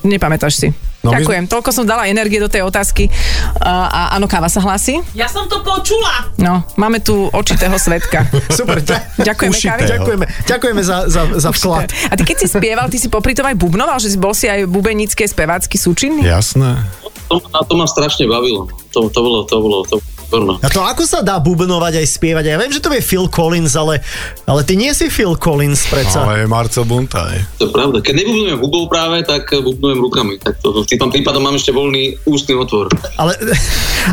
Nepamätáš 0.07 0.55
si. 0.63 0.69
No 1.05 1.13
my- 1.13 1.21
Ďakujem, 1.21 1.45
toľko 1.47 1.71
som 1.71 1.85
dala 1.85 2.09
energie 2.09 2.41
do 2.41 2.49
tej 2.49 2.65
otázky. 2.65 3.13
A, 3.57 3.73
a 3.85 4.01
áno, 4.17 4.25
káva 4.25 4.49
sa 4.49 4.59
hlási? 4.59 5.05
Ja 5.13 5.29
som 5.29 5.45
to 5.45 5.61
počula. 5.61 6.33
No, 6.35 6.65
máme 6.75 6.99
tu 6.99 7.29
očitého 7.29 7.77
svetka. 7.77 8.25
Super, 8.51 8.81
ďa- 8.81 9.05
Ďakujeme, 9.21 9.53
Ušitého. 9.53 9.91
Ďakujeme, 9.91 10.25
ďakujeme 10.49 10.83
za, 10.83 11.05
za, 11.07 11.23
za 11.31 11.51
vklad. 11.51 11.93
A 12.09 12.15
ty 12.15 12.25
keď 12.25 12.37
si 12.39 12.47
spieval, 12.49 12.89
ty 12.89 12.97
si 12.97 13.07
popri 13.07 13.33
tom 13.33 13.45
aj 13.45 13.55
bubnoval, 13.55 14.01
že 14.01 14.09
si 14.09 14.17
bol 14.17 14.33
si 14.33 14.49
aj 14.49 14.65
bubenické, 14.65 15.23
spevácky 15.25 15.77
súčinný? 15.77 16.25
Jasné. 16.25 16.81
To, 17.27 17.37
to 17.41 17.75
ma 17.75 17.85
strašne 17.85 18.25
bavilo. 18.25 18.65
To, 18.91 19.07
to 19.07 19.19
bolo, 19.19 19.45
to 19.45 19.57
bolo, 19.59 19.79
to 19.83 19.95
bolo 19.97 20.14
A 20.63 20.69
to 20.71 20.81
ako 20.81 21.05
sa 21.05 21.21
dá 21.21 21.37
bubnovať 21.43 22.01
aj 22.01 22.07
spievať? 22.07 22.45
Ja 22.55 22.57
viem, 22.57 22.73
že 22.73 22.81
to 22.81 22.89
je 22.95 23.03
Phil 23.03 23.27
Collins, 23.29 23.75
ale, 23.75 24.01
ale 24.49 24.63
ty 24.63 24.79
nie 24.79 24.95
si 24.95 25.11
Phil 25.13 25.37
Collins 25.37 25.85
predsa. 25.91 26.25
Ale 26.25 26.45
je 26.45 26.49
Marcel 26.49 26.87
Buntaj. 26.87 27.61
To 27.61 27.69
je 27.69 27.73
pravda. 27.75 27.99
Keď 28.01 28.15
nebubnujem 28.15 28.59
hubou 28.63 28.87
práve, 28.87 29.27
tak 29.27 29.51
bubnujem 29.51 29.99
rukami. 29.99 30.39
Tak 30.39 30.63
to, 30.63 30.81
v 30.83 30.89
tým 30.89 31.03
prípadom 31.11 31.43
mám 31.43 31.59
ešte 31.59 31.75
voľný 31.75 32.17
ústny 32.25 32.57
otvor. 32.57 32.89
Ale, 33.21 33.37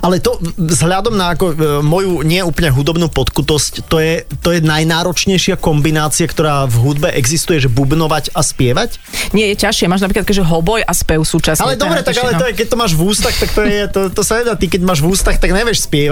ale 0.05 0.19
to 0.19 0.36
vzhľadom 0.57 1.15
na 1.15 1.38
ako, 1.38 1.45
e, 1.53 1.55
moju 1.86 2.26
neúplne 2.26 2.74
hudobnú 2.74 3.07
podkutosť, 3.13 3.88
to 3.88 4.01
je, 4.01 4.26
to 4.41 4.51
je 4.51 4.59
najnáročnejšia 4.65 5.55
kombinácia, 5.61 6.26
ktorá 6.26 6.65
v 6.67 6.76
hudbe 6.82 7.09
existuje, 7.13 7.61
že 7.61 7.69
bubnovať 7.69 8.34
a 8.36 8.41
spievať? 8.43 8.97
Nie, 9.32 9.53
je 9.53 9.61
ťažšie. 9.61 9.86
Máš 9.88 10.03
napríklad 10.03 10.28
že 10.32 10.43
hoboj 10.47 10.82
a 10.84 10.93
spev 10.95 11.22
súčasne. 11.28 11.63
Ale 11.63 11.76
dobre, 11.76 11.99
tak 12.01 12.15
ale 12.15 12.36
no. 12.36 12.39
to 12.39 12.45
je, 12.49 12.53
keď 12.55 12.67
to 12.72 12.78
máš 12.80 12.93
v 12.95 13.01
ústach, 13.03 13.36
tak 13.36 13.49
to, 13.51 13.61
je, 13.67 13.80
to, 13.91 14.01
to 14.11 14.22
sa 14.24 14.39
nedá. 14.39 14.55
Ty 14.55 14.65
keď 14.67 14.82
máš 14.84 14.99
v 15.03 15.07
ústach, 15.11 15.36
tak 15.38 15.51
nevieš 15.51 15.88
spievať. 15.88 16.11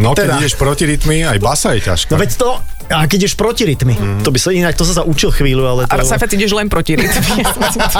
No, 0.00 0.16
keď 0.16 0.26
Teda. 0.26 0.36
ideš 0.40 0.54
proti 0.56 0.84
rytmy, 0.88 1.28
aj 1.28 1.38
basa 1.44 1.76
je 1.76 1.84
ťažká. 1.84 2.16
No 2.16 2.20
veď 2.20 2.32
to, 2.40 2.50
a 2.88 3.08
keď 3.08 3.24
ideš 3.24 3.36
proti 3.36 3.64
rytmy, 3.64 3.96
mm. 3.96 4.20
to 4.24 4.28
by 4.28 4.36
sa 4.40 4.52
inak, 4.52 4.76
to 4.76 4.84
sa 4.84 5.00
sa 5.00 5.02
učil 5.04 5.32
chvíľu, 5.32 5.64
ale 5.64 5.80
to... 5.88 5.96
A 5.96 6.04
Safet, 6.04 6.36
ideš 6.36 6.52
len 6.52 6.68
proti 6.68 6.96
rytmu. 6.96 7.32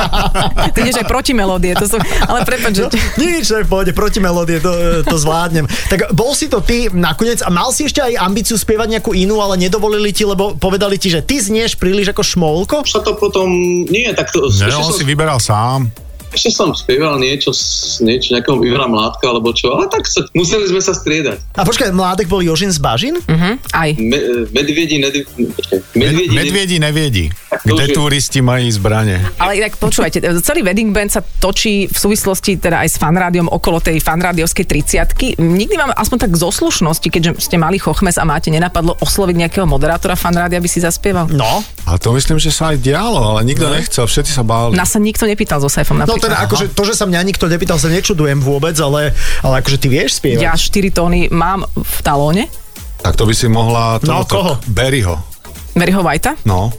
Ty 0.74 0.78
ideš 0.80 1.00
aj 1.00 1.08
proti 1.08 1.32
melódie. 1.32 1.72
To 1.76 1.88
sú, 1.88 1.96
ale 2.00 2.44
prepáč, 2.44 2.84
že... 2.84 2.84
Nič, 3.16 3.48
v 3.48 3.68
pohode, 3.68 3.92
proti 3.96 4.20
melódie, 4.20 4.60
to, 4.60 5.00
to 5.04 5.16
zvládnem. 5.16 5.64
Tak 5.88 6.12
bol 6.12 6.36
si 6.36 6.52
to 6.52 6.60
ty 6.60 6.92
nakoniec 6.92 7.40
a 7.40 7.48
mal 7.48 7.72
si 7.72 7.88
ešte 7.88 8.04
aj 8.04 8.20
ambíciu 8.20 8.60
spievať 8.60 9.00
nejakú 9.00 9.16
inú, 9.16 9.40
ale 9.40 9.56
nedovolili 9.56 10.12
ti, 10.12 10.28
lebo 10.28 10.52
povedali 10.56 11.00
ti, 11.00 11.08
že 11.08 11.24
ty 11.24 11.40
znieš 11.40 11.80
príliš 11.80 12.12
ako 12.12 12.20
šmolko? 12.20 12.76
Sa 12.84 13.00
to 13.00 13.16
potom... 13.16 13.48
Nie, 13.88 14.12
tak 14.12 14.36
to... 14.36 14.52
Ne, 14.52 14.68
on 14.68 14.84
som- 14.88 15.00
si 15.00 15.04
vyberal 15.04 15.40
sám. 15.40 15.88
Ešte 16.34 16.50
som 16.50 16.70
spieval 16.70 17.16
niečo, 17.16 17.50
s- 17.50 17.98
niečo 17.98 18.34
nejakého 18.34 18.58
Ivana 18.60 18.86
Mládka 18.86 19.24
alebo 19.28 19.50
čo, 19.50 19.70
ale 19.70 19.86
tak 19.86 20.02
sa, 20.04 20.26
museli 20.32 20.66
sme 20.66 20.78
sa 20.78 20.90
striedať. 20.90 21.38
A 21.54 21.62
počkaj, 21.62 21.90
mládek 21.90 22.26
bol 22.26 22.42
Jožin 22.42 22.68
z 22.68 22.78
Bažin? 22.78 23.14
Uh-huh, 23.16 23.54
aj. 23.70 23.94
Me, 23.96 24.18
medviedi, 24.50 24.98
nedvi, 24.98 25.22
počkaj, 25.24 25.78
Medviedi, 25.94 26.28
medviedi, 26.28 26.34
medviedi 26.34 26.76
neviedi. 26.76 27.24
Kde 27.62 27.86
je- 27.86 27.94
turisti 27.94 28.42
majú 28.42 28.66
zbranie. 28.68 29.22
Ale 29.36 29.56
inak 29.56 29.78
počúvajte, 29.78 30.18
celý 30.42 30.60
wedding 30.60 30.90
band 30.90 31.08
sa 31.08 31.22
točí 31.22 31.86
v 31.86 31.94
súvislosti 31.94 32.58
teda 32.58 32.82
aj 32.82 32.88
s 32.88 32.96
fanrádiom 32.98 33.46
okolo 33.46 33.78
tej 33.78 34.02
fanrádiovskej 34.02 34.66
30 34.66 35.38
Nikdy 35.38 35.74
vám 35.74 35.94
aspoň 35.94 36.18
tak 36.20 36.32
zo 36.34 36.50
slušnosti, 36.50 37.06
keďže 37.06 37.30
ste 37.38 37.56
mali 37.56 37.78
chochmes 37.78 38.16
a 38.16 38.24
máte, 38.24 38.50
nenapadlo 38.50 38.98
osloviť 38.98 39.36
nejakého 39.38 39.64
moderátora 39.64 40.14
fanrádia, 40.14 40.58
aby 40.58 40.66
si 40.66 40.78
zaspieval? 40.78 41.30
No. 41.30 41.62
A 41.84 41.94
to 41.94 42.10
myslím, 42.10 42.36
že 42.36 42.50
sa 42.50 42.72
aj 42.72 42.80
dialo, 42.80 43.20
ale 43.28 43.44
nikto 43.44 43.68
nechcel, 43.68 44.04
všetci 44.04 44.32
sa 44.32 44.42
báli. 44.42 44.72
Nás 44.72 44.88
sa 44.88 44.98
nikto 44.98 45.24
nepýtal 45.24 45.60
so 45.60 45.68
Saifom 45.68 46.00
No 46.00 46.10
teda, 46.24 46.36
akože 46.48 46.64
to, 46.72 46.82
že 46.88 46.94
sa 46.96 47.04
mňa 47.04 47.20
nikto 47.22 47.44
nepýtal, 47.44 47.76
sa 47.76 47.92
nečudujem 47.92 48.40
vôbec, 48.40 48.72
ale, 48.80 49.12
ale 49.44 49.54
akože 49.60 49.76
ty 49.76 49.86
vieš 49.92 50.18
spievať. 50.18 50.40
Ja 50.40 50.56
4 50.56 50.88
tóny 50.90 51.28
mám 51.28 51.68
v 51.68 51.98
talóne. 52.00 52.48
Tak 53.04 53.20
to 53.20 53.28
by 53.28 53.34
si 53.36 53.52
mohla... 53.52 54.00
No, 54.00 54.24
tohoto- 54.24 54.32
koho? 54.32 54.52
Berryho. 54.64 55.33
Maryho 55.74 56.02
Whitea. 56.02 56.34
No. 56.46 56.70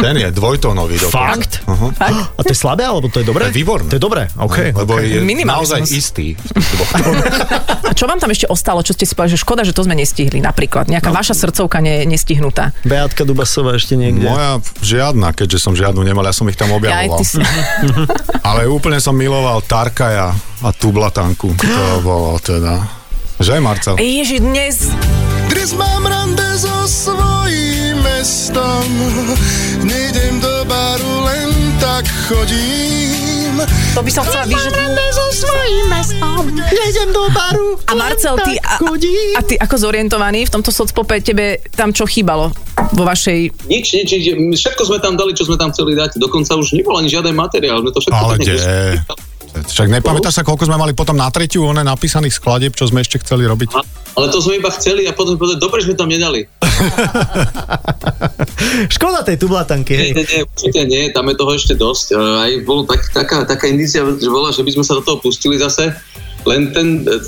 Ten 0.00 0.16
je 0.16 0.28
dvojtónový 0.32 0.96
dokonca. 0.96 1.36
Fakt? 1.36 1.52
Uh-huh. 1.68 1.92
Fakt? 1.92 2.32
A 2.32 2.40
to 2.40 2.48
je 2.48 2.56
slabé, 2.56 2.88
alebo 2.88 3.12
to 3.12 3.20
je 3.20 3.28
dobré? 3.28 3.44
To 3.44 3.52
je 3.52 3.58
výborné. 3.60 3.88
To 3.92 3.96
je 4.00 4.02
dobré, 4.02 4.22
OK. 4.40 4.72
Lebo 4.72 4.96
je 4.96 5.20
Minimalizmus. 5.20 5.76
naozaj 5.76 5.80
istý. 5.92 6.26
A 7.90 7.92
čo 7.92 8.08
vám 8.08 8.16
tam 8.16 8.32
ešte 8.32 8.48
ostalo, 8.48 8.80
čo 8.80 8.96
ste 8.96 9.04
si 9.04 9.12
povedali, 9.12 9.36
že 9.36 9.42
škoda, 9.44 9.60
že 9.66 9.76
to 9.76 9.84
sme 9.84 9.92
nestihli 9.98 10.40
napríklad? 10.40 10.88
Nejaká 10.88 11.12
vaša 11.12 11.36
srdcovka 11.36 11.84
ne, 11.84 12.08
nestihnutá. 12.08 12.72
Beatka 12.88 13.28
Dubasová 13.28 13.76
ešte 13.76 14.00
niekde. 14.00 14.24
Moja 14.24 14.64
žiadna, 14.80 15.36
keďže 15.36 15.58
som 15.60 15.76
žiadnu 15.76 16.00
nemal, 16.00 16.24
ja 16.24 16.32
som 16.32 16.48
ich 16.48 16.56
tam 16.56 16.72
Ja 16.72 16.76
aj 16.76 16.80
objavoval. 16.80 17.18
ty 17.20 17.24
si. 17.28 17.36
Ale 18.48 18.64
úplne 18.64 18.96
som 19.02 19.12
miloval 19.12 19.60
Tarkaja 19.60 20.32
a 20.64 20.68
Tublatanku. 20.72 21.52
To 21.60 21.84
bolo 22.00 22.40
teda... 22.40 22.80
Že, 23.40 23.60
Marcel? 23.60 23.96
Ježiš, 23.96 24.40
dnes 24.40 24.76
Dnes 25.48 25.72
mám 25.72 26.04
rande 26.04 26.44
so 26.60 26.84
svojím 26.84 27.79
mestom 28.02 28.86
Nejdem 29.84 30.40
do 30.40 30.64
baru, 30.68 31.14
len 31.24 31.48
tak 31.80 32.04
chodím 32.28 33.60
To 33.96 34.00
by 34.00 34.10
som 34.12 34.22
chcela 34.24 34.46
vyžiť. 34.46 34.72
so 35.10 35.24
svojím 35.44 35.86
mestom. 35.90 36.42
Nejdem 36.54 37.08
do 37.10 37.26
baru. 37.34 37.76
A 37.90 37.92
Marcel, 37.98 38.38
ty, 38.46 38.54
a, 38.56 38.78
a 39.36 39.40
ty 39.42 39.54
ako 39.58 39.76
zorientovaný 39.76 40.46
v 40.46 40.50
tomto 40.52 40.70
socpope, 40.70 41.18
tebe 41.20 41.60
tam 41.74 41.90
čo 41.90 42.06
chýbalo 42.06 42.54
vo 42.94 43.02
vašej... 43.04 43.68
Nič, 43.68 43.86
nič, 43.92 44.08
nič, 44.08 44.24
všetko 44.62 44.82
sme 44.86 44.98
tam 45.02 45.18
dali, 45.18 45.34
čo 45.34 45.44
sme 45.44 45.58
tam 45.58 45.74
chceli 45.74 45.98
dať. 45.98 46.16
Dokonca 46.16 46.56
už 46.56 46.78
nebol 46.78 46.96
ani 46.96 47.10
žiaden 47.10 47.34
materiál. 47.34 47.82
Sme 47.82 47.90
to 47.92 48.00
všetko 48.00 48.16
Ale 48.16 48.34
kde? 48.38 48.54
Však 49.50 49.90
nepamätáš 49.90 50.40
sa, 50.40 50.42
koľko 50.46 50.70
sme 50.70 50.78
mali 50.78 50.94
potom 50.94 51.18
na 51.18 51.26
tretiu 51.26 51.66
one 51.66 51.82
napísaných 51.82 52.38
skladieb, 52.38 52.72
čo 52.78 52.86
sme 52.86 53.02
ešte 53.02 53.18
chceli 53.18 53.50
robiť? 53.50 53.74
Ale 54.18 54.26
to 54.30 54.42
sme 54.42 54.58
iba 54.58 54.70
chceli 54.74 55.06
a 55.06 55.14
potom 55.14 55.38
povedali, 55.38 55.62
dobre, 55.62 55.80
že 55.82 55.92
sme 55.92 55.98
tam 55.98 56.10
nedali. 56.10 56.46
Škoda 58.94 59.22
tej 59.22 59.36
tublatanky. 59.38 59.94
Nie, 59.94 60.10
nie, 60.16 60.26
nie, 60.26 60.40
určite 60.44 60.80
nie, 60.86 61.10
tam 61.14 61.28
je 61.30 61.34
toho 61.38 61.52
ešte 61.54 61.74
dosť. 61.78 62.12
E, 62.12 62.16
Aj 62.18 62.50
bolo 62.66 62.82
tak, 62.88 63.00
taká, 63.14 63.44
taká 63.46 63.70
indícia, 63.70 64.02
že 64.02 64.30
bola, 64.30 64.50
že 64.50 64.66
by 64.66 64.72
sme 64.74 64.84
sa 64.84 64.98
do 64.98 65.02
toho 65.04 65.22
pustili 65.22 65.60
zase. 65.60 65.94
Len 66.48 66.72
ten, 66.72 67.04
e, 67.04 67.20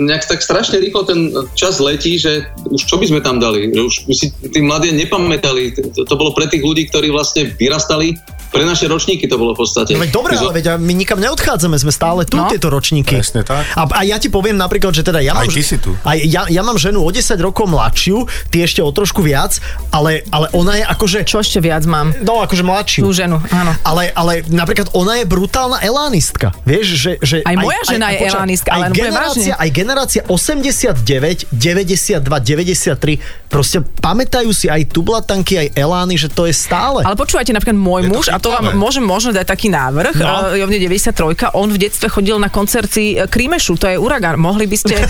nejak 0.00 0.24
tak 0.24 0.40
strašne 0.40 0.80
rýchlo 0.80 1.04
ten 1.04 1.28
čas 1.52 1.78
letí, 1.78 2.16
že 2.16 2.48
už 2.64 2.82
čo 2.88 2.96
by 2.96 3.06
sme 3.08 3.20
tam 3.20 3.38
dali? 3.38 3.68
Že 3.68 3.82
už 3.84 3.94
si 4.16 4.32
tí 4.32 4.60
mladí 4.64 4.92
nepamätali. 4.96 5.76
To, 5.94 6.08
to 6.08 6.14
bolo 6.16 6.32
pre 6.32 6.48
tých 6.48 6.64
ľudí, 6.64 6.88
ktorí 6.88 7.12
vlastne 7.12 7.52
vyrastali. 7.60 8.16
Pre 8.54 8.62
naše 8.62 8.86
ročníky 8.86 9.26
to 9.26 9.34
bolo 9.34 9.52
v 9.52 9.66
podstate. 9.66 9.90
No 9.90 9.98
veď 9.98 10.10
dobre, 10.14 10.38
ale 10.38 10.54
veď 10.54 10.78
my 10.78 10.92
nikam 10.94 11.18
neodchádzame, 11.18 11.74
sme 11.74 11.90
stále 11.90 12.22
tu, 12.22 12.38
No. 12.38 12.46
tieto 12.46 12.70
ročníky. 12.70 13.18
Presne 13.18 13.42
tak. 13.42 13.66
A, 13.74 13.82
a 13.82 14.00
ja 14.04 14.14
ti 14.16 14.30
poviem 14.30 14.54
napríklad, 14.54 14.92
že 14.92 15.02
teda 15.02 15.18
ja 15.18 15.34
Aj 15.34 15.42
mám... 15.42 15.50
ty 15.50 15.58
si 15.60 15.74
tu. 15.76 15.90
Aj 16.06 16.14
ja, 16.14 16.46
ja 16.46 16.62
mám 16.62 16.78
ženu 16.78 17.02
o 17.02 17.10
10 17.10 17.34
rokov 17.40 17.66
mladšiu, 17.66 18.22
ty 18.48 18.62
ešte 18.62 18.78
o 18.78 18.90
trošku 18.94 19.20
viac, 19.20 19.58
ale, 19.90 20.22
ale 20.30 20.46
ona 20.54 20.78
je 20.78 20.84
akože... 20.86 21.18
Čo 21.24 21.42
ešte 21.42 21.58
viac 21.58 21.82
mám? 21.84 22.14
No, 22.22 22.44
akože 22.44 22.62
mladšiu. 22.62 23.02
Tú 23.02 23.10
ženu, 23.10 23.42
áno. 23.50 23.72
Ale, 23.82 24.14
ale 24.14 24.46
napríklad 24.46 24.94
ona 24.94 25.18
je 25.18 25.24
brutálna 25.26 25.82
elánistka. 25.82 26.54
Vieš, 26.62 26.86
že... 26.94 27.10
že 27.18 27.36
Aj 27.42 27.56
moja 27.58 27.82
žena 27.82 28.14
je 28.14 28.22
počkaj, 28.22 28.34
elánistka, 28.38 28.68
aj 28.70 28.78
ale 28.78 28.94
generácia, 28.94 29.52
aj 29.58 29.70
generácia 29.72 30.20
89, 30.28 31.50
92, 31.50 32.20
93, 32.28 33.50
proste 33.50 33.80
pamätajú 33.80 34.52
si 34.52 34.68
aj 34.68 34.92
tublatanky, 34.92 35.58
aj 35.58 35.68
elány, 35.74 36.20
že 36.20 36.28
to 36.28 36.44
je 36.44 36.52
stále. 36.52 37.00
Ale 37.00 37.16
počúvajte, 37.16 37.56
napríklad 37.56 37.78
môj 37.80 38.02
muž, 38.06 38.28
a 38.28 38.36
to 38.44 38.52
vám 38.52 38.76
môžem 38.76 39.00
možno 39.00 39.32
dať 39.32 39.48
taký 39.48 39.66
návrh, 39.66 40.14
No. 40.14 40.52
je 40.52 40.60
mne 40.60 40.78
93, 40.78 41.56
on 41.56 41.66
v 41.66 41.80
detstve 41.80 42.06
chodil 42.06 42.36
na 42.36 42.46
koncerty 42.46 43.16
e, 43.16 43.24
Krímešu, 43.24 43.74
to 43.74 43.88
je 43.88 43.96
Uragán, 43.96 44.36
mohli 44.36 44.68
by 44.68 44.76
ste... 44.76 45.00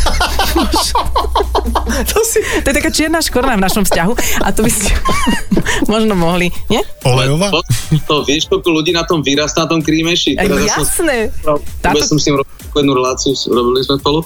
to 2.13 2.19
si... 2.23 2.39
to 2.63 2.67
je 2.71 2.75
taká 2.75 2.91
čierna 2.91 3.19
škorna 3.19 3.59
v 3.59 3.63
našom 3.63 3.83
vzťahu 3.83 4.13
a 4.41 4.47
to 4.51 4.63
by 4.63 4.71
ste 4.71 4.91
možno 5.93 6.15
mohli, 6.15 6.51
nie? 6.69 6.81
Olejová? 7.03 7.51
To, 7.51 7.61
to, 8.07 8.15
vieš, 8.23 8.47
koľko 8.47 8.69
ľudí 8.73 8.93
na 8.93 9.03
tom 9.03 9.21
vyrastá, 9.21 9.67
na 9.67 9.71
tom 9.71 9.81
krímeši. 9.83 10.39
Aj, 10.39 10.47
Teraz 10.47 10.61
ja 10.61 10.71
som- 10.71 10.81
jasné. 10.81 11.17
Táto... 11.83 12.03
Som 12.05 12.19
s 12.19 12.25
ním 12.27 12.39
robil 12.39 12.53
jednu 12.75 12.93
reláciu, 12.93 13.33
robili 13.49 13.81
sme 13.83 13.97
spolu. 13.99 14.21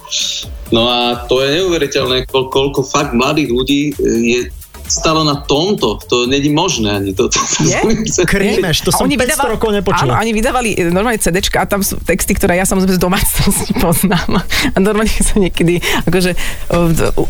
No 0.69 0.85
a 0.85 1.25
to 1.25 1.41
je 1.41 1.59
neuveriteľné, 1.59 2.27
koľko, 2.27 2.49
koľko 2.49 2.81
fakt 2.85 3.13
mladých 3.13 3.49
ľudí 3.49 3.81
je 4.01 4.41
stalo 4.89 5.23
na 5.23 5.45
tomto. 5.45 6.01
To 6.09 6.27
není 6.27 6.49
možné 6.49 6.97
ani. 6.97 7.11
To, 7.15 7.29
to, 7.29 7.39
to 7.39 7.63
Je? 7.65 7.81
Krímeš, 8.33 8.83
to 8.83 8.91
som 8.91 9.07
500 9.07 9.55
rokov 9.55 9.71
nepočul. 9.71 10.09
Áno, 10.09 10.19
oni 10.19 10.33
vydávali 10.33 10.75
e, 10.75 10.89
normálne 10.89 11.21
CDčka 11.21 11.63
a 11.63 11.67
tam 11.69 11.85
sú 11.85 12.01
texty, 12.03 12.33
ktoré 12.33 12.57
ja 12.57 12.65
samozrejme 12.65 12.97
z 12.97 13.03
domácnosti 13.03 13.73
poznám. 13.85 14.41
A 14.73 14.77
normálne 14.81 15.13
sa 15.13 15.37
niekedy 15.37 15.79
akože 16.09 16.33
e, 16.35 16.37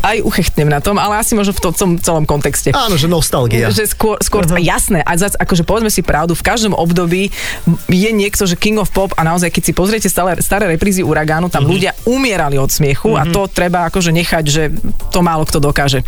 aj 0.01 0.17
uchechtnem 0.23 0.71
na 0.71 0.79
tom, 0.79 0.95
ale 0.97 1.19
asi 1.19 1.35
možno 1.35 1.51
v 1.53 1.61
tom 1.61 1.73
celom- 1.99 2.27
kontexte. 2.29 2.69
Áno, 2.71 2.95
že 2.95 3.09
nostalgia. 3.09 3.73
Že 3.73 3.89
skôr, 3.89 4.15
skôr 4.21 4.45
uh-huh. 4.45 4.61
jasné, 4.61 5.01
a 5.01 5.17
zase, 5.17 5.33
akože 5.33 5.65
povedzme 5.65 5.89
si 5.89 6.05
pravdu, 6.05 6.37
v 6.37 6.45
každom 6.45 6.77
období 6.77 7.33
je 7.89 8.09
niekto, 8.13 8.45
že 8.45 8.53
King 8.53 8.77
of 8.77 8.93
Pop 8.93 9.17
a 9.17 9.25
naozaj, 9.25 9.49
keď 9.49 9.63
si 9.65 9.73
pozriete 9.73 10.07
staré, 10.07 10.37
staré 10.39 10.69
reprízy 10.69 11.01
Uragánu, 11.01 11.49
tam 11.49 11.65
uh-huh. 11.65 11.73
ľudia 11.73 11.91
umierali 12.05 12.61
od 12.61 12.69
smiechu 12.69 13.17
uh-huh. 13.17 13.25
a 13.25 13.33
to 13.33 13.49
treba 13.49 13.89
akože 13.89 14.13
nechať, 14.13 14.43
že 14.45 14.63
to 15.09 15.25
málo 15.25 15.43
kto 15.43 15.57
dokáže. 15.57 16.05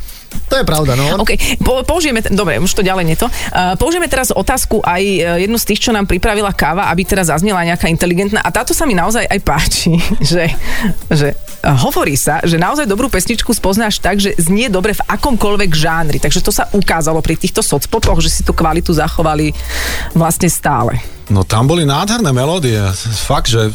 To 0.51 0.59
je 0.59 0.67
pravda, 0.67 0.99
no. 0.99 1.23
OK, 1.23 1.31
po, 1.63 1.83
použijeme, 1.87 2.19
t- 2.19 2.31
dobre, 2.31 2.59
už 2.59 2.71
to 2.75 2.83
ďalej 2.83 3.05
nie 3.07 3.15
to. 3.15 3.31
Uh, 3.31 3.79
použijeme 3.79 4.11
teraz 4.11 4.35
otázku 4.35 4.83
aj 4.83 4.99
uh, 4.99 5.23
jednu 5.39 5.55
z 5.55 5.67
tých, 5.71 5.79
čo 5.87 5.95
nám 5.95 6.11
pripravila 6.11 6.51
káva, 6.51 6.91
aby 6.91 7.07
teraz 7.07 7.31
zaznela 7.31 7.63
nejaká 7.63 7.87
inteligentná. 7.87 8.43
A 8.43 8.51
táto 8.51 8.75
sa 8.75 8.83
mi 8.83 8.91
naozaj 8.91 9.27
aj 9.31 9.39
páči, 9.47 9.95
že, 10.31 10.51
že 11.07 11.31
uh, 11.31 11.75
hovorí 11.87 12.19
sa, 12.19 12.43
že 12.43 12.59
naozaj 12.59 12.83
dobrú 12.83 13.07
pesničku 13.07 13.55
spoznáš 13.55 14.03
tak, 14.03 14.19
že 14.19 14.35
znie 14.35 14.67
dobre 14.67 14.91
v 14.91 15.03
akomkoľvek 15.07 15.71
žánri. 15.71 16.19
Takže 16.19 16.43
to 16.43 16.51
sa 16.51 16.67
ukázalo 16.75 17.23
pri 17.23 17.39
týchto 17.39 17.63
socpopoch, 17.63 18.19
že 18.19 18.27
si 18.27 18.41
tú 18.43 18.51
kvalitu 18.51 18.91
zachovali 18.91 19.55
vlastne 20.11 20.51
stále. 20.51 20.99
No 21.31 21.47
tam 21.47 21.63
boli 21.63 21.87
nádherné 21.87 22.35
melódie. 22.35 22.75
Fakt, 23.23 23.47
že 23.47 23.71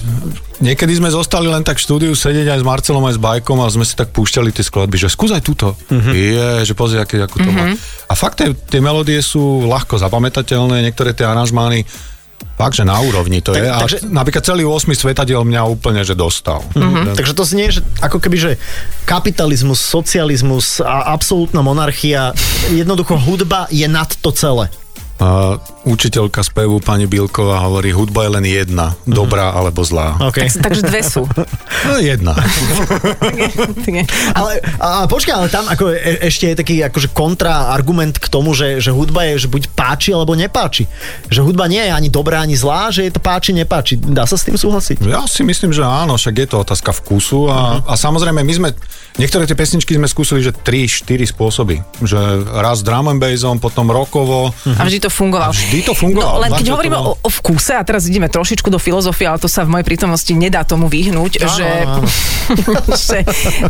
niekedy 0.60 0.92
sme 0.96 1.12
zostali 1.12 1.48
len 1.48 1.62
tak 1.64 1.76
v 1.76 1.84
štúdiu 1.84 2.12
sedieť 2.12 2.56
aj 2.56 2.60
s 2.62 2.64
Marcelom, 2.64 3.04
aj 3.04 3.16
s 3.16 3.20
Bajkom 3.20 3.58
a 3.60 3.68
sme 3.68 3.84
si 3.84 3.94
tak 3.96 4.12
púšťali 4.12 4.50
tie 4.52 4.64
skladby, 4.64 4.96
že 4.96 5.12
skúsaj 5.12 5.40
túto. 5.44 5.76
Mm-hmm. 5.88 6.12
Je, 6.12 6.48
že 6.66 6.74
pozri, 6.74 6.98
aké, 7.00 7.20
ako 7.20 7.36
to 7.42 7.50
má. 7.52 7.72
A 8.06 8.12
fakt, 8.16 8.40
tie, 8.40 8.52
tie 8.54 8.80
melódie 8.80 9.20
sú 9.20 9.64
ľahko 9.66 10.00
zapamätateľné, 10.00 10.84
niektoré 10.86 11.12
tie 11.12 11.28
aranžmány 11.28 11.84
Fakt, 12.56 12.80
že 12.80 12.88
na 12.88 12.96
úrovni 12.96 13.44
to 13.44 13.52
Tak- 13.52 13.60
je. 13.60 13.68
A 13.68 13.78
takže- 13.84 14.00
napríklad 14.08 14.44
celý 14.44 14.64
8 14.64 14.96
svetadiel 14.96 15.44
mňa 15.44 15.68
úplne, 15.68 16.00
že 16.00 16.16
dostal. 16.16 16.64
Mhm. 16.72 17.12
Takže 17.12 17.36
to 17.36 17.44
znie, 17.44 17.68
že 17.68 17.84
ako 18.00 18.16
keby, 18.16 18.36
že 18.40 18.52
kapitalizmus, 19.04 19.76
socializmus 19.76 20.80
a 20.80 21.12
absolútna 21.12 21.60
monarchia, 21.60 22.32
jednoducho 22.72 23.20
hudba 23.20 23.68
je 23.68 23.84
nad 23.84 24.08
to 24.08 24.32
celé. 24.32 24.72
A 25.16 25.56
učiteľka 25.88 26.44
spevu 26.44 26.76
pani 26.84 27.08
Bilková 27.08 27.64
hovorí, 27.64 27.88
hudba 27.88 28.28
je 28.28 28.30
len 28.36 28.44
jedna, 28.44 28.92
dobrá 29.08 29.56
alebo 29.56 29.80
zlá. 29.80 30.20
Okay. 30.28 30.52
Tak, 30.52 30.68
takže 30.68 30.82
dve 30.84 31.00
sú. 31.00 31.24
No 31.88 31.96
jedna. 31.96 32.36
Ale 34.38 34.60
a, 34.76 35.08
počkaj, 35.08 35.34
ale 35.34 35.48
tam 35.48 35.64
ako 35.70 35.94
e, 35.94 36.28
ešte 36.28 36.52
je 36.52 36.54
taký 36.58 36.74
akože 36.84 37.16
kontraargument 37.16 38.20
k 38.20 38.26
tomu, 38.28 38.52
že, 38.52 38.82
že 38.82 38.92
hudba 38.92 39.24
je, 39.32 39.46
že 39.46 39.48
buď 39.48 39.72
páči 39.72 40.12
alebo 40.12 40.36
nepáči. 40.36 40.84
Že 41.32 41.48
hudba 41.48 41.64
nie 41.70 41.80
je 41.80 41.92
ani 41.92 42.08
dobrá, 42.12 42.44
ani 42.44 42.58
zlá, 42.58 42.92
že 42.92 43.08
je 43.08 43.12
to 43.14 43.20
páči, 43.22 43.56
nepáči. 43.56 43.96
Dá 43.96 44.28
sa 44.28 44.36
s 44.36 44.44
tým 44.44 44.58
súhlasiť? 44.58 45.00
Ja 45.06 45.24
si 45.24 45.46
myslím, 45.46 45.72
že 45.72 45.80
áno, 45.80 46.20
však 46.20 46.44
je 46.44 46.48
to 46.48 46.56
otázka 46.60 46.92
vkusu 46.92 47.48
a, 47.48 47.80
a 47.86 47.94
samozrejme 47.96 48.44
my 48.44 48.52
sme, 48.52 48.68
niektoré 49.16 49.44
tie 49.48 49.56
pesničky 49.56 49.96
sme 49.96 50.08
skúsili, 50.08 50.40
že 50.44 50.52
3-4 50.52 51.32
spôsoby. 51.32 51.82
Že 52.04 52.46
raz 52.60 52.80
drum 52.80 53.08
and 53.12 53.20
bassom, 53.20 53.58
potom 53.58 53.88
rockovo. 53.88 54.52
A 54.76 54.82
vždy 54.84 55.08
to 55.08 55.10
fungovalo. 55.10 55.52
Vždy 55.52 55.80
to 55.84 55.92
fungovalo. 55.96 56.38
No, 56.38 56.42
len 56.44 56.52
keď 56.52 56.66
hovoríme 56.72 56.96
bolo- 56.96 57.16
o, 57.20 57.26
o 57.26 57.30
vkuse, 57.30 57.76
a 57.76 57.82
teraz 57.82 58.06
ideme 58.06 58.28
trošičku 58.28 58.68
do 58.68 58.80
filozofie, 58.80 59.28
ale 59.28 59.40
to 59.40 59.48
sa 59.48 59.64
v 59.64 59.76
mojej 59.76 59.86
prítomnosti 59.86 60.32
nedá 60.32 60.62
tomu 60.62 60.86
vyhnúť, 60.86 61.42
Áno, 61.42 61.50
že, 61.52 61.68
áno. 61.68 62.00
že, 63.08 63.18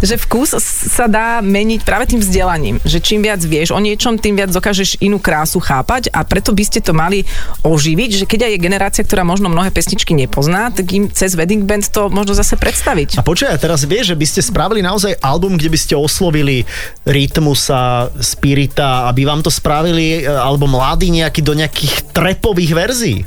že 0.02 0.14
vkus 0.20 0.58
sa 0.62 1.06
dá 1.06 1.40
meniť 1.40 1.80
práve 1.86 2.10
tým 2.10 2.20
vzdelaním. 2.20 2.76
Že 2.82 2.98
čím 3.02 3.20
viac 3.22 3.40
vieš 3.42 3.72
o 3.72 3.80
niečom, 3.80 4.18
tým 4.18 4.36
viac 4.36 4.50
dokážeš 4.50 5.00
inú 5.00 5.22
krásu 5.22 5.62
chápať 5.62 6.10
a 6.12 6.22
preto 6.26 6.52
by 6.52 6.64
ste 6.66 6.82
to 6.82 6.92
mali 6.92 7.22
oživiť, 7.62 8.10
že 8.22 8.24
keď 8.28 8.50
aj 8.50 8.52
je 8.52 8.60
generácia, 8.60 9.02
ktorá 9.06 9.22
možno 9.22 9.48
mnohé 9.48 9.70
pesničky 9.70 10.12
nepozná, 10.12 10.74
tak 10.74 10.90
im 10.92 11.08
cez 11.10 11.38
Wedding 11.38 11.64
Band 11.64 11.88
to 11.88 12.08
možno 12.10 12.34
zase 12.34 12.58
predstaviť. 12.58 13.18
A 13.18 13.22
počkaj, 13.22 13.56
teraz 13.60 13.86
vieš, 13.86 14.12
že 14.12 14.16
by 14.18 14.26
ste 14.26 14.40
spravili 14.42 14.80
naozaj 14.82 15.16
album, 15.36 15.60
kde 15.60 15.68
by 15.68 15.78
ste 15.78 15.94
oslovili 15.94 16.64
Rytmusa, 17.04 18.08
Spirita, 18.16 19.04
aby 19.12 19.28
vám 19.28 19.44
to 19.44 19.52
spravili, 19.52 20.24
e, 20.24 20.32
alebo 20.32 20.64
mladí 20.64 21.12
nejaký 21.12 21.44
do 21.44 21.52
nejakých 21.52 22.16
trepových 22.16 22.72
verzií. 22.72 23.20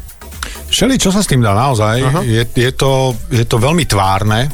Všeli, 0.74 0.97
čo 0.97 1.14
sa 1.14 1.22
s 1.22 1.30
tým 1.30 1.45
dá 1.45 1.53
naozaj, 1.53 2.26
je, 2.26 2.43
je, 2.45 2.72
to, 2.74 3.14
je 3.30 3.45
to 3.45 3.57
veľmi 3.62 3.86
tvárne. 3.86 4.49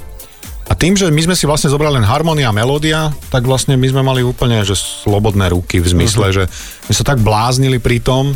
A 0.65 0.73
tým, 0.73 0.97
že 0.97 1.13
my 1.13 1.21
sme 1.21 1.35
si 1.37 1.45
vlastne 1.45 1.69
zobrali 1.69 2.01
len 2.01 2.07
harmonia 2.07 2.49
a 2.49 2.55
melódia, 2.55 3.13
tak 3.29 3.45
vlastne 3.45 3.77
my 3.77 3.85
sme 3.85 4.01
mali 4.01 4.25
úplne 4.25 4.65
že 4.65 4.73
slobodné 4.73 5.53
ruky 5.53 5.77
v 5.77 5.87
zmysle, 5.93 6.33
že 6.33 6.43
my 6.89 6.93
sa 6.95 7.05
tak 7.05 7.21
bláznili 7.21 7.77
pri 7.77 8.01
tom, 8.01 8.33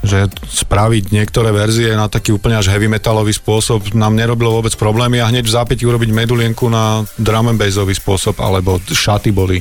že 0.00 0.32
spraviť 0.32 1.12
niektoré 1.12 1.52
verzie 1.52 1.92
na 1.92 2.08
taký 2.08 2.32
úplne 2.32 2.56
až 2.56 2.72
heavy 2.72 2.88
metalový 2.88 3.36
spôsob 3.36 3.92
nám 3.92 4.16
nerobilo 4.16 4.56
vôbec 4.56 4.72
problémy 4.76 5.20
a 5.20 5.28
hneď 5.28 5.44
v 5.44 5.54
zápäti 5.54 5.84
urobiť 5.84 6.10
medulienku 6.12 6.72
na 6.72 7.04
drum 7.20 7.52
and 7.52 7.60
bassový 7.60 7.92
spôsob, 7.92 8.40
alebo 8.40 8.80
šaty 8.80 9.28
boli 9.28 9.60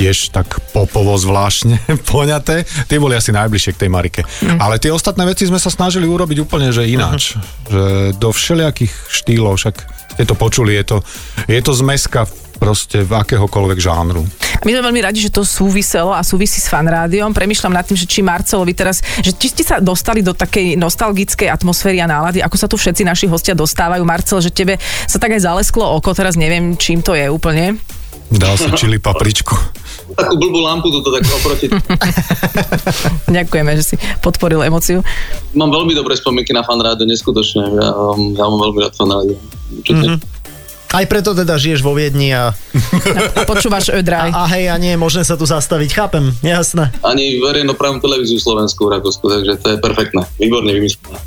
tiež 0.00 0.32
tak 0.32 0.48
popovo 0.72 1.12
zvláštne 1.20 1.76
poňaté. 2.10 2.64
Tie 2.88 2.96
boli 2.96 3.12
asi 3.12 3.36
najbližšie 3.36 3.76
k 3.76 3.80
tej 3.84 3.90
Marike. 3.92 4.22
Mm. 4.24 4.56
Ale 4.56 4.80
tie 4.80 4.88
ostatné 4.88 5.28
veci 5.28 5.44
sme 5.44 5.60
sa 5.60 5.68
snažili 5.68 6.08
urobiť 6.08 6.40
úplne, 6.40 6.72
že 6.72 6.88
ináč. 6.88 7.36
Uh-huh. 7.36 7.44
Že 7.68 7.82
do 8.16 8.32
všelijakých 8.32 8.92
štýlov, 9.12 9.60
však 9.60 9.76
ste 10.16 10.24
to 10.24 10.32
počuli, 10.32 10.72
je 10.80 10.84
to, 10.84 10.96
je 11.44 11.60
to 11.60 11.72
zmeska 11.76 12.24
proste 12.60 13.00
v 13.00 13.16
akéhokoľvek 13.16 13.78
žánru. 13.80 14.28
My 14.60 14.76
sme 14.76 14.92
veľmi 14.92 15.00
radi, 15.00 15.24
že 15.24 15.32
to 15.32 15.40
súviselo 15.40 16.12
a 16.12 16.20
súvisí 16.20 16.60
s 16.60 16.68
fanrádiom. 16.68 17.32
Premýšľam 17.32 17.72
nad 17.72 17.88
tým, 17.88 17.96
že 17.96 18.04
či 18.04 18.20
Marcelovi 18.20 18.76
teraz, 18.76 19.00
že 19.24 19.32
či 19.32 19.48
ste 19.48 19.64
sa 19.64 19.80
dostali 19.80 20.20
do 20.20 20.36
takej 20.36 20.76
nostalgickej 20.76 21.48
atmosféry 21.48 22.04
a 22.04 22.06
nálady, 22.06 22.44
ako 22.44 22.56
sa 22.60 22.68
tu 22.68 22.76
všetci 22.76 23.08
naši 23.08 23.24
hostia 23.24 23.56
dostávajú. 23.56 24.04
Marcel, 24.04 24.44
že 24.44 24.52
tebe 24.52 24.76
sa 25.08 25.16
tak 25.16 25.32
aj 25.32 25.48
zalesklo 25.48 25.88
oko, 25.96 26.12
teraz 26.12 26.36
neviem, 26.36 26.76
čím 26.76 27.00
to 27.00 27.16
je 27.16 27.24
úplne. 27.32 27.80
Dal 28.30 28.54
si 28.54 28.70
čili 28.76 29.00
papričku. 29.00 29.56
Takú 30.20 30.34
blbú 30.38 30.60
lampu 30.62 30.90
tuto 30.90 31.10
tak 31.14 31.22
oproti. 31.26 31.66
Ďakujeme, 33.38 33.72
že 33.78 33.94
si 33.94 33.96
podporil 34.22 34.62
emociu. 34.62 35.02
Mám 35.54 35.70
veľmi 35.70 35.94
dobré 35.94 36.18
spomienky 36.18 36.50
na 36.50 36.66
fanrádio, 36.66 37.06
neskutočne. 37.06 37.62
Ja, 37.78 37.90
um, 37.94 38.34
ja 38.34 38.44
mám 38.46 38.58
veľmi 38.70 38.78
rád 38.82 38.94
fanrádio. 38.98 39.38
Mm-hmm. 39.86 40.39
Aj 40.90 41.06
preto 41.06 41.38
teda 41.38 41.54
žiješ 41.54 41.86
vo 41.86 41.94
Viedni 41.94 42.34
a, 42.34 42.50
A 42.50 43.42
počúvaš 43.50 43.94
Ödraj. 43.94 44.34
a 44.34 44.42
hej, 44.50 44.66
a 44.70 44.76
nie 44.76 44.94
je 44.94 44.98
možné 44.98 45.22
sa 45.22 45.38
tu 45.38 45.46
zastaviť, 45.46 45.90
chápem, 45.94 46.34
jasné. 46.42 46.90
Ani 47.06 47.38
verejnoprávnu 47.38 48.02
televíziu 48.02 48.42
Slovensku 48.42 48.90
v 48.90 48.98
Rakúsku, 48.98 49.22
takže 49.22 49.54
to 49.62 49.66
je 49.74 49.76
perfektné. 49.78 50.26
Výborne 50.42 50.74
vymyslené. 50.74 51.18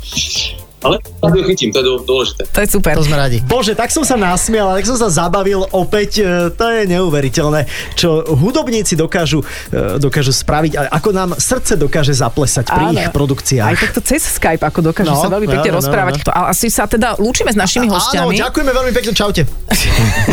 Ale 0.84 0.96
rádio 1.18 1.42
chytím, 1.44 1.68
to 1.70 1.80
je 1.80 1.86
dô- 1.86 2.02
dôležité. 2.02 2.44
To 2.46 2.60
je 2.60 2.68
super. 2.68 2.92
To 2.92 3.02
sme 3.02 3.16
radi. 3.16 3.40
Bože, 3.40 3.72
tak 3.72 3.88
som 3.88 4.02
sa 4.02 4.14
nasmial, 4.14 4.68
tak 4.70 4.84
som 4.84 4.94
sa 4.94 5.08
zabavil 5.08 5.64
opäť, 5.70 6.10
e, 6.18 6.24
to 6.50 6.64
je 6.66 6.84
neuveriteľné, 6.86 7.64
čo 7.94 8.20
hudobníci 8.30 8.92
dokážu, 8.94 9.40
e, 9.68 9.96
dokážu 9.96 10.30
spraviť, 10.30 10.72
a 10.76 10.92
ako 10.92 11.08
nám 11.10 11.30
srdce 11.34 11.74
dokáže 11.74 12.12
zaplesať 12.12 12.68
pri 12.68 12.84
Áno. 12.86 12.98
ich 12.98 13.08
produkciách. 13.10 13.64
Aj 13.66 13.80
takto 13.80 14.00
cez 14.00 14.20
Skype, 14.20 14.60
ako 14.60 14.84
dokážu 14.84 15.08
No, 15.08 15.18
sa 15.18 15.30
veľmi 15.30 15.48
pekne 15.48 15.70
áno, 15.70 15.72
áno, 15.72 15.80
rozprávať. 15.80 16.12
áno. 16.20 16.30
Ale 16.30 16.46
asi 16.50 16.68
sa 16.68 16.84
teda 16.84 17.16
lúčime 17.16 17.48
s 17.48 17.56
našimi 17.56 17.86
Áno, 17.86 17.96
hostiami. 17.96 18.36
ďakujeme 18.36 18.70
veľmi 18.70 18.92
pekne, 18.92 19.12
čaute. 19.12 19.42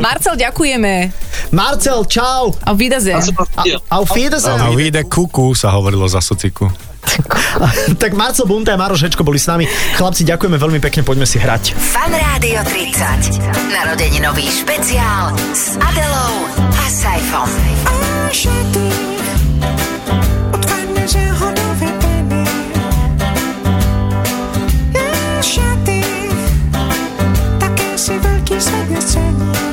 Marcel, 0.00 0.34
ďakujeme. 0.34 0.92
Marcel, 1.50 2.02
čau. 2.06 2.50
A 2.60 2.72
Wiedersehen. 2.72 3.22
Auf 3.88 4.10
Wiedersehen. 4.10 4.58
A 4.58 4.72
vyjde 4.72 5.04
kuku, 5.04 5.52
sa 5.52 5.70
hovorilo 5.70 6.04
za 6.04 6.18
sociku. 6.18 6.66
tak 8.02 8.12
Marcel 8.14 8.46
Bunta 8.46 8.74
a 8.74 8.80
Maroš 8.80 9.06
Hečko 9.08 9.26
boli 9.26 9.38
s 9.38 9.46
nami. 9.50 9.66
Chlapci, 9.98 10.24
ďakujeme 10.24 10.56
veľmi 10.56 10.80
pekne, 10.80 11.02
poďme 11.02 11.26
si 11.26 11.38
hrať. 11.42 11.74
Fan 11.76 12.12
Rádio 12.12 12.60
30. 12.64 13.72
Narodeninový 13.72 14.46
špeciál 14.48 15.34
s 15.52 15.76
Adelou 15.76 16.34
a 16.56 16.84
Saifom. 16.88 17.50
Že 21.02 21.34
ho. 21.34 21.48
Šaty, 25.42 26.00
také 27.58 27.98
si 27.98 28.14
veľký 28.14 28.56
svet 28.62 28.88
necení. 28.94 29.71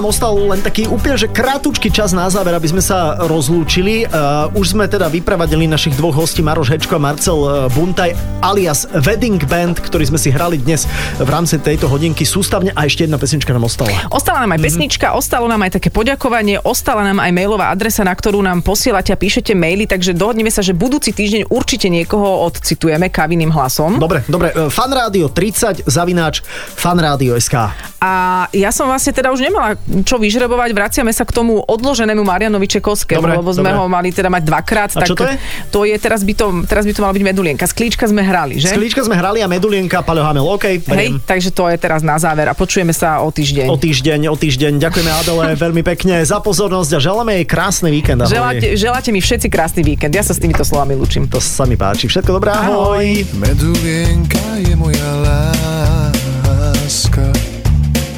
Nám 0.00 0.16
ostal 0.16 0.32
len 0.32 0.64
taký 0.64 0.88
úplne, 0.88 1.12
že 1.20 1.28
krátučký 1.28 1.92
čas 1.92 2.16
na 2.16 2.24
záver, 2.32 2.56
aby 2.56 2.72
sme 2.72 2.80
sa 2.80 3.20
rozlúčili. 3.20 4.08
Uh, 4.08 4.48
už 4.56 4.72
sme 4.72 4.88
teda 4.88 5.12
vypravadili 5.12 5.68
našich 5.68 5.92
dvoch 5.92 6.16
hostí, 6.16 6.40
Maroš 6.40 6.72
Hečko 6.72 6.96
a 6.96 7.04
Marcel 7.04 7.36
uh, 7.36 7.68
Buntaj, 7.68 8.16
alias 8.40 8.88
Wedding 9.04 9.36
Band, 9.44 9.76
ktorý 9.84 10.08
sme 10.08 10.18
si 10.20 10.32
hrali 10.32 10.56
dnes 10.56 10.88
v 11.20 11.28
rámci 11.28 11.60
tejto 11.60 11.92
hodinky 11.92 12.24
sústavne 12.24 12.72
a 12.72 12.88
ešte 12.88 13.04
jedna 13.04 13.20
pesnička 13.20 13.52
nám 13.52 13.68
ostala. 13.68 13.92
Ostala 14.08 14.48
nám 14.48 14.56
aj 14.56 14.60
pesnička, 14.64 15.12
ostalo 15.12 15.44
nám 15.44 15.60
aj 15.68 15.76
také 15.76 15.92
poďakovanie, 15.92 16.56
ostala 16.64 17.04
nám 17.04 17.20
aj 17.20 17.30
mailová 17.36 17.68
adresa, 17.68 18.00
na 18.00 18.16
ktorú 18.16 18.40
nám 18.40 18.64
posielate 18.64 19.12
a 19.12 19.20
píšete 19.20 19.52
maily, 19.52 19.84
takže 19.84 20.16
dohodneme 20.16 20.48
sa, 20.48 20.64
že 20.64 20.72
budúci 20.72 21.12
týždeň 21.12 21.52
určite 21.52 21.92
niekoho 21.92 22.48
odcitujeme 22.48 23.12
kavinným 23.12 23.52
hlasom. 23.52 24.00
Dobre, 24.00 24.24
dobre. 24.24 24.56
Uh, 24.56 24.72
Fanrádio 24.72 25.28
30 25.28 25.84
zavináč 25.84 26.40
fanrádio.sk 26.80 27.54
A 28.00 28.12
ja 28.56 28.72
som 28.72 28.88
vlastne 28.88 29.12
teda 29.12 29.36
už 29.36 29.44
nemala 29.44 29.76
čo 30.08 30.16
vyžrebovať, 30.16 30.72
vraciame 30.72 31.12
sa 31.12 31.28
k 31.28 31.36
tomu 31.36 31.60
odloženému 31.60 32.24
Marianovi 32.24 32.64
Čekovskému, 32.64 33.20
Dobre, 33.20 33.36
lebo 33.36 33.52
sme 33.52 33.68
dobre. 33.68 33.76
ho 33.76 33.84
mali 33.84 34.08
teda 34.16 34.32
mať 34.32 34.42
dvakrát. 34.48 34.90
A 34.96 35.04
tak 35.04 35.08
čo 35.12 35.16
to 35.18 35.28
je? 35.28 35.36
To 35.68 35.80
je, 35.84 35.94
teraz 36.00 36.24
by 36.24 36.32
to, 36.32 36.46
teraz 36.64 36.88
by 36.88 36.92
to 36.96 37.04
malo 37.04 37.12
byť 37.12 37.24
medulienka. 37.28 37.68
Sklíčka 37.68 38.08
sme 38.08 38.29
hrali, 38.30 38.62
že? 38.62 38.70
Sklíčka 38.70 39.02
sme 39.02 39.18
hrali 39.18 39.42
a 39.42 39.50
Medulienka, 39.50 40.06
Paľo 40.06 40.22
Hamel, 40.22 40.46
OK, 40.46 40.86
Hej, 40.86 41.18
takže 41.26 41.50
to 41.50 41.66
je 41.66 41.76
teraz 41.76 42.06
na 42.06 42.14
záver 42.22 42.46
a 42.46 42.54
počujeme 42.54 42.94
sa 42.94 43.18
o 43.26 43.34
týždeň. 43.34 43.66
O 43.66 43.74
týždeň, 43.74 44.30
o 44.30 44.38
týždeň. 44.38 44.78
Ďakujeme 44.78 45.10
Adele 45.10 45.44
veľmi 45.66 45.82
pekne 45.82 46.22
za 46.22 46.38
pozornosť 46.38 46.90
a 46.94 46.98
želáme 47.02 47.42
jej 47.42 47.46
krásny 47.50 47.90
víkend. 47.90 48.22
Ahoj. 48.22 48.30
Želáte, 48.30 48.78
želáte 48.78 49.10
mi 49.10 49.18
všetci 49.18 49.50
krásny 49.50 49.82
víkend. 49.82 50.14
Ja 50.14 50.22
sa 50.22 50.30
s 50.30 50.38
týmito 50.38 50.62
slovami 50.62 50.94
lúčim. 50.94 51.26
To 51.26 51.42
sa 51.42 51.66
mi 51.66 51.74
páči. 51.74 52.06
Všetko 52.06 52.38
dobré, 52.38 52.54
ahoj. 52.54 52.94
Ahoj. 52.94 53.26
Medulienka 53.42 54.62
je 54.62 54.78
moja 54.78 55.10
láska 55.24 57.26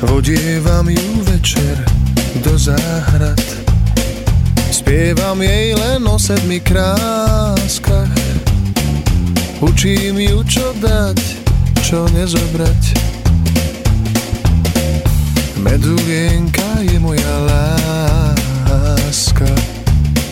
Vodievam 0.03 0.91
ju 0.91 1.23
večer 1.23 1.79
do 2.45 2.59
záhrad 2.59 3.39
Spievam 4.73 5.43
jej 5.43 5.79
len 5.79 6.03
o 6.09 6.19
sedmi 6.19 6.59
kráskach 6.59 7.92
Učím 9.63 10.19
ju 10.19 10.43
čo 10.43 10.75
dať, 10.83 11.23
čo 11.87 12.03
nezobrať. 12.11 12.99
Medulienka 15.63 16.83
je 16.83 16.99
moja 16.99 17.35
láska 19.07 19.47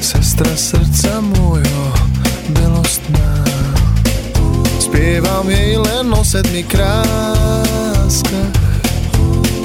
Sestra 0.03 0.51
srdca 0.59 1.23
môjho 1.23 1.87
belostná. 2.59 3.47
Spievam 4.83 5.47
jej 5.47 5.79
len 5.79 6.11
o 6.11 6.27
sedmi 6.27 6.67
kráskach. 6.67 8.51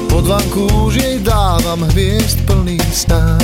Pod 0.06 0.30
vanku 0.30 0.70
už 0.86 1.02
jej 1.02 1.18
dávam 1.26 1.82
hviezd 1.90 2.38
plný 2.46 2.78
snár 2.94 3.42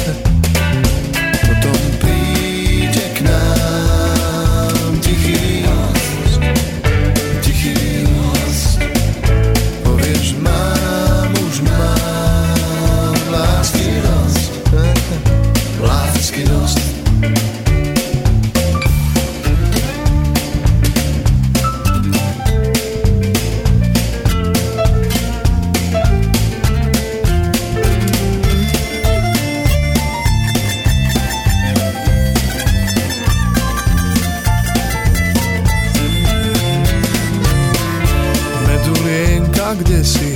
Kde 39.72 40.04
si 40.04 40.36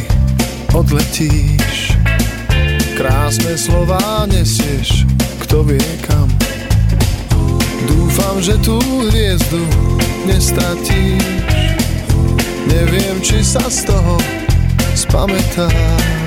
odletíš? 0.71 1.91
Krásne 2.95 3.59
slová 3.59 4.23
nesieš, 4.31 5.03
kto 5.43 5.59
vie 5.67 5.83
kam? 6.07 6.31
Dúfam, 7.83 8.39
že 8.39 8.55
tú 8.63 8.79
hviezdu 8.79 9.59
nestratíš. 10.23 11.19
Neviem, 12.71 13.19
či 13.19 13.43
sa 13.43 13.67
z 13.67 13.91
toho 13.91 14.15
spamätáš 14.95 16.24